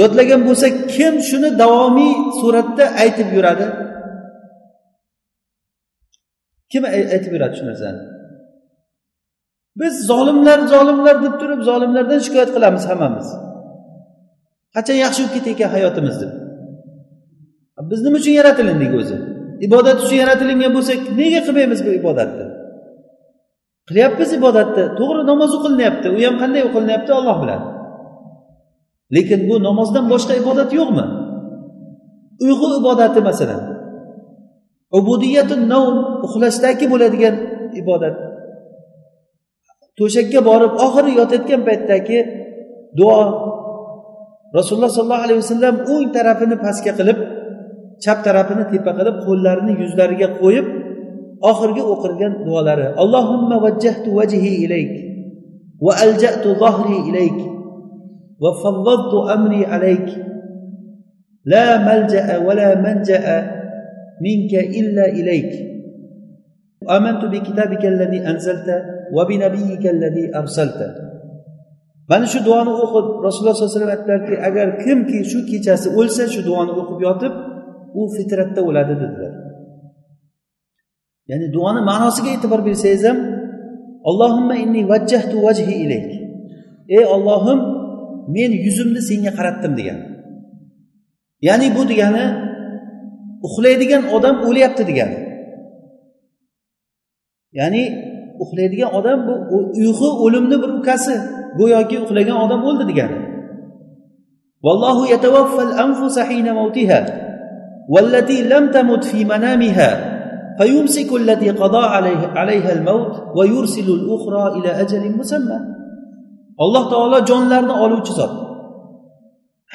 Yodlagan 0.00 0.40
bo'lsa 0.48 0.66
kim 0.94 1.14
shuni 1.28 1.50
davomiy 1.62 2.14
suratda 2.40 2.84
aytib 3.02 3.28
yuradi? 3.36 3.66
Kim 6.72 6.82
aytib 6.84 7.32
yuradi 7.36 7.54
shu 7.58 7.64
narsani? 7.70 8.02
Biz 9.80 9.94
zolimlar 10.10 10.58
zolimlar 10.74 11.16
deb 11.24 11.34
turib 11.40 11.60
zolimlardan 11.68 12.20
shikoyat 12.26 12.50
qilamiz 12.56 12.84
hammamiz. 12.90 13.28
Qachon 14.74 14.96
yaxshi 15.04 15.20
bo'lib 15.22 15.34
ketay 15.36 15.52
ekan 15.56 15.70
hayotimiz 15.76 16.16
deb. 16.22 16.32
Biz 17.90 18.00
nima 18.04 18.16
uchun 18.20 18.34
yaratilindik 18.40 18.92
o'zi? 19.00 19.16
Ibodat 19.66 19.98
uchun 20.04 20.16
yaratilingan 20.22 20.72
bo'lsak 20.76 20.98
nega 21.20 21.40
qilmaymiz 21.46 21.80
bu 21.86 21.90
ibodatni? 22.00 22.46
Qilyapmiz 23.90 24.30
ibodatni. 24.38 24.84
To'g'ri 24.98 25.22
namoz 25.30 25.50
o'qilinyapti. 25.58 26.06
U 26.16 26.18
ham 26.26 26.36
qanday 26.42 26.62
o'qilinyapti? 26.68 27.10
Olloh 27.18 27.36
biladi. 27.42 27.66
Lekin 29.14 29.40
bu 29.48 29.54
namozdan 29.68 30.04
boshqa 30.12 30.32
ibodat 30.42 30.70
yo'qmi? 30.78 31.04
Uyqu 32.44 32.66
ibodati 32.80 33.20
masalan. 33.28 33.62
Ubudiyatu 34.98 35.54
navm 35.72 35.96
uxlashdagi 36.26 36.86
bo'ladigan 36.92 37.34
ibodat. 37.80 38.16
To'shakka 39.98 40.40
borib 40.48 40.72
oxiri 40.86 41.10
yotayotgan 41.20 41.60
paytdagi 41.68 42.18
duo. 42.98 43.22
Rasululloh 44.56 44.92
sollallohu 44.96 45.24
alayhi 45.26 45.40
vasallam 45.42 45.74
o'ng 45.92 46.06
tarafini 46.16 46.56
pastga 46.64 46.92
qilib 46.98 47.18
chap 48.04 48.18
tarafini 48.26 48.64
tepa 48.72 48.90
qilib 48.98 49.16
qo'llarini 49.26 49.72
yuzlariga 49.82 50.28
qo'yib 50.40 50.66
oxirgi 51.40 51.82
o'qilgan 51.92 52.32
duolari. 52.46 52.86
Allohumma 53.02 53.56
vajjahtu 53.64 54.10
vajhi 54.18 54.52
ilayk 54.64 54.92
va 55.86 55.92
aljatu 56.04 56.48
zohri 56.62 56.96
ilayk 57.08 57.38
va 58.42 58.50
fawwadtu 58.62 59.18
amri 59.36 59.62
alayk. 59.76 60.08
La 61.52 61.66
malja'a 61.88 62.36
va 62.46 62.52
la 62.60 62.70
manja'a 62.86 63.36
minka 64.24 64.60
illa 64.80 65.04
ilayk. 65.20 65.50
Amantu 66.96 67.26
bi 67.32 67.38
kitabika 67.46 67.86
allazi 67.92 68.18
anzalta 68.30 68.76
va 69.16 69.22
bi 69.28 69.36
nabiyyika 69.44 69.88
allazi 69.94 70.24
arsalta. 70.40 70.88
Mana 72.10 72.26
shu 72.32 72.40
duoni 72.48 72.72
o'qib 72.84 73.06
rasululloh 73.26 73.54
sollallohu 73.54 73.70
alayhi 73.70 73.78
vasallam 73.78 73.96
aytdilarki 73.96 74.34
agar 74.48 74.66
kimki 74.84 75.18
shu 75.30 75.38
kechasi 75.50 75.88
o'lsa 76.00 76.24
shu 76.34 76.40
duoni 76.48 76.72
o'qib 76.80 76.98
yotib 77.06 77.34
u 78.00 78.02
fitratda 78.16 78.60
o'ladi 78.68 78.94
dedilar. 79.02 79.49
ya'ni 81.30 81.46
duoni 81.54 81.80
ma'nosiga 81.90 82.30
e'tibor 82.36 82.60
bersangiz 82.68 83.02
ham 83.08 83.18
allohimma 84.08 84.54
inni 84.64 84.82
vajjahtu 84.90 85.36
vajhi 85.46 85.74
ilayk 85.84 86.10
ey 86.96 87.04
ollohim 87.14 87.60
men 88.34 88.50
yuzimni 88.66 89.00
senga 89.08 89.30
qaratdim 89.38 89.72
degan. 89.78 89.98
Ya'ni 91.46 91.68
bu 91.76 91.82
degani 91.90 92.24
uxlaydigan 93.46 94.02
odam 94.16 94.36
o'lyapti 94.48 94.82
degani. 94.90 95.18
Ya'ni 97.58 97.84
uxlaydigan 98.42 98.90
odam 98.98 99.18
bu 99.26 99.34
uyqu 99.80 100.08
o'limni 100.24 100.56
bir 100.62 100.70
ukasi 100.80 101.14
go'yoki 101.58 101.96
uxlagan 102.04 102.38
odam 102.44 102.60
o'ldi 102.68 102.84
degani. 102.90 103.18
Vallohu 104.64 105.02
yatavaffal 105.14 105.72
anfusa 105.84 106.22
hina 106.30 106.52
mawtiha 106.60 107.00
wallati 107.92 108.36
lam 108.50 108.64
tamut 108.74 109.02
fi 109.10 109.20
manamiha. 109.32 109.90
فيمسك 110.59 111.09
التي 111.21 111.49
قضى 111.49 111.83
عليه 111.95 112.21
عليها 112.39 112.71
الموت 112.77 113.13
ويرسل 113.37 113.87
الأخرى 113.99 114.43
إلى 114.59 114.69
أجل 114.81 115.03
مسمى 115.17 115.59
alloh 116.63 116.83
taolo 116.91 117.17
jonlarni 117.29 117.75
oluvchi 117.83 118.13
zot 118.19 118.33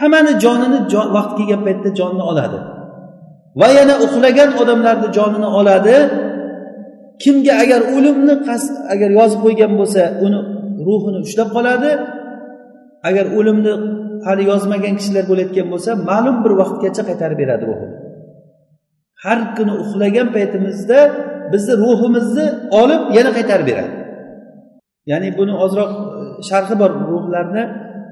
hammani 0.01 0.33
jonini 0.45 0.79
vaqt 1.17 1.33
kelgan 1.39 1.61
paytda 1.67 1.91
jonni 2.01 2.23
oladi 2.31 2.59
va 3.61 3.69
yana 3.79 3.95
uxlagan 4.05 4.51
odamlarni 4.63 5.09
jonini 5.17 5.49
oladi 5.59 5.97
kimga 7.23 7.55
agar 7.63 7.81
o'limni 7.97 8.35
qasd 8.49 8.73
agar 8.93 9.11
yozib 9.19 9.41
qo'ygan 9.45 9.73
bo'lsa 9.81 10.03
uni 10.25 10.41
ruhini 10.87 11.19
ushlab 11.27 11.49
qoladi 11.57 11.91
agar 13.09 13.27
o'limni 13.39 13.73
hali 14.27 14.43
yozmagan 14.53 14.95
kishilar 14.99 15.25
bo'layotgan 15.31 15.67
bo'lsa 15.73 15.91
ma'lum 16.11 16.37
bir 16.45 16.53
vaqtgacha 16.61 17.03
qaytarib 17.09 17.39
beradi 17.43 17.65
ruhini 17.71 18.04
Har 19.24 19.40
kuni 19.58 19.74
uxlagan 19.84 20.28
paytimizda 20.36 21.00
bizni 21.52 21.74
ruhimizni 21.84 22.46
olib 22.82 23.02
yana 23.18 23.32
qaytarib 23.38 23.68
beradi. 23.72 23.92
Ya'ni 25.12 25.30
buni 25.40 25.54
ozroq 25.66 25.92
e, 25.94 26.22
sharhi 26.50 26.76
bor 26.82 26.92
ruhlarni 27.12 27.64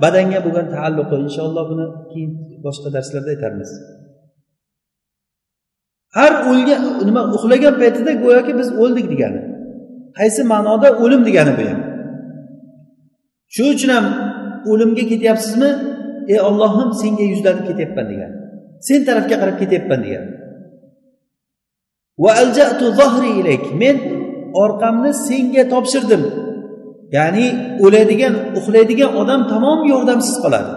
badanga 0.03 0.39
bo'lgan 0.45 0.67
taalluqi. 0.75 1.15
Inshaalloh 1.25 1.63
buni 1.71 1.85
keyin 2.11 2.31
boshqa 2.65 2.89
darslarda 2.95 3.29
aytamiz 3.35 3.71
har 6.17 6.33
o'lgan 6.51 6.81
nima 7.07 7.21
uxlagan 7.35 7.75
paytida 7.81 8.11
go'yoki 8.23 8.53
biz 8.59 8.67
o'ldik 8.83 9.05
degani 9.13 9.41
qaysi 10.17 10.41
ma'noda 10.53 10.89
o'lim 11.03 11.21
degani 11.27 11.53
bu 11.59 11.63
ham. 11.69 11.79
Shuning 13.53 13.73
uchun 13.77 13.91
ham 13.97 14.05
o'limga 14.71 15.03
ketyapsizmi? 15.11 15.71
Ey 16.33 16.39
ollohim 16.49 16.89
senga 17.01 17.25
yuzlanib 17.31 17.65
ketyapman 17.69 18.05
degani 18.11 18.35
sen 18.87 18.99
tarafga 19.07 19.35
qarab 19.41 19.55
ketyapman 19.61 19.99
degani. 20.05 20.29
Degan 22.17 23.63
men 23.81 23.95
orqamni 24.63 25.11
senga 25.27 25.63
topshirdim. 25.73 26.23
Ya'ni 27.17 27.47
o'ladigan 27.85 28.35
uxlaydigan 28.57 29.11
odam 29.21 29.41
tamom 29.51 29.79
yordamsiz 29.91 30.35
qoladi. 30.43 30.71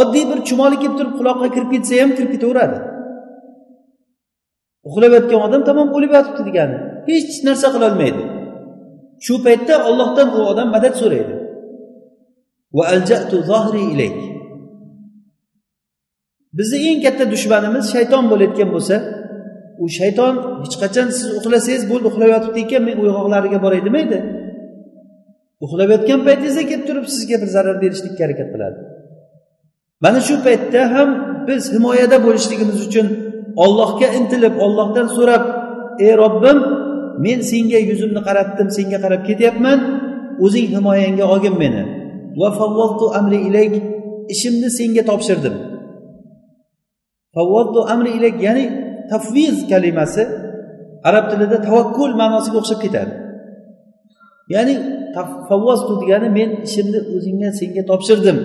Oddiy 0.00 0.24
bir 0.30 0.38
chumoli 0.48 0.76
kelib 0.82 0.96
turib 0.98 1.14
quloqqa 1.18 1.48
kirib 1.54 1.70
ketsa 1.74 1.94
ham 2.02 2.10
kirib 2.16 2.30
ketaveradi. 2.34 2.78
Uxlab 4.88 5.12
yotgan 5.16 5.40
odam 5.46 5.62
tamom 5.68 5.88
o'lib 5.96 6.12
yotibdi 6.16 6.42
degani. 6.48 6.76
Hech 7.08 7.30
narsa 7.46 7.68
qilolmaydi 7.74 8.22
shu 9.24 9.34
paytda 9.44 9.74
ollohdan 9.88 10.28
u 10.36 10.40
odam 10.52 10.68
madad 10.76 10.94
so'raydi. 11.00 11.34
Bizni 16.58 16.78
eng 16.90 17.00
katta 17.04 17.24
dushmanimiz 17.34 17.84
shayton 17.94 18.24
bo'layotgan 18.30 18.68
bo'lsa 18.74 18.96
u 19.82 19.86
shayton 19.98 20.34
hech 20.62 20.76
qachon 20.82 21.08
siz 21.18 21.28
uxlasangiz 21.38 21.84
bo'ldi 21.90 22.06
uxlab 22.10 22.28
yotibdi 22.34 22.60
ekan 22.66 22.82
men 22.88 22.96
uyg'oqlariga 23.04 23.58
boray 23.64 23.80
demaydi. 23.88 24.18
Uxlab 25.64 25.88
yotgan 25.94 26.20
paytingizda 26.26 26.62
kelib 26.70 26.84
turib 26.88 27.06
sizga 27.14 27.36
bir 27.42 27.48
zarar 27.56 27.76
berishlikka 27.82 28.22
harakat 28.26 28.48
qiladi. 28.54 28.78
Mana 30.04 30.20
shu 30.28 30.34
paytda 30.46 30.82
ham 30.94 31.08
biz 31.48 31.62
himoyada 31.74 32.16
bo'lishligimiz 32.26 32.78
uchun 32.86 33.06
ollohga 33.64 34.08
intilib 34.18 34.54
ollohdan 34.64 35.06
so'rab 35.16 35.42
ey 36.06 36.12
robbim 36.22 36.58
men 37.24 37.38
senga 37.50 37.78
yuzimni 37.90 38.20
qaratdim 38.28 38.68
senga 38.76 38.98
qarab 39.04 39.22
ketyapman 39.28 39.78
o'zing 40.44 40.66
himoyangga 40.76 41.24
olgin 41.32 41.54
meni. 41.62 41.82
Va 42.40 42.48
amri 43.18 43.38
ilayk 43.48 43.74
ishimni 44.34 44.68
senga 44.78 45.02
topshirdim. 45.10 45.54
Amri 47.94 48.10
ilayk 48.18 48.36
ya'ni 48.46 48.66
tafviz 49.12 49.56
kalimasi 49.70 50.22
arab 51.08 51.24
tilida 51.30 51.58
tavakkul 51.68 52.10
ma'nosiga 52.20 52.56
o'xshab 52.62 52.80
ketadi. 52.84 53.12
Ya'ni 54.54 54.74
favvoztu 55.48 55.92
degani 56.02 56.28
men 56.38 56.50
ishimni 56.66 57.00
o'zingga 57.14 57.50
senga 57.60 57.82
topshirdim 57.90 58.38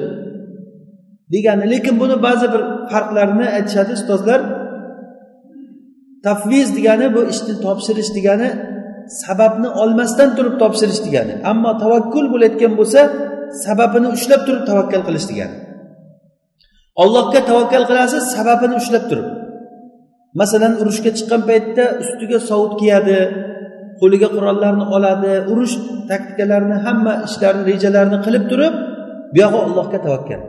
degani. 1.34 1.64
Lekin 1.74 1.96
buni 2.02 2.16
ba'zi 2.28 2.48
bir 2.54 2.62
farqlarini 2.92 3.48
aytishadi 3.58 3.92
ustozlar. 4.00 4.40
Tafviz 6.28 6.68
degani 6.78 7.08
bu 7.16 7.22
ishni 7.34 7.54
topshirish 7.66 8.12
degani 8.18 8.50
sababni 9.22 9.70
olmasdan 9.82 10.30
turib 10.38 10.56
topshirish 10.62 11.02
degani. 11.06 11.34
Ammo 11.52 11.72
tavakkul 11.84 12.26
bo'layotgan 12.34 12.74
bo'lsa 12.80 13.02
sababini 13.66 14.08
ushlab 14.16 14.42
turib 14.48 14.64
tavakkal 14.70 15.02
qilish 15.08 15.28
degani. 15.32 15.56
Ollohga 17.04 17.40
tavakkal 17.50 17.84
qilasiz 17.90 18.24
sababini 18.36 18.76
ushlab 18.82 19.04
turib. 19.10 19.28
Masalan 20.40 20.74
urushga 20.82 21.12
chiqqan 21.18 21.42
paytda 21.50 21.84
ustiga 22.02 22.40
sovut 22.50 22.74
kiyadi 22.82 23.20
qo'liga 24.00 24.28
qurollarni 24.36 24.86
oladi 24.96 25.34
urush 25.52 25.76
taktikalarini 26.10 26.78
hamma 26.86 27.14
ishlarni 27.28 27.64
rejalarini 27.72 28.20
qilib 28.26 28.44
turib 28.52 28.74
buyog'i 29.34 29.60
allohga 29.66 30.00
tavakkal. 30.06 30.42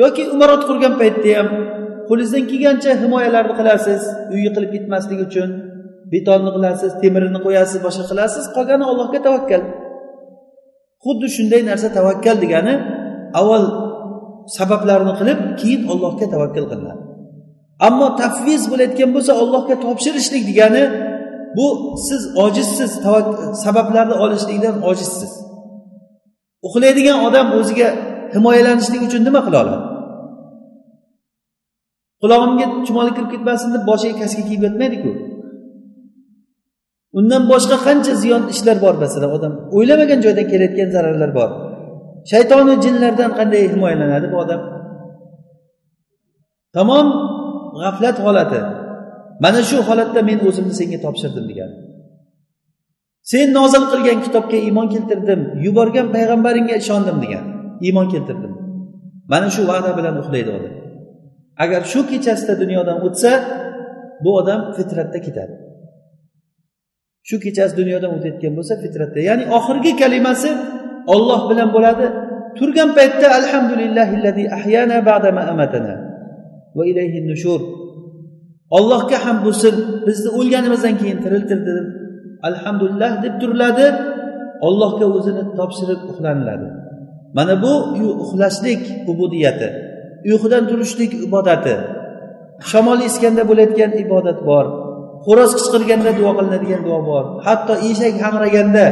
Yoki 0.00 0.22
umarot 0.34 0.62
qurgan 0.68 0.94
paytda 1.00 1.30
ham 1.38 1.48
qo'lingizdan 2.08 2.44
kelgancha 2.50 2.90
himoyalarni 3.02 3.54
qilasiz 3.60 4.02
uy 4.32 4.40
yiqilib 4.46 4.70
ketmasligi 4.74 5.22
uchun 5.28 5.50
betonni 6.12 6.50
qilasiz 6.56 6.90
temirini 7.02 7.40
qo'yasiz 7.46 7.78
boshqa 7.86 8.04
qilasiz 8.10 8.44
qolgani 8.56 8.84
allohga 8.90 9.20
tavakkal. 9.26 9.62
Xuddi 11.04 11.26
shunday 11.36 11.60
narsa 11.70 11.88
tavakkal 11.98 12.36
degani 12.44 12.74
avval 13.40 13.64
sabablarni 14.56 15.12
qilib 15.20 15.38
keyin 15.60 15.80
allohga 15.92 16.26
tavakkal 16.34 16.66
qilinadi. 16.72 17.13
Ammo 17.86 18.08
tafviz 18.22 18.62
bo'layotgan 18.70 19.10
bo'lsa 19.16 19.32
allohga 19.42 19.74
topshirishlik 19.84 20.42
degani 20.50 20.84
bu 21.56 21.66
siz 22.08 22.22
ojizsiz 22.44 22.90
sabablarni 23.64 24.14
olishlikdan 24.24 24.82
ojizsiz. 24.90 25.32
Uxlaydigan 26.66 27.18
odam 27.26 27.46
o'ziga 27.58 27.88
himoyalanishlik 28.34 29.02
uchun 29.08 29.22
nima 29.28 29.40
qila 29.46 29.58
oladi? 29.64 29.78
Qulog'imga 32.22 32.66
chumoli 32.86 33.10
kirib 33.16 33.30
ketmasin 33.34 33.68
deb 33.74 33.82
boshiga 33.90 34.14
kaska 34.20 34.42
kiyib 34.48 34.62
yotmaydiku. 34.66 35.10
Undan 37.18 37.42
boshqa 37.52 37.76
qancha 37.86 38.12
ziyon 38.22 38.42
ishlar 38.52 38.76
bor 38.84 38.94
masalan? 39.04 39.30
Odam 39.36 39.52
o'ylamagan 39.76 40.18
joydan 40.24 40.46
kelayotgan 40.52 40.88
zararlar 40.94 41.30
bor. 41.38 41.50
Shaytonu 42.30 42.72
jinlardan 42.84 43.30
qanday 43.38 43.62
himoyalanadi 43.72 44.26
bu 44.32 44.36
odam? 44.44 44.60
Tamom 46.76 47.06
g'aflat 47.82 48.16
holati. 48.26 48.60
Mana 49.44 49.60
shu 49.68 49.76
holatda 49.88 50.20
men 50.28 50.38
o'zimni 50.48 50.74
senga 50.80 50.98
topshirdim 51.04 51.44
degan. 51.50 51.70
Sen 53.30 53.46
nozil 53.58 53.84
qilgan 53.92 54.18
kitobga 54.26 54.58
iymon 54.66 54.88
keltirdim 54.94 55.40
yuborgan 55.66 56.06
payg'ambaringga 56.14 56.76
ishondim 56.82 57.16
degan. 57.24 57.44
Iymon 57.86 58.06
keltirdim. 58.14 58.52
Mana 59.32 59.48
shu 59.54 59.62
va'da 59.70 59.90
bilan 59.98 60.14
uxlaydi 60.22 60.50
odam. 60.58 60.74
Agar 61.64 61.82
shu 61.92 62.00
kechasida 62.10 62.54
dunyodan 62.62 62.98
o'tsa 63.06 63.32
bu 64.24 64.30
odam 64.40 64.60
fitratda 64.76 65.18
ketadi. 65.26 65.54
Shu 67.28 67.36
kechasi 67.44 67.74
dunyodan 67.80 68.10
o'tayotgan 68.16 68.52
bo'lsa 68.58 68.74
fitratda. 68.84 69.20
Ya'ni 69.28 69.44
oxirgi 69.58 69.92
kalimasi 70.02 70.50
olloh 71.14 71.40
bilan 71.50 71.68
bo'ladi. 71.76 72.06
Turgan 72.58 72.90
paytda 72.98 73.26
alhamdulillahillazi 73.38 74.44
ahyana 74.58 74.96
ba'dama 75.10 75.42
amatana. 75.52 75.94
Va 76.76 76.82
ilayhi 76.90 77.20
nushur. 77.30 77.60
Ollohga 78.76 79.18
ham 79.24 79.36
bo'lsin 79.46 79.74
bizni 80.06 80.30
o'lganimizdan 80.38 80.94
keyin 81.00 81.18
tiriltirdi 81.24 81.70
deb 81.78 81.88
alhamdulillah 82.48 83.10
deb 83.24 83.34
turiladi. 83.40 83.86
Ollohga 84.68 85.06
o'zini 85.16 85.44
topshirib 85.58 86.00
uxlaniladi. 86.10 86.68
Mana 87.36 87.54
bu 87.64 87.72
uxlashlik 88.24 88.82
ubudiyati 89.10 89.68
uyqudan 90.28 90.64
turishlik 90.70 91.12
ibodati. 91.26 91.74
Shamol 92.70 93.00
esganda 93.08 93.42
bo'layotgan 93.50 93.90
ibodat 94.04 94.38
bor 94.48 94.66
xo'roz 95.26 95.50
qichqirganda 95.58 96.10
duo 96.18 96.30
qilinadigan 96.38 96.82
duo 96.86 97.00
bor 97.10 97.24
hatto 97.46 97.74
eshak 97.90 98.14
hangraganda 98.24 98.86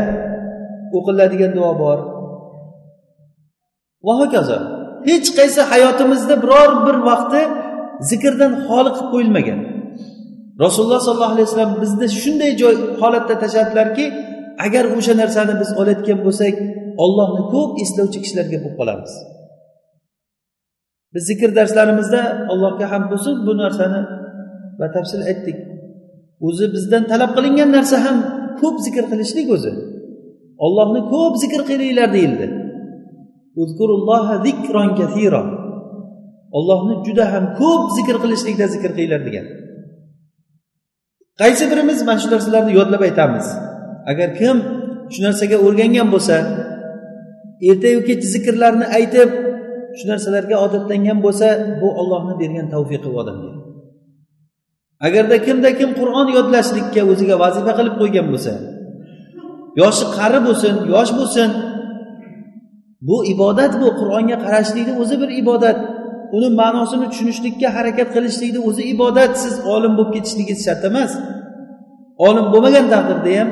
o'qiladigan 0.97 1.53
duo 1.59 1.73
bor. 1.83 1.99
Va 4.07 4.13
hokazo 4.21 4.59
hech 5.09 5.29
qaysi 5.39 5.61
hayotimizda 5.73 6.35
biror 6.45 6.71
bir 6.87 6.97
vaqti 7.09 7.43
zikrdan 8.11 8.53
xoli 8.67 8.91
qilib 8.97 9.09
qo'yilmagan. 9.15 9.61
Rasululloh 10.65 11.01
sollallohu 11.07 11.35
alayhi 11.37 11.49
vasallam 11.49 11.73
bizni 11.83 12.07
shunday 12.23 12.53
joy 12.63 12.75
holatda 13.01 13.35
tashladilarki 13.43 14.05
agar 14.67 14.85
o'sha 14.97 15.15
narsani 15.23 15.55
biz 15.63 15.71
olayotgan 15.81 16.19
bo'lsak 16.27 16.55
ollohni 17.05 17.43
ko'p 17.55 17.71
eslovchi 17.85 18.19
kishilarga 18.25 18.59
bo'lib 18.63 18.77
qolamiz. 18.81 19.13
Biz 21.15 21.23
zikr 21.31 21.51
darslarimizda 21.59 22.21
allohga 22.53 22.87
ham 22.93 23.03
bo'lsin 23.11 23.35
bu 23.47 23.53
narsani 23.63 24.01
batafsil 24.81 25.23
aytdik. 25.31 25.59
O'zi 26.47 26.67
bizdan 26.75 27.05
talab 27.13 27.31
qilingan 27.37 27.71
narsa 27.77 27.97
ham 28.07 28.17
ko'p 28.61 28.77
zikr 28.87 29.05
qilishlik 29.11 29.49
o'zi. 29.57 29.73
Ollohni 30.65 31.01
ko'p 31.13 31.35
zikr 31.43 31.61
qilinglar 31.71 32.09
deyildi. 32.17 32.47
Ollohni 36.59 36.95
juda 37.07 37.25
ham 37.33 37.45
ko'p 37.61 37.83
zikr 37.97 38.17
qilishlikda 38.23 38.67
zikr 38.75 38.91
qilinglar 38.97 39.23
degan. 39.29 39.47
Qaysi 41.41 41.65
birimiz 41.71 41.99
mana 42.09 42.21
shu 42.23 42.29
narsalarni 42.35 42.73
yodlab 42.79 43.03
aytamiz. 43.09 43.47
Agar 44.11 44.29
kim 44.41 44.57
shu 45.13 45.21
narsaga 45.27 45.57
o'rgangan 45.67 46.09
bo'lsa 46.15 46.37
ertayu 47.71 48.01
kech 48.09 48.23
zikrlarni 48.35 48.87
aytib 48.99 49.31
shu 49.99 50.05
narsalarga 50.11 50.57
odatlangan 50.65 51.19
bo'lsa 51.25 51.47
bu 51.81 51.89
ollohni 52.01 52.35
bergan 52.41 52.67
tavfiqi 52.75 53.09
u 53.13 53.17
odamga. 53.23 53.53
Agarda 55.07 55.37
kimda 55.47 55.71
kim 55.79 55.91
qur'on 56.01 56.27
yodlashlikka 56.37 57.03
o'ziga 57.13 57.37
vazifa 57.43 57.73
qilib 57.79 57.95
qo'ygan 58.01 58.27
bo'lsa 58.33 58.53
yoshi 59.81 60.05
qari 60.17 60.39
bo'lsin 60.47 60.75
yosh 60.95 61.13
bo'lsin 61.19 61.51
bu 63.09 63.17
ibodat 63.33 63.73
bu 63.83 63.89
qur'onga 64.01 64.37
qarashlikni 64.45 64.95
o'zi 65.03 65.17
bir 65.23 65.31
ibodat. 65.43 65.79
Uni 66.37 66.49
ma'nosini 66.61 67.07
tushunishlikka 67.13 67.69
harakat 67.77 68.09
qilishlikni 68.15 68.61
o'zi 68.69 68.83
ibodat 68.95 69.33
siz 69.43 69.55
olim 69.75 69.93
bo'lib 69.99 70.13
ketishligingiz 70.17 70.61
shart 70.67 70.83
emas. 70.91 71.13
Olim 72.27 72.47
bo'lmagan 72.53 72.87
taqdirda 72.95 73.31
ham 73.39 73.49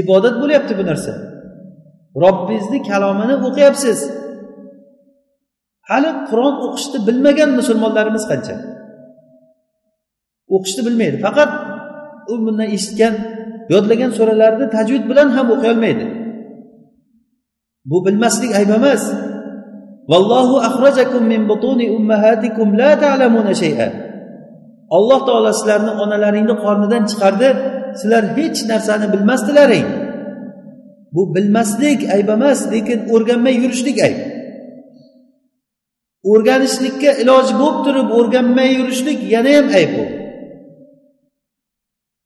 ibodat 0.00 0.34
bo'lyapti 0.42 0.72
bu 0.78 0.84
narsa. 0.90 1.12
Robbingizni 2.22 2.78
kalomini 2.90 3.34
o'qiyapsiz. 3.48 3.98
Hali 5.90 6.10
qur'on 6.28 6.54
o'qishni 6.66 6.98
bilmagan 7.08 7.50
musulmonlarimiz 7.58 8.24
qancha? 8.30 8.54
O'qishni 10.54 10.82
bilmaydi 10.86 11.16
faqat 11.26 11.50
u 12.32 12.34
bundan 12.44 12.68
eshitgan 12.76 13.14
yodlagan 13.72 14.10
suralarni 14.18 14.66
tajvid 14.76 15.04
bilan 15.10 15.28
ham 15.36 15.46
o'qiy 15.54 15.70
olmaydi. 15.74 16.04
Bu 17.90 17.98
bilmaslik 18.06 18.50
ayb 18.58 18.70
emas. 18.78 19.02
Vallohu 20.10 20.56
axrajakum 20.68 21.22
min 21.32 21.42
butuni 21.50 21.86
ummahatikum 21.96 22.68
la 22.80 22.92
ta'lamuna 23.02 23.54
shay'a. 23.62 23.88
Alloh 24.96 25.20
taolo 25.28 25.50
sizlarni 25.58 25.92
onalaringni 26.02 26.54
qornidan 26.64 27.02
chiqardi. 27.10 27.48
Sizlar 28.00 28.24
hech 28.36 28.58
narsani 28.70 29.06
bilmasdilaring. 29.12 29.88
Bu 31.14 31.22
bilmaslik 31.34 32.00
ayb 32.14 32.28
emas 32.36 32.60
lekin 32.72 32.98
o'rganmay 33.14 33.54
yurishlik 33.62 33.98
ayb. 34.06 34.18
O'rganishlikka 36.32 37.10
iloji 37.22 37.54
bo'lib 37.60 37.78
turib 37.84 38.08
o'rganmay 38.18 38.70
yurishlik 38.78 39.18
yana 39.34 39.52
ham 39.56 39.68
ayb 39.78 39.92
bu 39.96 40.04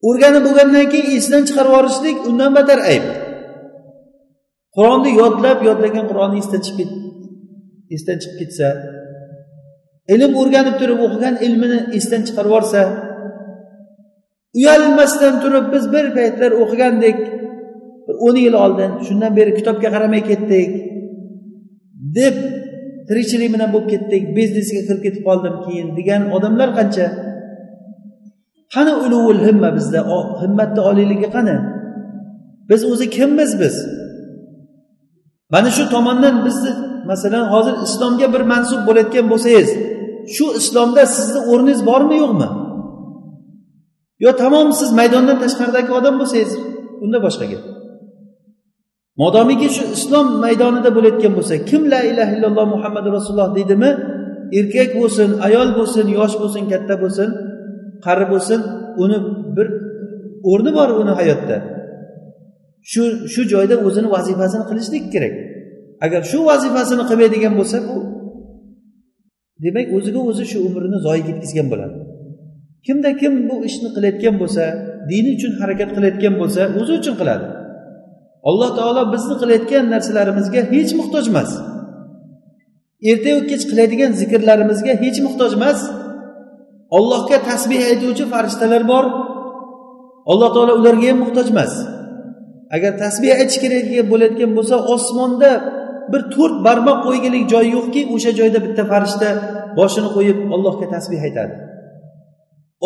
o'rganib 0.08 0.42
bo'lgandan 0.46 0.86
keyin 0.92 1.10
esdan 1.18 1.42
chiqarib 1.48 1.70
yuborishlik 1.72 2.16
undan 2.28 2.50
battar 2.56 2.80
ayb. 2.92 3.04
Qur'onni 4.76 5.10
yodlab 5.20 5.58
yodlagan 5.68 6.04
qur'onni 6.10 6.38
esdan 6.42 6.62
chiqib 6.66 6.90
esdan 7.94 8.16
chiqib 8.22 8.36
ketsa 8.40 8.68
ilm 10.14 10.32
o'rganib 10.40 10.76
turib 10.80 11.00
o'qigan 11.06 11.34
ilmini 11.46 11.78
esdan 11.98 12.22
chiqarib 12.26 12.50
yuborsa 12.50 12.80
uyalmasdan 14.58 15.34
turib 15.42 15.66
biz 15.74 15.84
bir 15.94 16.06
paytlar 16.16 16.50
o'qigandik 16.62 17.18
bir 18.06 18.14
o'n 18.26 18.36
yil 18.44 18.54
oldin 18.64 18.90
shundan 19.06 19.32
beri 19.38 19.52
kitobga 19.58 19.88
qaramay 19.94 20.22
ketdik 20.30 20.70
deb 22.18 22.36
tirikchilik 23.08 23.50
bilan 23.54 23.68
bo'lib 23.74 23.88
ketdik 23.92 24.22
biznesga 24.36 24.80
kirib 24.86 25.02
ketib 25.06 25.22
qoldim 25.28 25.56
keyin 25.64 25.88
degan 25.98 26.22
odamlar 26.36 26.70
qancha? 26.78 27.06
Qani 28.74 28.92
ulug'ul 29.04 29.40
himma 29.46 29.68
bizda 29.78 30.00
himmatni 30.42 30.80
oliyligi 30.90 31.28
qani? 31.36 31.56
Biz 32.70 32.80
o'zi 32.92 33.06
kimmiz 33.16 33.50
biz? 33.62 33.76
Mana 35.52 35.70
shu 35.76 35.84
tomondan 35.94 36.36
bizni 36.46 36.72
masalan 37.10 37.44
hozir 37.52 37.74
islomga 37.86 38.26
bir 38.34 38.42
mansub 38.52 38.80
bo'layotgan 38.88 39.26
bo'lsangiz 39.32 39.68
shu 40.34 40.46
islomda 40.60 41.02
sizni 41.16 41.40
o'rningiz 41.50 41.80
bormi 41.90 42.16
yo'qmi? 42.22 42.48
Yo 44.24 44.30
tamom 44.42 44.68
siz 44.80 44.90
maydondan 45.00 45.36
tashqaridagi 45.44 45.90
odam 45.98 46.14
bo'lsangiz 46.20 46.52
unda 47.04 47.18
boshqa 47.26 47.46
gap. 47.52 47.62
Modomiki 49.22 49.68
shu 49.76 49.84
islom 49.96 50.26
maydonida 50.44 50.90
bo'layotgan 50.96 51.32
bo'lsa 51.38 51.54
kim 51.68 51.82
la 51.92 52.00
ilaha 52.10 52.30
illalloh 52.36 52.66
muhammadu 52.74 53.08
rasululloh 53.16 53.50
deydimi? 53.58 53.90
Erkak 54.58 54.90
bo'lsin 55.00 55.28
ayol 55.46 55.68
bo'lsin 55.78 56.06
yosh 56.18 56.34
bo'lsin 56.42 56.62
katta 56.72 56.94
bo'lsin 57.02 57.28
qari 58.04 58.24
bo'lsin 58.32 58.60
uni 59.02 59.18
bir 59.56 59.66
o'rni 60.50 60.70
bor 60.78 60.88
uni 61.00 61.12
hayotda. 61.20 61.56
Shu 62.92 63.02
shu 63.32 63.40
joyda 63.52 63.76
o'zini 63.86 64.08
vazifasini 64.16 64.64
qilishlik 64.70 65.04
kerak. 65.14 65.34
Agar 66.04 66.22
shu 66.30 66.38
vazifasini 66.50 67.04
qilmaydigan 67.10 67.54
bo'lsa 67.60 67.78
bu 67.88 67.96
demak 69.64 69.86
o'ziga 69.96 70.20
o'zi 70.30 70.44
shu 70.50 70.58
umrini 70.66 70.98
zoyi 71.06 71.22
ketkazgan 71.28 71.66
bo'ladi. 71.72 71.96
Kimda 72.86 73.10
kim 73.20 73.32
bu 73.48 73.56
ishni 73.68 73.88
qilayotgan 73.94 74.34
bo'lsa 74.42 74.64
dini 75.10 75.30
uchun 75.36 75.52
harakat 75.60 75.90
qilayotgan 75.96 76.34
bo'lsa 76.40 76.62
o'zi 76.80 76.92
uchun 77.00 77.14
qiladi. 77.20 77.46
Alloh 78.48 78.70
taolo 78.78 79.02
bizni 79.14 79.34
qilayotgan 79.40 79.84
narsalarimizga 79.94 80.60
hech 80.72 80.92
muhtoj 81.00 81.24
emas. 81.32 81.50
Ertayu 83.10 83.38
kech 83.50 83.64
qiladigan 83.70 84.10
zikrlarimizga 84.20 84.92
hech 85.02 85.18
muhtoj 85.26 85.52
emas. 85.58 85.78
Ollohga 86.98 87.38
tasbeh 87.50 87.82
aytuvchi 87.90 88.24
farishtalar 88.32 88.82
bor. 88.92 89.04
Alloh 90.32 90.50
taolo 90.54 90.72
ularga 90.80 91.06
ham 91.10 91.18
muhtoj 91.24 91.46
emas. 91.54 91.72
Agar 92.74 92.92
tasbeh 93.02 93.32
aytish 93.40 93.58
kerak 93.62 93.84
bo'layotgan 94.12 94.50
bo'lsa 94.56 94.76
osmonda 94.94 95.50
bir 96.12 96.22
to'rt 96.34 96.56
barmoq 96.66 96.98
qo'ygalik 97.06 97.44
joy 97.52 97.66
yo'qki 97.76 98.00
o'sha 98.14 98.30
joyda 98.40 98.58
bitta 98.66 98.82
farishta 98.92 99.28
boshini 99.78 100.08
qo'yib 100.16 100.38
allohga 100.54 100.86
tasbeh 100.94 101.20
aytadi. 101.28 101.54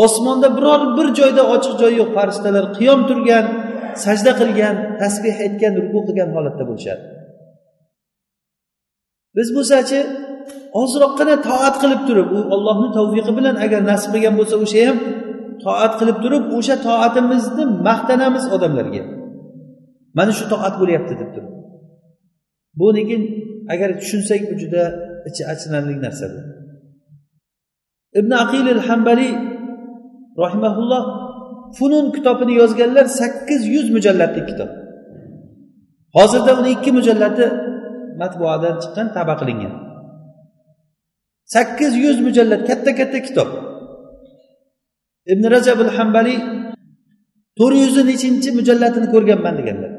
Osmonda 0.05 0.49
biror 0.57 0.81
bir 0.97 1.07
joyda 1.19 1.43
ochiq 1.55 1.75
joy 1.83 1.93
yo'q 2.01 2.11
farishtalar 2.16 2.64
qiyom 2.79 3.01
turgan 3.09 3.45
sajda 4.05 4.33
qilgan 4.41 4.75
tasbeh 5.03 5.37
aytgan 5.45 5.73
ruku 5.83 5.99
qilgan 6.07 6.31
holatda 6.37 6.64
bo'lishadi. 6.71 7.03
Biz 9.37 9.49
bo'lsachi 9.57 9.99
ozroqgina 10.83 11.35
toat 11.49 11.75
qilib 11.83 12.03
turib 12.09 12.29
u 12.37 12.41
ollohni 12.55 12.89
tavfiqi 12.97 13.33
bilan 13.39 13.57
agar 13.64 13.81
nasib 13.91 14.11
qilgan 14.14 14.35
bo'lsa 14.39 14.57
o'sha 14.64 14.81
ham 14.89 14.99
toat 15.64 15.93
qilib 16.01 16.19
turib 16.25 16.45
o'sha 16.57 16.77
toatimizni 16.87 17.64
maqtanamiz 17.89 18.45
odamlarga. 18.57 19.03
Mana 20.19 20.33
shu 20.39 20.45
toat 20.53 20.75
bo'lyapti 20.81 21.14
deb 21.21 21.31
turib. 21.35 21.57
Bu 22.79 22.87
lekin 22.97 23.22
agar 23.72 23.91
tushunsak 24.01 24.41
bu 24.51 24.55
juda 24.62 24.83
ichi 25.29 25.43
achinarli 25.53 25.97
narsa 26.05 26.26
bu. 26.33 26.41
Ibn 28.20 28.31
aqil 28.45 28.66
al 28.76 28.83
hambaliy 28.89 29.33
rahimaulloh 30.45 31.03
funun 31.79 32.07
kitobini 32.16 32.55
yozganlar 32.61 33.07
sakkiz 33.20 33.62
yuz 33.74 33.87
mujallatlik 33.97 34.47
kitob. 34.51 34.70
Hozirda 36.16 36.53
uni 36.61 36.70
ikki 36.76 36.91
mujallati 36.99 37.47
matbuadan 38.20 38.74
chiqqan 38.83 39.07
taba 39.16 39.35
qilingan. 39.41 39.74
Sakkiz 41.55 41.93
yuz 42.05 42.18
mujallat 42.26 42.62
katta 42.68 42.91
katta 43.01 43.18
kitob. 43.26 43.49
Ibn 45.33 45.45
rajab 45.55 45.79
al 45.87 45.93
hambaliy 45.99 46.39
to'rt 47.59 47.76
yuz 47.83 47.97
nechinchi 48.11 48.49
mujallatini 48.59 49.09
ko'rganman 49.14 49.55
deganlar. 49.61 49.93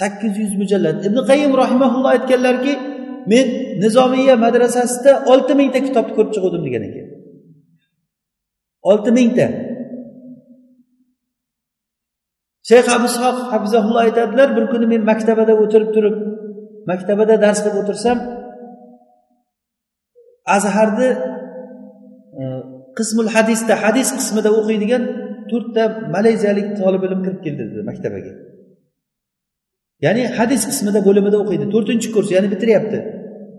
Sakkiz 0.00 0.32
yuz 0.42 0.54
mujallat. 0.62 0.96
Ibn 1.08 1.18
qayim 1.30 1.52
rahimaulloh 1.62 2.10
aytganlarki 2.16 2.72
men 3.32 3.46
nizomiya 3.82 4.34
madrasasida 4.44 5.12
olti 5.32 5.52
mingta 5.60 5.78
kitobni 5.86 6.12
ko'rib 6.16 6.32
chiquvdim 6.34 6.62
degan 6.66 6.82
ekan. 6.88 7.06
Olti 8.90 9.10
mingta. 9.18 9.46
Shayx 12.68 12.86
abu 12.96 13.08
hafizaulloh 13.52 14.00
aytadilar 14.06 14.48
bir 14.56 14.64
kuni 14.72 14.86
men 14.92 15.02
maktabada 15.10 15.52
o'tirib 15.62 15.90
turib 15.96 16.16
maktabada 16.90 17.34
dars 17.44 17.58
qilib 17.64 17.78
o'tirsam 17.82 18.18
azharni 20.56 21.08
e, 22.40 22.42
qismul 22.98 23.28
hadisda 23.36 23.74
hadis 23.84 24.08
qismida 24.18 24.50
o'qiydigan 24.58 25.02
to'rtta 25.50 25.82
malayziyalik 26.14 26.68
tolib 26.80 27.02
ilm 27.08 27.20
kirib 27.26 27.40
keldi 27.46 27.62
dedi 27.70 27.82
maktabaga. 27.90 28.32
Ya'ni 30.04 30.22
hadis 30.38 30.62
qismida 30.70 31.00
bo'limida 31.08 31.36
o'qiydi. 31.42 31.64
To'rtinchi 31.74 32.08
kurs 32.14 32.28
ya'ni 32.34 32.48
bitiryapti. 32.54 32.98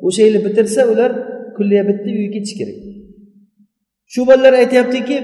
O'sha 0.07 0.21
yili 0.27 0.39
bitirsa 0.45 0.81
ular 0.91 1.11
kulliya 1.57 1.83
bitdi 1.89 2.09
uyga 2.17 2.29
ketishi 2.35 2.55
kerak. 2.59 2.77
Shu 4.13 4.21
bolalar 4.29 4.53
aytyaptiki 4.63 5.17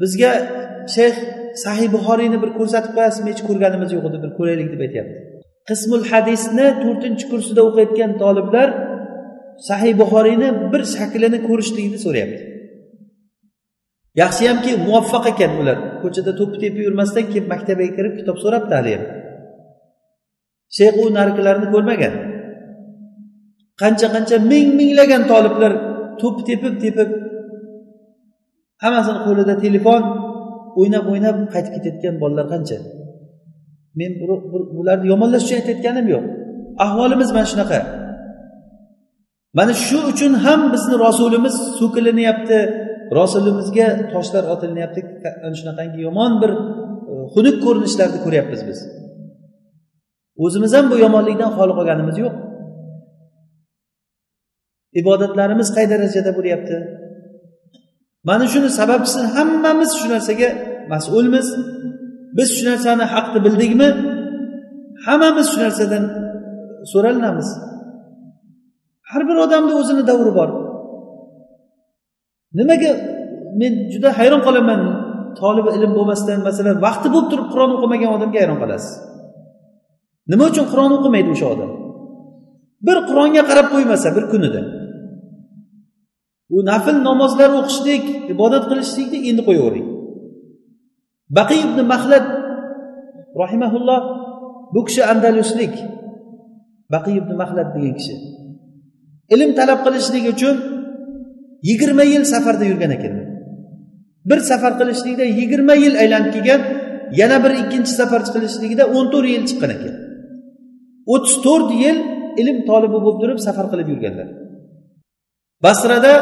bizga 0.00 0.32
shayx 0.94 1.16
sahiy 1.64 1.88
buxoriyni 1.96 2.38
bir 2.42 2.50
ko'rsatib 2.58 2.92
qo'yasizmi? 2.96 3.28
Hech 3.32 3.42
ko'rganimiz 3.48 3.90
yo'q 3.96 4.04
edi 4.10 4.18
bir 4.24 4.30
ko'raylik 4.38 4.68
deb 4.74 4.80
aytyapti. 4.86 5.14
Qismul 5.68 6.04
hadisni 6.12 6.66
to'rtinchi 6.84 7.24
kursida 7.30 7.60
o'qiyotgan 7.68 8.10
toliblar 8.22 8.68
sahiy 9.68 9.94
buxoriyni 10.02 10.48
bir 10.72 10.82
shaklini 10.96 11.38
ko'rishlikni 11.48 11.98
so'rayapti. 12.04 12.42
Yaxshiyamki 14.22 14.70
muvaffaq 14.86 15.24
ekan 15.32 15.52
ular. 15.60 15.78
Ko'chada 16.02 16.32
to'ppi 16.40 16.56
tepib 16.62 16.80
yurmasdan 16.86 17.24
kelib 17.32 17.46
maktabga 17.54 17.88
kirib 17.96 18.14
kitob 18.20 18.36
so'rabdi 18.44 18.74
haliyam 18.80 19.02
shayx 20.76 20.94
u 21.02 21.04
narikilarni 21.18 21.66
ko'rmagan. 21.74 22.14
Qancha 23.80 24.06
qancha 24.14 24.36
ming 24.50 24.68
minglagan 24.80 25.22
toliblar 25.32 25.72
to'p 26.20 26.36
tepib 26.48 26.74
tepib 26.84 27.10
hammasini 28.82 29.20
qo'lida 29.26 29.54
telefon 29.64 30.02
o'ynab 30.80 31.04
o'ynab 31.12 31.36
qaytib 31.54 31.72
ketayotgan 31.76 32.14
bolalar 32.22 32.46
qancha? 32.52 32.78
Men 33.98 34.10
bularni 34.76 35.06
yomonlash 35.12 35.44
uchun 35.46 35.56
aytayotganim 35.60 36.06
yo'q. 36.14 36.24
Ahvolimiz 36.84 37.28
mana 37.36 37.46
shunaqa. 37.52 37.80
Mana 39.58 39.72
shu 39.86 39.98
uchun 40.12 40.32
ham 40.44 40.60
bizni 40.74 40.94
rasulimiz 41.06 41.54
so'kilinyapti 41.78 42.58
rasulimizga 43.18 43.86
toshlar 44.12 44.44
otilinyapti 44.54 45.00
ana 45.46 45.54
shunaqangi 45.60 45.98
yomon 46.06 46.32
bir 46.42 46.50
e, 47.10 47.14
xunuk 47.34 47.56
ko'rinishlarni 47.64 48.18
ko'ryapmiz 48.24 48.60
biz. 48.68 48.78
O'zimiz 50.44 50.72
ham 50.76 50.86
bu 50.92 50.96
yomonlikdan 51.04 51.50
xoli 51.56 51.72
qolganimiz 51.78 52.16
yo'q. 52.24 52.34
Ibodatlarimiz 55.00 55.68
qay 55.76 55.86
darajada 55.92 56.30
bo'lyapti? 56.38 56.76
Mana 58.28 58.46
shuni 58.52 58.70
sababchisi 58.80 59.20
hammamiz 59.34 59.90
shu 59.98 60.06
narsaga 60.14 60.48
mas'ulmiz. 60.92 61.46
Biz 62.36 62.48
shu 62.56 62.62
narsani 62.70 63.04
haqni 63.14 63.38
bildikmi? 63.46 63.88
Hammamiz 65.06 65.46
shu 65.52 65.58
narsadan 65.64 66.04
so'ralinamiz 66.92 67.48
har 69.10 69.22
bir 69.28 69.36
odamni 69.44 69.72
o'zini 69.80 70.02
davri 70.10 70.32
bor. 70.38 70.50
Nimaga 72.58 72.92
men 73.60 73.72
juda 73.92 74.08
hayron 74.18 74.42
qolaman? 74.46 74.80
Tolib 75.40 75.66
ilm 75.76 75.92
bo'lmasdan 75.98 76.38
masalan 76.48 76.76
vaqti 76.86 77.08
bo'lib 77.14 77.28
turib 77.32 77.46
qur'on 77.52 77.70
o'qimagan 77.76 78.10
odamga 78.16 78.38
hayron 78.42 78.58
qolasiz. 78.62 78.92
Nima 80.30 80.44
uchun 80.50 80.66
qur'on 80.72 80.92
o'qimaydi 80.98 81.30
o'sha 81.34 81.46
odam? 81.54 81.70
Bir 82.86 82.96
qur'onga 83.08 83.42
qarab 83.50 83.66
qo'ymasa 83.74 84.08
bir 84.16 84.24
kunida. 84.32 84.60
U 86.56 86.58
nafl 86.70 86.96
namozlar 87.08 87.50
o'qishlik 87.60 88.04
ibodat 88.34 88.64
qilishlikni 88.70 89.18
endi 89.30 89.42
qo'yavering. 89.48 89.86
Baqiy 91.38 91.60
ibn 91.68 91.78
mahlad 91.92 92.26
rahimaulloh 93.42 94.02
bu 94.74 94.80
kishi 94.86 95.02
andaluslik. 95.12 95.74
Baqiy 96.94 97.16
ibn 97.22 97.32
mahlad 97.42 97.68
degan 97.74 97.94
kishi. 97.98 98.14
Ilm 99.34 99.50
talab 99.58 99.80
qilishlik 99.86 100.24
uchun 100.34 100.56
yigirma 101.68 102.04
yil 102.12 102.24
safarda 102.32 102.64
yurgan 102.70 102.92
ekan. 102.96 103.14
Bir 104.30 104.38
safar 104.50 104.72
qilishlikda 104.80 105.24
yigirma 105.38 105.74
yil 105.84 105.94
aylanib 106.02 106.30
kelgan 106.36 106.60
yana 107.20 107.36
bir 107.44 107.52
ikkinchi 107.62 107.92
safar 108.00 108.22
qilishligida 108.34 108.84
o'n 108.96 109.06
to'rt 109.12 109.28
yil 109.34 109.44
chiqqan 109.50 109.70
ekan. 109.76 109.94
O'ttiz 111.12 111.34
to'rt 111.46 111.70
yil 111.82 111.98
ilm 112.40 112.56
tolibi 112.68 112.98
bo'lib 113.04 113.18
turib 113.22 113.38
safar 113.46 113.66
qilib 113.72 113.88
yurganlar. 113.92 114.28
Basrada 115.64 116.12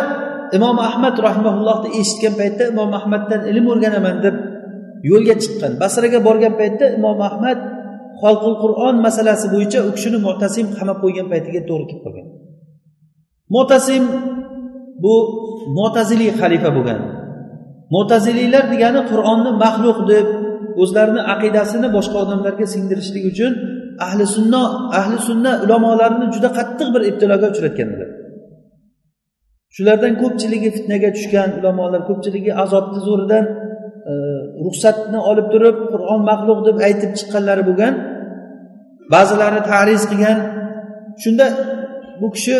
imom 0.56 0.76
ahmad 0.88 1.14
rahimaullohni 1.26 1.88
eshitgan 2.00 2.34
paytda 2.40 2.64
imom 2.72 2.90
ahmaddan 2.98 3.40
ilm 3.50 3.64
o'rganaman 3.72 4.16
deb 4.24 4.36
yo'lga 5.10 5.34
chiqqan. 5.42 5.72
Basraga 5.82 6.18
borgan 6.28 6.54
paytda 6.60 6.86
imom 6.98 7.18
ahmad 7.28 7.58
xalqul 8.22 8.54
qur'on 8.64 8.94
masalasi 9.06 9.46
bo'yicha 9.54 9.78
u 9.88 9.90
kishini 9.96 10.18
mo'tasim 10.26 10.66
qamab 10.78 10.98
qo'ygan 11.04 11.26
paytiga 11.32 11.60
to'g'ri 11.68 11.86
kelib 11.90 12.02
qolgan. 12.06 12.26
Mo'tasim 13.54 14.02
bu 15.04 15.14
mo'taziliy 15.78 16.32
xalifa 16.40 16.70
bo'lgan. 16.76 17.00
Mo'taziliylar 17.94 18.64
degani 18.72 19.00
qur'onni 19.10 19.50
maxluq 19.64 19.98
deb 20.12 20.26
o'zlarini 20.82 21.22
aqidasini 21.34 21.88
boshqa 21.96 22.16
odamlarga 22.24 22.66
singdirishlik 22.74 23.24
uchun 23.32 23.52
ahli 24.06 24.24
sunna 24.36 24.62
ahli 25.00 25.18
sunna 25.28 25.52
ulamolarini 25.64 26.26
juda 26.34 26.48
qattiq 26.58 26.88
bir 26.94 27.02
ibtiloga 27.10 27.46
uchratganlar. 27.52 28.08
Shulardan 29.76 30.14
ko'pchiligi 30.22 30.68
fitnaga 30.76 31.08
tushgan 31.16 31.48
ulamolar 31.58 32.00
ko'pchiligi 32.08 32.52
azobni 32.64 33.00
zo'ridan 33.08 33.44
e, 34.10 34.12
ruxsatni 34.64 35.18
olib 35.30 35.46
turib 35.52 35.76
qur'on 35.92 36.20
maxluq 36.30 36.60
deb 36.68 36.76
aytib 36.86 37.10
chiqqanlari 37.18 37.62
bo'lgan 37.68 37.94
ba'zilari 39.14 39.60
tariz 39.70 40.02
qilgan. 40.10 40.38
Shunda 41.22 41.46
bu 42.20 42.28
kishi 42.34 42.56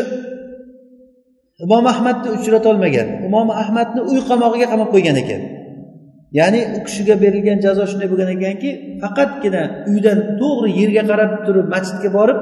imom 1.65 1.85
ahmadni 1.93 2.29
uchratolmagan 2.37 3.09
imom 3.29 3.49
ahmadni 3.63 4.01
uy 4.11 4.21
qamog'iga 4.31 4.67
qamab 4.73 4.89
qo'ygan 4.95 5.17
ekan. 5.23 5.43
Ya'ni 6.39 6.61
u 6.77 6.79
kishiga 6.87 7.15
berilgan 7.25 7.59
jazo 7.67 7.85
shunday 7.91 8.09
bo'lgan 8.13 8.31
ekanki 8.37 8.71
faqatgina 9.03 9.63
uydan 9.93 10.19
to'g'ri 10.41 10.71
yerga 10.81 11.03
qarab 11.11 11.31
turib 11.47 11.67
masjidga 11.75 12.11
borib 12.19 12.39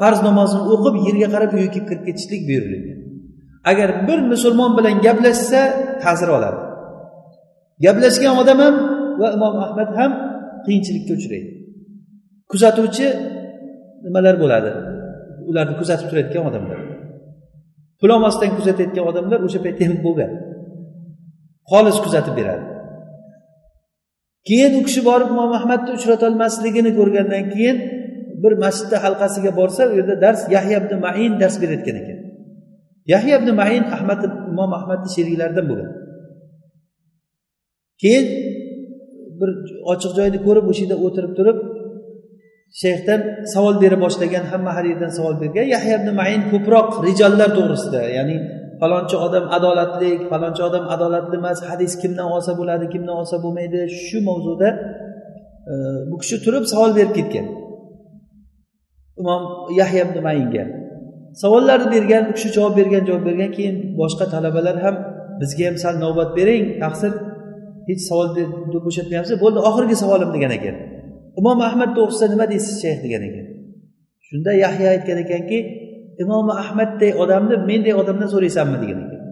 farz 0.00 0.18
namozini 0.28 0.62
o'qib 0.74 0.94
yerga 1.06 1.28
qarab 1.34 1.50
uyga 1.58 1.80
kirib 1.88 2.02
ketishlik 2.08 2.42
buyurilgan. 2.48 2.98
Agar 3.70 3.88
bir 4.08 4.18
musulmon 4.32 4.70
bilan 4.78 4.94
gaplashsa 5.06 5.60
ta'sir 6.02 6.28
oladi. 6.36 6.60
Gaplashgan 7.84 8.34
odam 8.42 8.58
ham 8.64 8.74
va 9.20 9.28
imom 9.36 9.54
ahmad 9.64 9.90
ham 9.98 10.12
qiyinchilikka 10.66 11.12
uchraydi. 11.18 11.50
Kuzatuvchi 12.50 13.06
nimalar 14.04 14.34
bo'ladi? 14.42 14.70
Ularni 15.50 15.74
kuzatib 15.80 16.06
turayotgan 16.10 16.44
odamlar. 16.50 16.78
Pul 18.00 18.10
olmasdan 18.16 18.50
kuzatayotgan 18.58 19.04
odamlar 19.10 19.38
o'sha 19.46 19.58
paytda 19.64 19.82
ham 19.88 19.98
bo'lgan. 20.06 20.30
Xolis 21.70 21.96
kuzatib 22.04 22.34
beradi. 22.40 22.64
Keyin 24.48 24.72
u 24.78 24.80
kishi 24.86 25.00
borib 25.08 25.28
imom 25.34 25.52
ahmadni 25.58 25.90
uchratolmasligini 25.98 26.90
ko'rgandan 26.98 27.44
keyin 27.54 27.76
bir 28.42 28.52
masjidda 28.64 28.96
halqasiga 29.04 29.50
borsa 29.60 29.82
u 29.90 29.92
yerda 29.98 30.16
dars 30.24 30.40
yahya 30.56 30.76
ibn 30.82 30.92
main 31.06 31.32
dars 31.40 31.56
berayotgan 31.62 31.96
ekan. 32.02 32.18
Yahya 33.12 33.34
ibn 33.40 33.50
main 33.60 33.84
ahmad 33.96 34.20
imom 34.52 34.70
ahmadni 34.78 35.08
sheriklaridan 35.16 35.66
bo'lgan. 35.70 35.90
Keyin 38.02 38.26
bir 39.40 39.50
ochiq 39.92 40.12
joyni 40.18 40.38
ko'rib 40.46 40.66
o'sha 40.70 40.82
yerda 40.84 40.96
o'tirib 41.06 41.32
turib 41.38 41.58
shayxdan 42.82 43.20
savol 43.52 43.74
bera 43.82 43.96
boshlagan 44.04 44.44
hamma 44.52 44.70
har 44.76 44.84
yerdan 44.90 45.12
savol 45.18 45.34
bergan 45.42 45.66
yahya 45.74 45.94
ibn 46.00 46.08
main 46.20 46.40
ko'proq 46.52 46.88
rijollar 47.06 47.48
to'g'risida 47.56 48.00
ya'ni 48.16 48.36
falonchi 48.80 49.16
odam 49.26 49.44
adolatli 49.56 50.10
falonchi 50.30 50.62
odam 50.68 50.84
adolatli 50.94 51.36
emas. 51.42 51.58
Hadis 51.70 51.92
kimdan 52.02 52.28
olsa 52.34 52.52
bo'ladi 52.60 52.84
kimdan 52.94 53.16
olsa 53.22 53.36
bo'lmaydi. 53.44 53.80
Shu 54.04 54.18
mavzuda 54.28 54.68
e, 55.70 55.74
bu 56.10 56.16
kishi 56.22 56.36
turib 56.44 56.64
savol 56.72 56.90
berib 56.98 57.12
ketgan. 57.18 57.46
Imom 59.20 59.42
yahya 59.80 60.02
ibn 60.06 60.16
mayinga 60.26 60.64
savollarni 61.42 61.88
bergan 61.94 62.22
u 62.30 62.32
kishi 62.36 62.48
javob 62.56 62.74
bergan 62.80 63.02
javob 63.08 63.24
bergan 63.28 63.50
keyin 63.56 63.76
boshqa 64.00 64.24
talabalar 64.34 64.76
ham 64.84 64.96
bizga 65.40 65.64
ham 65.68 65.76
sal 65.84 65.94
navbat 66.04 66.30
bering 66.38 66.64
taqsir 66.82 67.12
hech 67.88 68.02
savol 68.08 68.28
deb 68.38 68.50
bo'shatmayapsiz 68.86 69.36
bo'ldi 69.44 69.58
oxirgi 69.68 69.96
savolim 70.02 70.30
degan 70.36 70.52
ekan. 70.58 70.76
Imom 71.40 71.58
ahmad 71.68 71.90
to'g'risida 71.98 72.26
nima 72.34 72.46
deysiz 72.52 72.74
shayx 72.82 72.98
degan 73.06 73.22
ekan. 73.28 73.46
Shunda 74.26 74.52
yahya 74.64 74.86
aytgan 74.94 75.18
ekanki 75.24 75.58
imom 76.22 76.46
ahmadday 76.62 77.12
odamni 77.22 77.56
menday 77.70 77.94
odamdan 78.02 78.28
so'raysanmi 78.34 78.76
degan 78.82 78.98
ekan. 79.04 79.22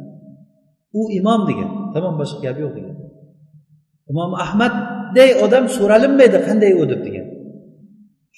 U 0.98 1.00
imom 1.18 1.40
degan. 1.50 1.70
Tamom 1.94 2.14
boshqa 2.20 2.38
gap 2.44 2.56
yo'q 2.62 2.72
degan. 2.78 2.94
Imom 4.12 4.32
ahmadday 4.44 5.30
odam 5.44 5.64
so'ralinmaydi 5.76 6.38
qanday 6.46 6.72
u 6.80 6.84
deb 6.90 7.00
degan. 7.06 7.26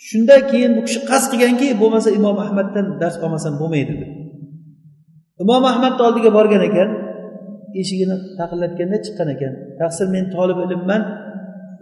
Shunda 0.07 0.37
keyin 0.51 0.73
bu 0.77 0.81
kishi 0.87 1.01
qasd 1.11 1.27
qilganki 1.33 1.67
bo'lmasa 1.83 2.09
imom 2.19 2.37
ahmaddan 2.45 2.87
dars 3.01 3.17
olmasam 3.25 3.55
bo'lmaydi 3.61 3.95
deb. 4.01 4.11
Imom 5.43 5.63
ahmadni 5.73 6.03
oldiga 6.09 6.31
borgan 6.39 6.63
ekan 6.69 6.89
eshigini 7.81 8.17
taqillatganda 8.39 8.99
chiqqan 9.05 9.29
ekan. 9.35 9.53
Taqsir 9.81 10.07
men 10.15 10.25
tolib 10.35 10.59
ilmman 10.65 11.03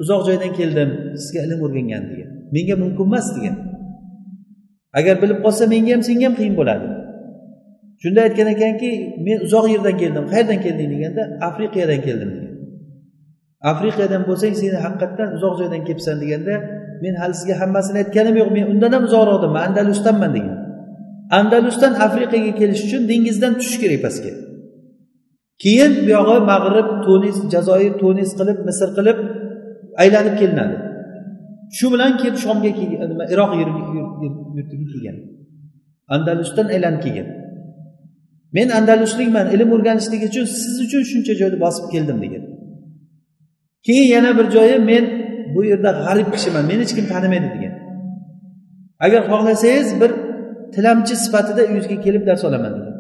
uzoq 0.02 0.20
joydan 0.28 0.52
keldim 0.58 0.90
sizga 1.22 1.40
ilm 1.46 1.60
o'rgangan 1.66 2.02
degan. 2.10 2.30
Menga 2.54 2.74
mumkin 2.82 3.04
emas 3.10 3.26
degan. 3.36 3.56
Agar 4.98 5.14
bilib 5.22 5.38
qolsa 5.44 5.64
menga 5.72 5.92
ham 5.94 6.02
senga 6.08 6.24
ham 6.28 6.34
qiyin 6.40 6.54
bo'ladi. 6.60 6.86
Shunda 8.02 8.20
aytgan 8.26 8.48
ekanki 8.54 8.90
men 9.26 9.38
uzoq 9.46 9.64
yerdan 9.74 9.96
keldim. 10.02 10.24
Qayerdan 10.32 10.58
kelding 10.64 10.88
deganda 10.94 11.22
afrikadan 11.48 12.00
keldim 12.06 12.30
degan. 12.34 12.52
Afrikadan 13.70 14.22
bo'lsang 14.28 14.54
seni 14.62 14.78
haqiqatdan 14.86 15.28
uzoq 15.36 15.54
joydan 15.60 15.82
kelibsan 15.88 16.16
deganda 16.22 16.54
men 17.02 17.14
hali 17.20 17.34
sizga 17.40 17.54
hammasini 17.62 17.98
aytganim 18.02 18.34
yo'q. 18.40 18.50
Men 18.56 18.64
undan 18.72 18.92
ham 18.96 19.04
uzoqroqdaman 19.08 19.60
andalusdanman 19.68 20.30
degan. 20.36 20.56
Andalusdan 21.38 21.92
afrikaga 22.06 22.52
kelish 22.60 22.82
uchun 22.86 23.02
dengizdan 23.10 23.52
tushish 23.58 23.78
kerak 23.82 24.00
pastga. 24.06 24.32
Keyin 25.62 25.92
buyog'i 26.06 26.38
mag'rib 26.52 26.88
tunis 27.06 27.36
jazoir 27.54 27.92
tunis 28.02 28.30
qilib 28.38 28.58
misr 28.68 28.88
qilib 28.96 29.18
aylanib 30.02 30.34
kelinadi. 30.40 30.76
Shu 31.78 31.86
bilan 31.92 32.12
kelib 32.20 32.38
shomga 32.44 32.70
e, 32.82 33.06
nima 33.10 33.24
iroq 33.32 33.50
yurtiga 34.56 34.86
kelgan. 34.92 35.16
Andalusdan 36.14 36.66
aylanib 36.74 37.00
kelgan. 37.06 37.28
Men 38.56 38.68
andaluslikman 38.78 39.46
ilm 39.54 39.68
o'rganishlik 39.76 40.22
uchun 40.28 40.44
siz 40.44 40.76
uchun 40.86 41.02
shuncha 41.10 41.34
joyni 41.40 41.58
bosib 41.64 41.86
keldim 41.94 42.18
degan. 42.24 42.44
Keyin 43.86 44.08
yana 44.14 44.30
bir 44.38 44.46
joyi 44.56 44.78
men 44.90 45.04
bu 45.54 45.60
yerda 45.70 45.90
g'arib 46.04 46.28
kishiman 46.34 46.64
meni 46.70 46.80
hech 46.84 46.94
kim 46.96 47.06
tanimaydi 47.12 47.48
degan. 47.54 47.74
Agar 49.04 49.22
xohlasangiz 49.30 49.88
bir 50.00 50.10
tilamchi 50.74 51.14
sifatida 51.24 51.62
uyingizga 51.68 51.96
kelib 52.06 52.22
dars 52.28 52.42
olaman 52.48 52.72
degan. 52.78 52.94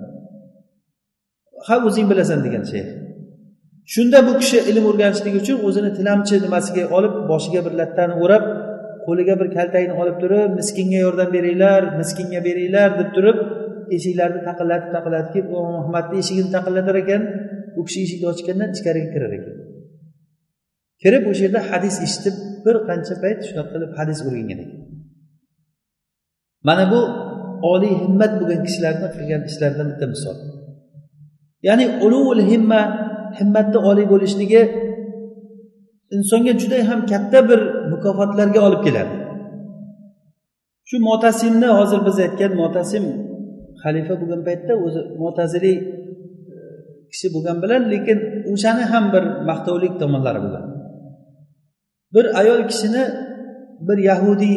Ha 1.66 1.74
o'zing 1.86 2.06
bilasan 2.10 2.38
degan 2.46 2.64
shayx. 2.72 2.88
Shunda 3.92 4.18
bu 4.26 4.32
kishi 4.40 4.58
ilm 4.70 4.84
o'rganishlik 4.90 5.34
uchun 5.42 5.56
o'zini 5.66 5.90
tilamchi 5.98 6.34
nimasiga 6.44 6.84
olib 6.96 7.14
boshiga 7.30 7.60
bir 7.66 7.72
lattani 7.80 8.14
o'rab 8.24 8.44
qo'liga 9.06 9.34
bir 9.40 9.48
kaltakni 9.56 9.94
olib 10.02 10.16
turib 10.22 10.50
miskinga 10.60 10.98
yordam 11.06 11.28
beringlar 11.36 11.80
miskinga 12.00 12.40
beringlar 12.48 12.88
deb 13.00 13.10
turib 13.16 13.38
eshiklarni 13.96 14.40
taqillatib 14.48 14.90
taqillatib 14.96 15.32
kelib 15.34 15.48
u 15.54 15.58
ahmadni 15.80 16.16
eshigini 16.22 16.50
taqillatar 16.56 16.96
ekan. 17.02 17.22
U 17.78 17.80
kishi 17.86 18.00
eshikni 18.06 18.26
ochgandan 18.32 18.70
ichkariga 18.76 19.08
kirar 19.14 19.32
ekan. 19.38 19.54
Kirib 21.02 21.24
o'sha 21.30 21.42
yerda 21.46 21.60
hadis 21.70 21.96
eshitib 22.06 22.36
bir 22.64 22.76
qancha 22.88 23.14
payt 23.22 23.38
shunaqa 23.48 23.70
qilib 23.74 23.92
hadis 23.98 24.18
o'rgangan 24.26 24.58
ekan. 24.64 24.80
Mana 26.68 26.84
bu 26.92 27.00
oliy 27.72 27.94
himmat 28.02 28.32
bo'lgan 28.40 28.60
kishilarni 28.66 29.08
qilgan 29.16 29.42
ishlaridan 29.50 29.86
bitta 29.92 30.06
misol. 30.14 30.36
Ya'ni 31.68 31.86
ulul 32.04 32.42
himma 32.52 32.80
himmatni 33.38 33.78
oliy 33.90 34.06
bo'lishligi 34.12 34.62
insonga 36.16 36.52
juda 36.60 36.78
ham 36.88 37.00
katta 37.12 37.38
bir 37.50 37.60
mukofotlarga 37.92 38.60
olib 38.66 38.80
keladi. 38.86 39.14
Shu 40.88 40.96
motasimni 41.08 41.68
hozir 41.78 42.00
biz 42.06 42.16
aytgan 42.24 42.52
motasim 42.62 43.04
xalifa 43.82 44.14
bo'lgan 44.20 44.40
paytda 44.48 44.72
o'zi 44.86 45.00
mo'taziliy 45.22 45.76
e, 45.80 45.84
kishi 47.12 47.26
bo'lgan 47.34 47.56
bilan 47.62 47.82
lekin 47.92 48.18
o'shani 48.52 48.84
ham 48.92 49.04
bir 49.14 49.24
maqtovlik 49.48 49.94
tomonlari 50.02 50.40
bo'lgan 50.44 50.64
bir 52.14 52.24
ayol 52.40 52.60
kishini 52.70 53.04
bir 53.88 53.98
yahudiy 54.10 54.56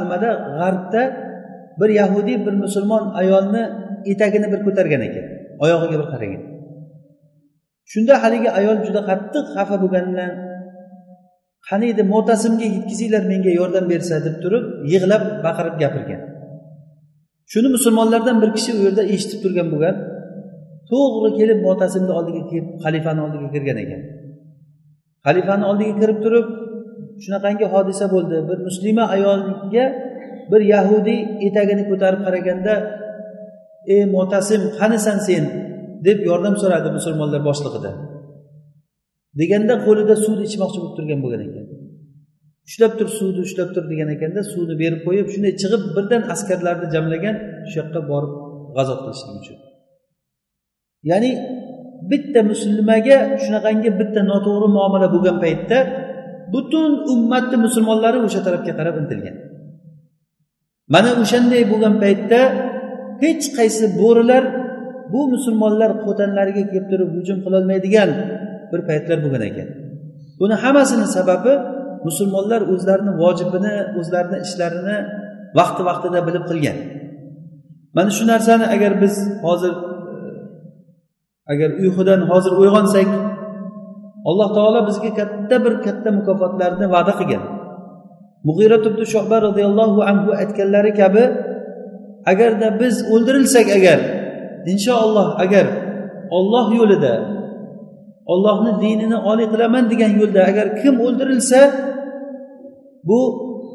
nimada 0.00 0.30
g'arbda 0.58 1.02
bir 1.80 1.90
yahudiy 2.00 2.36
bir 2.46 2.54
musulmon 2.64 3.04
ayolni 3.20 3.62
etagini 4.12 4.46
bir 4.52 4.60
ko'targan 4.66 5.02
ekan 5.08 5.26
oyog'iga 5.64 5.96
bir 6.02 6.08
qaragan 6.12 6.42
shunda 7.92 8.14
haligi 8.22 8.50
ayol 8.58 8.78
juda 8.86 9.00
qattiq 9.10 9.44
xafa 9.56 9.76
bo'lganidan 9.82 10.32
qani 11.68 11.86
edi 11.92 12.02
mo'tasimga 12.12 12.66
yetkazinglar 12.76 13.22
menga 13.32 13.52
yordam 13.60 13.84
bersa 13.92 14.14
deb 14.26 14.36
turib 14.42 14.64
yig'lab 14.92 15.22
baqirib 15.46 15.74
gapirgan. 15.82 16.22
Shuni 17.52 17.68
musulmonlardan 17.76 18.36
bir 18.42 18.50
kishi 18.56 18.70
u 18.78 18.80
yerda 18.86 19.02
eshitib 19.14 19.38
turgan 19.44 19.66
bo'lgan 19.72 19.96
to'g'ri 20.90 21.30
kelib 21.38 21.58
mo'tasimni 21.66 22.12
oldiga 22.18 22.42
kelib 22.50 22.66
xalifani 22.84 23.20
oldiga 23.26 23.48
kirgan 23.54 23.78
ekan. 23.84 24.02
Xalifani 25.26 25.64
oldiga 25.70 25.94
kirib 26.00 26.18
turib 26.24 26.46
shunaqangi 27.22 27.66
hodisa 27.74 28.06
bo'ldi. 28.14 28.36
Bir 28.48 28.58
muslima 28.68 29.04
ayolga 29.16 29.84
bir 30.50 30.60
yahudiy 30.74 31.20
etagini 31.46 31.82
ko'tarib 31.90 32.20
qaraganda 32.26 32.74
ey 33.94 34.02
mo'tasim 34.14 34.62
qanisan 34.78 35.18
sen 35.28 35.44
deb 36.06 36.18
yordam 36.28 36.54
so'radi 36.62 36.88
musulmonlar 36.98 37.40
boshlig'ida. 37.48 37.90
Deganda 39.40 39.74
qo'lida 39.86 40.14
suvni 40.24 40.44
ichmoqchi 40.48 40.78
bo'lib 40.82 40.94
turgan 40.98 41.18
bo'lgan 41.24 41.42
ekan. 41.48 41.66
Ushlab 42.68 42.92
tur 42.98 43.08
suvni 43.18 43.40
ushlab 43.46 43.68
tur 43.74 43.84
degan 43.92 44.08
ekanda 44.16 44.40
suvni 44.52 44.74
berib 44.82 45.00
qo'yib 45.06 45.26
shunday 45.32 45.52
chiqib 45.60 45.82
birdan 45.96 46.22
askarlarni 46.34 46.86
jamlagan 46.94 47.36
shu 47.68 47.74
yoqqa 47.80 48.00
borib 48.10 48.32
g'azot 48.76 48.98
qilishlik 49.04 49.36
uchun. 49.40 49.58
Ya'ni 51.10 51.30
bitta 52.10 52.40
musulmaga 52.50 53.18
shunaqangi 53.44 53.90
bitta 54.00 54.20
noto'g'ri 54.30 54.68
muomala 54.76 55.06
bo'lgan 55.14 55.36
paytda 55.44 55.78
butun 56.54 56.90
ummatni 57.12 57.56
musulmonlari 57.66 58.18
o'sha 58.26 58.40
tarafga 58.46 58.72
qarab 58.78 58.96
intilgan. 59.02 59.36
Mana 60.94 61.10
o'shanday 61.22 61.62
bo'lgan 61.72 61.94
paytda 62.04 62.40
hech 63.22 63.44
qaysi 63.58 63.84
bo'rilar 64.00 64.42
bu 65.16 65.22
musulmonlar 65.34 65.90
qo'tanlariga 66.04 66.62
kelib 66.70 66.86
turib 66.90 67.10
hujum 67.16 67.38
qilolmaydigan 67.44 68.10
bir 68.70 68.80
paytlar 68.88 69.18
bo'lgan 69.24 69.42
ekan. 69.50 69.68
Buni 70.40 70.54
hammasini 70.62 71.06
sababi 71.16 71.52
musulmonlar 72.08 72.60
o'zlarini 72.72 73.12
vojibini 73.22 73.74
o'zlarini 73.98 74.38
ishlarini 74.46 74.96
vaqti 75.58 75.82
vaqtida 75.88 76.20
bilib 76.28 76.44
qilgan. 76.50 76.76
Mana 77.96 78.10
shu 78.16 78.24
narsani 78.32 78.66
agar 78.74 78.92
biz 79.02 79.14
hozir 79.46 79.74
agar 81.52 81.70
uyqudan 81.82 82.20
hozir 82.30 82.52
uyg'onsak 82.62 83.08
alloh 84.28 84.48
taolo 84.56 84.80
bizga 84.88 85.10
katta 85.20 85.56
bir 85.64 85.74
katta 85.86 86.08
mukofotlarni 86.18 86.86
va'da 86.94 87.12
qilgan. 87.20 87.42
Mug'ira 88.48 88.76
ibn 88.90 89.00
shohba 89.14 89.36
roziyallohu 89.46 90.00
anhu 90.10 90.30
aytganlari 90.42 90.92
kabi 91.00 91.24
agarda 92.32 92.68
biz 92.80 92.94
o'ldirilsak 93.12 93.66
agar 93.78 93.98
inshaalloh 94.72 95.28
agar 95.44 95.66
olloh 96.38 96.66
yo'lida 96.78 97.14
ollohni 98.32 98.72
dinini 98.82 99.18
oliy 99.30 99.46
qilaman 99.52 99.84
degan 99.92 100.12
yo'lda 100.20 100.40
agar 100.50 100.66
kim 100.80 100.94
o'ldirilsa 101.06 101.60
bu 103.08 103.20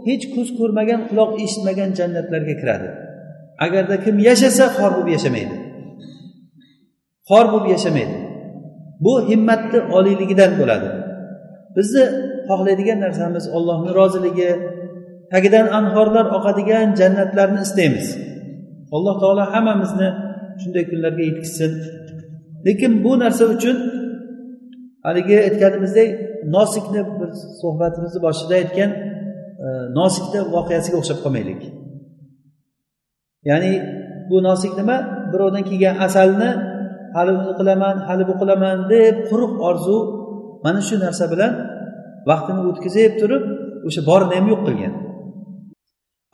hech 0.07 0.23
ko'z 0.35 0.49
ko'rmagan 0.59 1.01
quloq 1.09 1.31
eshitmagan 1.43 1.89
jannatlarga 1.99 2.55
kiradi. 2.61 2.87
Agarda 3.65 3.95
kim 4.05 4.15
yashasa 4.27 4.65
xor 4.77 4.91
bo'lib 4.95 5.09
yashamaydi. 5.15 5.55
Xor 7.29 7.45
bo'lib 7.53 7.67
yashamaydi. 7.75 8.15
Bu 9.05 9.13
himmatni 9.29 9.79
oliyligidan 9.97 10.51
bo'ladi. 10.59 10.89
Bizni 11.75 12.03
xohlaydigan 12.47 12.99
narsamiz 13.05 13.45
ollohni 13.57 13.91
roziligi 13.99 14.51
tagidan 15.33 15.67
anhorlar 15.79 16.25
oqadigan 16.37 16.87
jannatlarni 16.99 17.61
istaymiz. 17.67 18.07
Alloh 18.95 19.15
taolo 19.21 19.43
hammamizni 19.53 20.09
shunday 20.61 20.83
kunlarga 20.91 21.23
yetkazsin 21.29 21.71
lekin 22.65 22.91
bu 23.03 23.11
narsa 23.23 23.43
uchun 23.55 23.77
haligi 25.05 25.35
aytganimizdek 25.47 26.09
nosikni 26.55 27.01
bir 27.19 27.29
suhbatimizni 27.61 28.19
boshida 28.25 28.53
aytgan 28.61 28.91
e, 29.65 29.67
nosikni 29.99 30.39
voqeasiga 30.55 30.97
o'xshab 31.01 31.19
qolmaylik. 31.23 31.61
Ya'ni 33.49 33.73
bu 34.29 34.37
nosik 34.47 34.73
nima? 34.79 34.97
Birovdan 35.31 35.63
kelgan 35.69 35.95
asalni 36.07 36.49
hali 37.15 37.31
uni 37.39 37.53
qilaman 37.59 37.95
hali 38.07 38.23
bu 38.29 38.33
qilaman 38.41 38.77
deb 38.93 39.15
quruq 39.29 39.53
orzu 39.69 39.97
mana 40.65 40.81
shu 40.87 40.95
narsa 41.05 41.25
bilan 41.33 41.53
vaqtini 42.29 42.61
o'tkazib 42.69 43.11
turib 43.21 43.43
o'sha 43.87 44.01
borini 44.09 44.33
ham 44.37 44.45
yo'q 44.51 44.61
qilgan. 44.67 44.93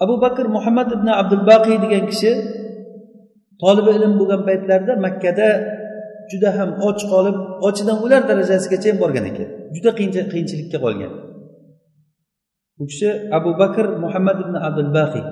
Abu 0.03 0.15
bakr 0.23 0.45
muhammad 0.55 0.89
ibn 0.97 1.07
abdul 1.21 1.43
baqiy 1.51 1.77
degan 1.83 2.03
kishi 2.11 2.31
tolibi 3.61 3.91
ilm 3.97 4.13
bo'lgan 4.19 4.41
paytlarida 4.47 4.93
makkada 5.05 5.47
juda 6.31 6.49
ham 6.57 6.69
och 6.87 6.99
qolib 7.11 7.37
ochidan 7.67 7.97
o'lar 8.05 8.21
darajasigacha 8.29 8.87
ham 8.91 8.97
borgan 9.03 9.25
ekan. 9.31 9.47
Juda 9.75 9.91
qiyinchilikka 9.99 10.77
qolgan. 10.85 11.11
Bu 12.77 12.83
kishi 12.91 13.09
abu 13.37 13.49
bakr 13.61 13.85
muhammad 14.03 14.37
ibn 14.43 14.55
abdul 14.67 14.91
baqiy 14.97 15.25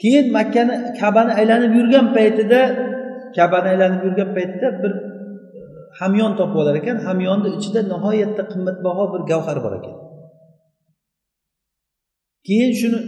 keyin 0.00 0.26
makkani 0.36 0.74
kabani 1.00 1.32
aylanib 1.40 1.72
yurgan 1.78 2.06
paytida 2.16 2.60
kabani 3.36 3.68
aylanib 3.72 4.00
yurgan 4.06 4.30
paytda 4.36 4.66
bir 4.82 4.92
e, 4.98 5.60
hamyon 6.00 6.32
topib 6.38 6.56
olar 6.62 6.74
ekan. 6.80 6.96
Hamyonni 7.06 7.48
ichida 7.58 7.80
nihoyatda 7.92 8.42
qimmatbaho 8.52 9.04
bir 9.12 9.20
gavhar 9.30 9.58
bor 9.64 9.72
ekan. 9.78 9.94
Keyin 12.46 12.72
shuni 12.80 12.98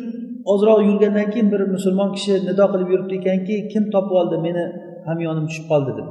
ozroq 0.53 0.79
yurgandan 0.89 1.29
keyin 1.33 1.49
bir 1.53 1.61
musulmon 1.75 2.11
kishi 2.17 2.35
nido 2.49 2.65
qilib 2.73 2.89
yuribdi 2.93 3.15
ekanki 3.21 3.55
kim 3.73 3.85
topib 3.95 4.15
oldi 4.21 4.37
meni 4.47 4.65
hamyonim 5.09 5.45
tushib 5.49 5.67
qoldi 5.73 5.93
deb. 5.99 6.09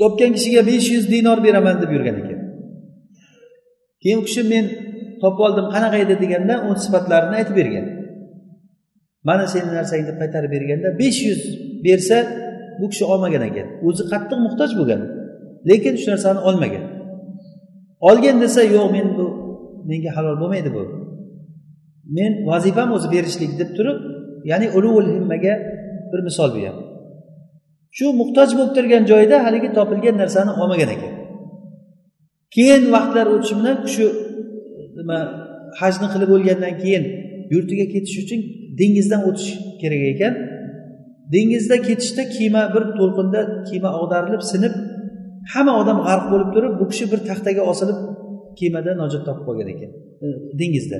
Topgan 0.00 0.30
kishiga 0.36 0.62
besh 0.70 0.88
yuz 0.94 1.04
dinor 1.14 1.38
beraman 1.46 1.76
deb 1.82 1.90
yurgan 1.96 2.16
ekan. 2.22 2.40
Keyin 4.02 4.18
u 4.22 4.24
kishi 4.28 4.42
men 4.52 4.64
topib 5.22 5.42
oldim 5.46 5.66
qanaqa 5.74 5.98
edi 6.04 6.14
deganda 6.22 6.54
uni 6.66 6.78
sifatlarini 6.84 7.34
aytib 7.40 7.54
bergan. 7.60 7.86
Mana 9.28 9.44
seni 9.52 9.70
narsang 9.78 10.02
deb 10.08 10.16
qaytarib 10.22 10.50
berganda 10.56 10.88
besh 11.02 11.20
yuz 11.28 11.40
bersa 11.86 12.16
bu 12.80 12.86
kishi 12.92 13.04
olmagan 13.12 13.42
ekan. 13.50 13.66
O'zi 13.86 14.02
qattiq 14.12 14.38
muhtoj 14.46 14.70
bo'lgan 14.78 15.00
lekin 15.70 15.94
shu 16.02 16.08
narsani 16.14 16.40
olmagan. 16.48 16.84
Olgin 18.08 18.36
desa 18.44 18.60
yo'q 18.74 18.86
men 18.96 19.06
bu 19.16 19.26
menga 19.90 20.10
halol 20.16 20.36
bo'lmaydi 20.42 20.70
bu. 20.76 20.82
Men 22.16 22.32
vazifam 22.50 22.88
o'zi 22.96 23.08
berishlik 23.14 23.52
deb 23.60 23.70
turib 23.76 23.98
ya'ni 24.50 24.66
uluvul 24.78 25.06
himmaga 25.16 25.54
bir 26.10 26.20
misol 26.28 26.50
bu 26.54 26.60
shu 27.96 28.06
muhtoj 28.20 28.48
bo'lib 28.56 28.72
turgan 28.76 29.02
joyda 29.12 29.36
haligi 29.46 29.68
topilgan 29.78 30.16
narsani 30.22 30.52
olmagan 30.62 30.90
ekan. 30.96 31.12
Keyin 32.54 32.82
vaqtlar 32.94 33.26
o'tishi 33.34 33.54
bilan 33.60 33.76
shu 33.94 34.06
nima 34.98 35.18
hajni 35.80 36.06
qilib 36.12 36.28
bo'lgandan 36.34 36.74
keyin 36.82 37.04
yurtiga 37.52 37.86
ketish 37.94 38.16
uchun 38.22 38.40
dengizdan 38.80 39.20
o'tish 39.28 39.50
kerak 39.80 40.02
ekan. 40.12 40.34
Dengizda 41.34 41.76
ketishda 41.88 42.22
kema 42.36 42.62
bir 42.74 42.84
to'lqinda 42.98 43.40
kema 43.68 43.90
ag'darilib 43.98 44.42
sinib 44.52 44.74
hamma 45.52 45.72
odam 45.82 45.98
g'arq 46.06 46.24
bo'lib 46.32 46.50
turib 46.54 46.72
bu 46.80 46.84
kishi 46.90 47.04
bir 47.12 47.20
taxtaga 47.28 47.62
osilib 47.72 47.98
kemada 48.58 48.90
najot 49.02 49.22
topib 49.28 49.44
qolgan 49.48 49.68
ekan 49.74 49.90
dengizda. 50.60 50.98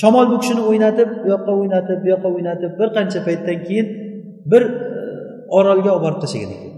Shamol 0.00 0.26
bu 0.32 0.36
kishini 0.42 0.62
o'ynatib 0.70 1.08
bu 1.22 1.26
yoqqa 1.34 1.52
o'ynatib 1.60 1.98
bu 2.04 2.08
yoqqa 2.14 2.28
o'ynatib 2.36 2.72
bir 2.80 2.88
qancha 2.96 3.20
paytdan 3.26 3.58
keyin 3.66 3.86
bir 4.52 4.62
e, 4.62 5.02
orolga 5.58 5.90
olib 5.94 6.04
borib 6.06 6.20
tashlagan 6.24 6.52
ekan. 6.56 6.72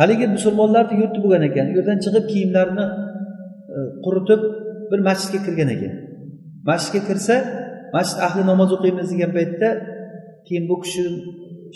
Haligi 0.00 0.26
musulmonlarni 0.36 0.94
yurti 1.02 1.18
bo'lgan 1.24 1.42
ekan 1.48 1.66
u 1.72 1.74
yerdan 1.78 1.98
chiqib 2.04 2.24
kiyimlarini 2.32 2.86
e, 3.74 3.76
quritib 4.04 4.40
bir 4.90 5.00
masjidga 5.08 5.40
kirgan 5.46 5.68
ekan. 5.76 5.92
Masjidga 6.70 7.00
kirsa 7.08 7.36
masjid 7.96 8.18
ahli 8.26 8.42
namoz 8.50 8.70
o'qiymiz 8.76 9.06
degan 9.12 9.30
paytda 9.38 9.68
keyin 10.46 10.64
bu 10.70 10.76
kishi 10.82 11.02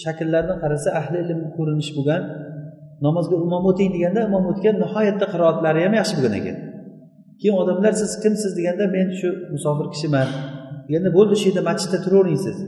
shakllaridan 0.03 0.59
qarasa 0.62 0.89
ahli 1.01 1.16
ilm 1.25 1.41
ko'rinish 1.57 1.91
bo'lgan 1.97 2.23
namozga 3.07 3.37
imom 3.47 3.64
o'ting 3.71 3.91
deganda 3.97 4.21
imom 4.29 4.45
o'tgan 4.53 4.75
nihoyatda 4.83 5.27
qiroatlari 5.33 5.81
ham 5.87 5.95
yaxshi 6.01 6.14
bo'lgan 6.18 6.35
ekan. 6.41 6.57
Keyin 7.41 7.57
odamlar 7.62 7.93
siz 8.03 8.11
kimsiz? 8.22 8.53
deganda 8.59 8.84
men 8.97 9.09
shu 9.20 9.28
musofir 9.55 9.86
kishiman. 9.95 10.28
Deganda 10.86 11.11
bo'ldi 11.16 11.34
shu 11.41 11.47
yerda 11.49 11.62
masjidda 11.70 11.99
turavering 12.05 12.41
siz. 12.47 12.59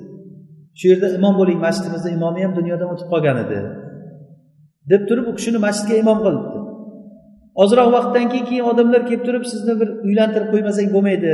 Shu 0.78 0.84
yerda 0.92 1.08
imom 1.18 1.34
bo'ling 1.40 1.58
masjidimizni 1.66 2.10
imomi 2.18 2.40
ham 2.44 2.52
dunyodan 2.58 2.88
o'tib 2.94 3.08
qolgan 3.12 3.38
edi. 3.44 3.58
deb 4.90 5.08
turib 5.08 5.26
u 5.30 5.34
kishini 5.38 5.58
masjidga 5.66 5.96
imom 6.02 6.18
qilibdi. 6.24 6.58
Ozroq 7.62 7.88
vaqtdan 7.96 8.26
keyin 8.32 8.46
keyin 8.50 8.64
odamlar 8.72 9.02
kelib 9.08 9.24
turib 9.26 9.44
sizni 9.52 9.74
bir 9.80 9.88
uylantirib 10.06 10.48
qo'ymasak 10.52 10.86
bo'lmaydi. 10.94 11.32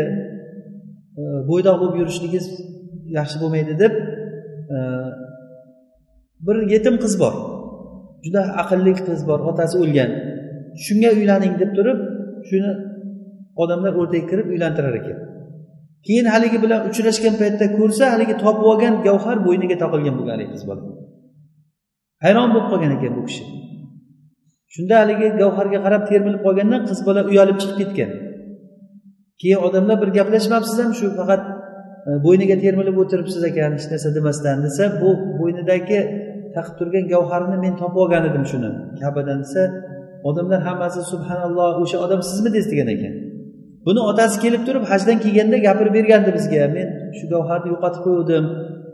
Bo'ydoq 1.50 1.76
bo'lib 1.80 1.96
yurishligingiz 2.00 2.46
yaxshi 3.18 3.36
bo'lmaydi 3.42 3.72
deb 3.82 3.94
bir 6.46 6.56
yetim 6.74 6.96
qiz 7.02 7.14
bor. 7.22 7.34
Juda 8.24 8.42
aqlli 8.62 8.92
qiz 9.08 9.20
bor 9.28 9.40
otasi 9.50 9.76
o'lgan. 9.82 10.10
Shunga 10.84 11.10
uylaning 11.18 11.54
deb 11.62 11.70
turib 11.78 11.98
shuni 12.48 12.70
odamlar 13.62 13.92
o'rtaga 14.00 14.24
kirib 14.30 14.46
uylantirar 14.54 14.94
ekan. 15.00 15.18
Keyin 16.06 16.26
haligi 16.32 16.58
bilan 16.64 16.80
uchrashgan 16.88 17.34
paytda 17.40 17.66
ko'rsa 17.78 18.04
haligi 18.14 18.34
topib 18.44 18.64
olgan 18.72 18.94
gavhar 19.06 19.36
bo'yniga 19.46 19.76
taqilgan 19.82 20.14
bo'lgan 20.18 20.34
haligi 20.36 20.52
qiz 20.56 20.64
bola. 20.70 20.82
Hayron 22.24 22.48
bo'lib 22.54 22.68
qolgan 22.72 22.92
ekan 22.96 23.12
bu 23.18 23.22
kishi. 23.28 23.44
Shunda 24.74 24.94
haligi 25.02 25.28
gavharga 25.42 25.78
qarab 25.86 26.02
termilib 26.10 26.40
qolgandan 26.46 26.82
qiz 26.88 27.00
bola 27.08 27.20
uyalib 27.30 27.56
chiqib 27.62 27.78
ketgan. 27.80 28.10
Keyin 29.40 29.60
odamlar 29.66 29.96
bir 30.02 30.10
gaplashmabsiz 30.18 30.76
ham 30.82 30.92
shu 30.98 31.06
faqat 31.18 31.42
e, 32.08 32.10
bo'yniga 32.24 32.56
termilib 32.64 32.96
o'tiribsiz 33.02 33.42
ekan 33.50 33.70
hech 33.76 33.86
narsa 33.92 34.08
demasdan 34.16 34.58
desa 34.66 34.84
bu 35.00 35.10
bo'ynidagi 35.40 36.00
taqib 36.56 36.74
turgan 36.78 37.04
gavharni 37.12 37.56
men 37.64 37.74
topib 37.80 37.98
olgan 38.04 38.24
edim 38.30 38.44
shuni. 38.50 38.70
Kabadan 39.02 39.38
desa 39.44 39.62
odamlar 40.28 40.60
hammasi 40.68 41.00
subhanalloh 41.12 41.72
o'sha 41.84 41.98
odam 42.06 42.20
sizmi 42.30 42.50
degan 42.56 42.88
ekan. 42.96 43.14
Buni 43.88 44.00
otasi 44.10 44.36
kelib 44.44 44.62
turib 44.66 44.84
hajdan 44.90 45.16
kelganda 45.24 45.58
gapirib 45.66 45.92
bergandi 45.98 46.30
bizga. 46.38 46.64
Men 46.76 46.88
shu 47.16 47.24
gavharni 47.32 47.68
yo'qotib 47.72 48.02
qo'ygandim 48.06 48.44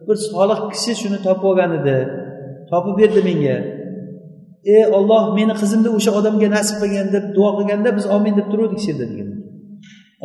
bir 0.07 0.17
solih 0.31 0.59
kishi 0.73 0.93
shuni 1.01 1.19
topib 1.27 1.45
olgan 1.51 1.71
edi. 1.79 1.97
Topib 2.71 2.95
berdi 3.01 3.21
menga. 3.29 3.57
Ey 4.75 4.85
olloh 4.97 5.25
meni 5.39 5.55
qizimni 5.61 5.91
o'sha 5.99 6.11
odamga 6.19 6.49
nasib 6.57 6.77
qilgin 6.83 7.09
deb 7.17 7.25
duo 7.37 7.51
qilganda 7.59 7.91
biz 7.99 8.05
omin 8.17 8.35
deb 8.39 8.47
turuvdik 8.53 8.81
shu 8.85 8.89
yerda 8.93 9.07
degan. 9.13 9.29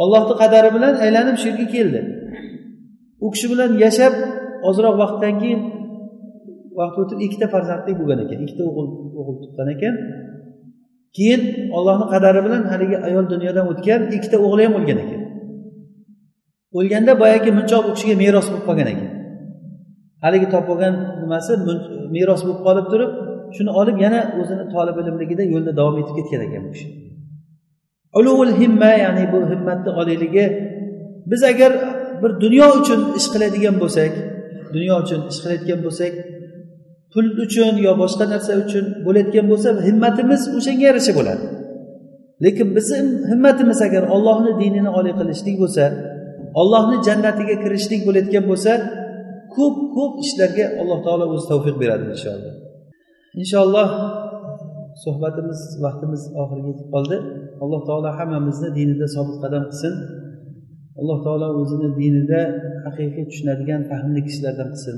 Ollohni 0.02 0.34
qadari 0.42 0.70
bilan 0.76 0.94
aylanib 1.06 1.38
shu 1.42 1.48
yerga 1.50 1.66
keldi. 1.76 2.00
U 3.26 3.28
kishi 3.34 3.48
bilan 3.52 3.72
yashab 3.84 4.14
ozroq 4.70 4.96
vaqtdan 5.02 5.34
keyin 5.42 5.62
vaqt 6.80 6.98
o'tib 7.02 7.20
ikkita 7.26 7.48
farzandli 7.54 7.92
bo'lgan 8.00 8.20
ekan. 8.26 8.38
Ikkita 8.46 8.64
o'g'il 8.70 8.88
o'g'il 9.20 9.36
tuqqan 9.44 9.68
ekan. 9.76 9.96
Keyin 11.18 11.42
ollohni 11.78 12.06
qadari 12.14 12.40
bilan 12.46 12.64
haligi 12.72 12.98
ayol 13.08 13.26
dunyodan 13.34 13.66
o'tgan 13.72 14.02
ikkita 14.16 14.38
o'g'li 14.46 14.62
ham 14.66 14.74
o'lgan 14.80 14.98
ekan. 15.04 15.22
O'lganda 16.78 17.14
boyagi 17.22 17.50
munchoq 17.60 17.84
u 17.90 17.92
kishiga 17.96 18.16
meros 18.24 18.48
bo'lib 18.52 18.66
qolgan 18.70 18.88
ekan. 18.94 19.10
Haligi 20.24 20.48
topib 20.54 20.70
olgan 20.76 20.96
nimasi 21.22 21.52
meros 22.16 22.42
bo'lib 22.46 22.62
qolib 22.68 22.86
turib 22.92 23.12
shuni 23.56 23.72
olib 23.82 23.98
yana 24.06 24.22
o'zini 24.40 24.66
tolib 24.74 24.96
ilmligida 25.02 25.44
yo'lda 25.54 25.72
davom 25.80 25.96
etib 26.02 26.16
ketgan 26.20 26.42
ekan 26.48 26.62
bu 26.66 26.72
kishi. 26.76 26.88
Ulug'ul 28.20 28.52
himma 28.62 28.92
ya'ni 29.04 29.24
bu 29.34 29.40
himmatni 29.52 29.92
oliyligi 30.02 30.46
biz 31.32 31.42
agar 31.52 31.72
bir 32.22 32.32
dunyo 32.44 32.68
uchun 32.80 33.02
ish 33.20 33.28
qiladigan 33.34 33.76
bo'lsak 33.84 34.12
dunyo 34.76 34.94
uchun 35.04 35.22
ish 35.32 35.40
qilayotgan 35.44 35.80
bo'lsak 35.86 36.14
pul 37.14 37.28
uchun 37.44 37.74
yo 37.86 37.92
boshqa 38.02 38.26
narsa 38.34 38.52
uchun 38.64 38.86
bo'layotgan 39.06 39.46
bo'lsa 39.52 39.70
himmatimiz 39.88 40.42
o'shanga 40.58 40.84
yarasha 40.90 41.14
bo'ladi. 41.20 41.46
Lekin 42.44 42.68
bizni 42.76 43.00
himmatimiz 43.32 43.80
agar 43.88 44.04
ollohni 44.16 44.52
dinini 44.62 44.90
oliy 45.00 45.14
qilishlik 45.20 45.56
bo'lsa 45.64 45.84
ollohni 46.62 46.98
jannatiga 47.08 47.56
kirishlik 47.64 48.02
bo'layotgan 48.08 48.44
bo'lsa 48.52 48.72
ko'p 49.56 49.76
ko'p 49.96 50.14
ishlarga 50.26 50.66
alloh 50.82 51.00
taolo 51.06 51.26
o'zi 51.34 51.46
tavfiq 51.52 51.76
beradi 51.82 52.04
inshaalloh. 52.14 52.54
Inshaalloh 53.42 53.90
suhbatimiz 55.04 55.60
vaqtimiz 55.86 56.22
oxiriga 56.42 56.70
yetib 56.72 56.88
qoldi. 56.96 57.18
Alloh 57.64 57.82
taolo 57.90 58.10
hammamizni 58.20 58.70
dinida 58.78 59.08
sobit 59.16 59.38
qadam 59.44 59.64
qilsin. 59.70 59.94
Alloh 61.00 61.18
taolo 61.26 61.48
o'zini 61.62 61.90
dinida 62.00 62.42
haqiqiy 62.86 63.26
tushunadigan 63.30 63.82
fahmli 63.92 64.22
kishilardan 64.28 64.70
qilsin. 64.74 64.98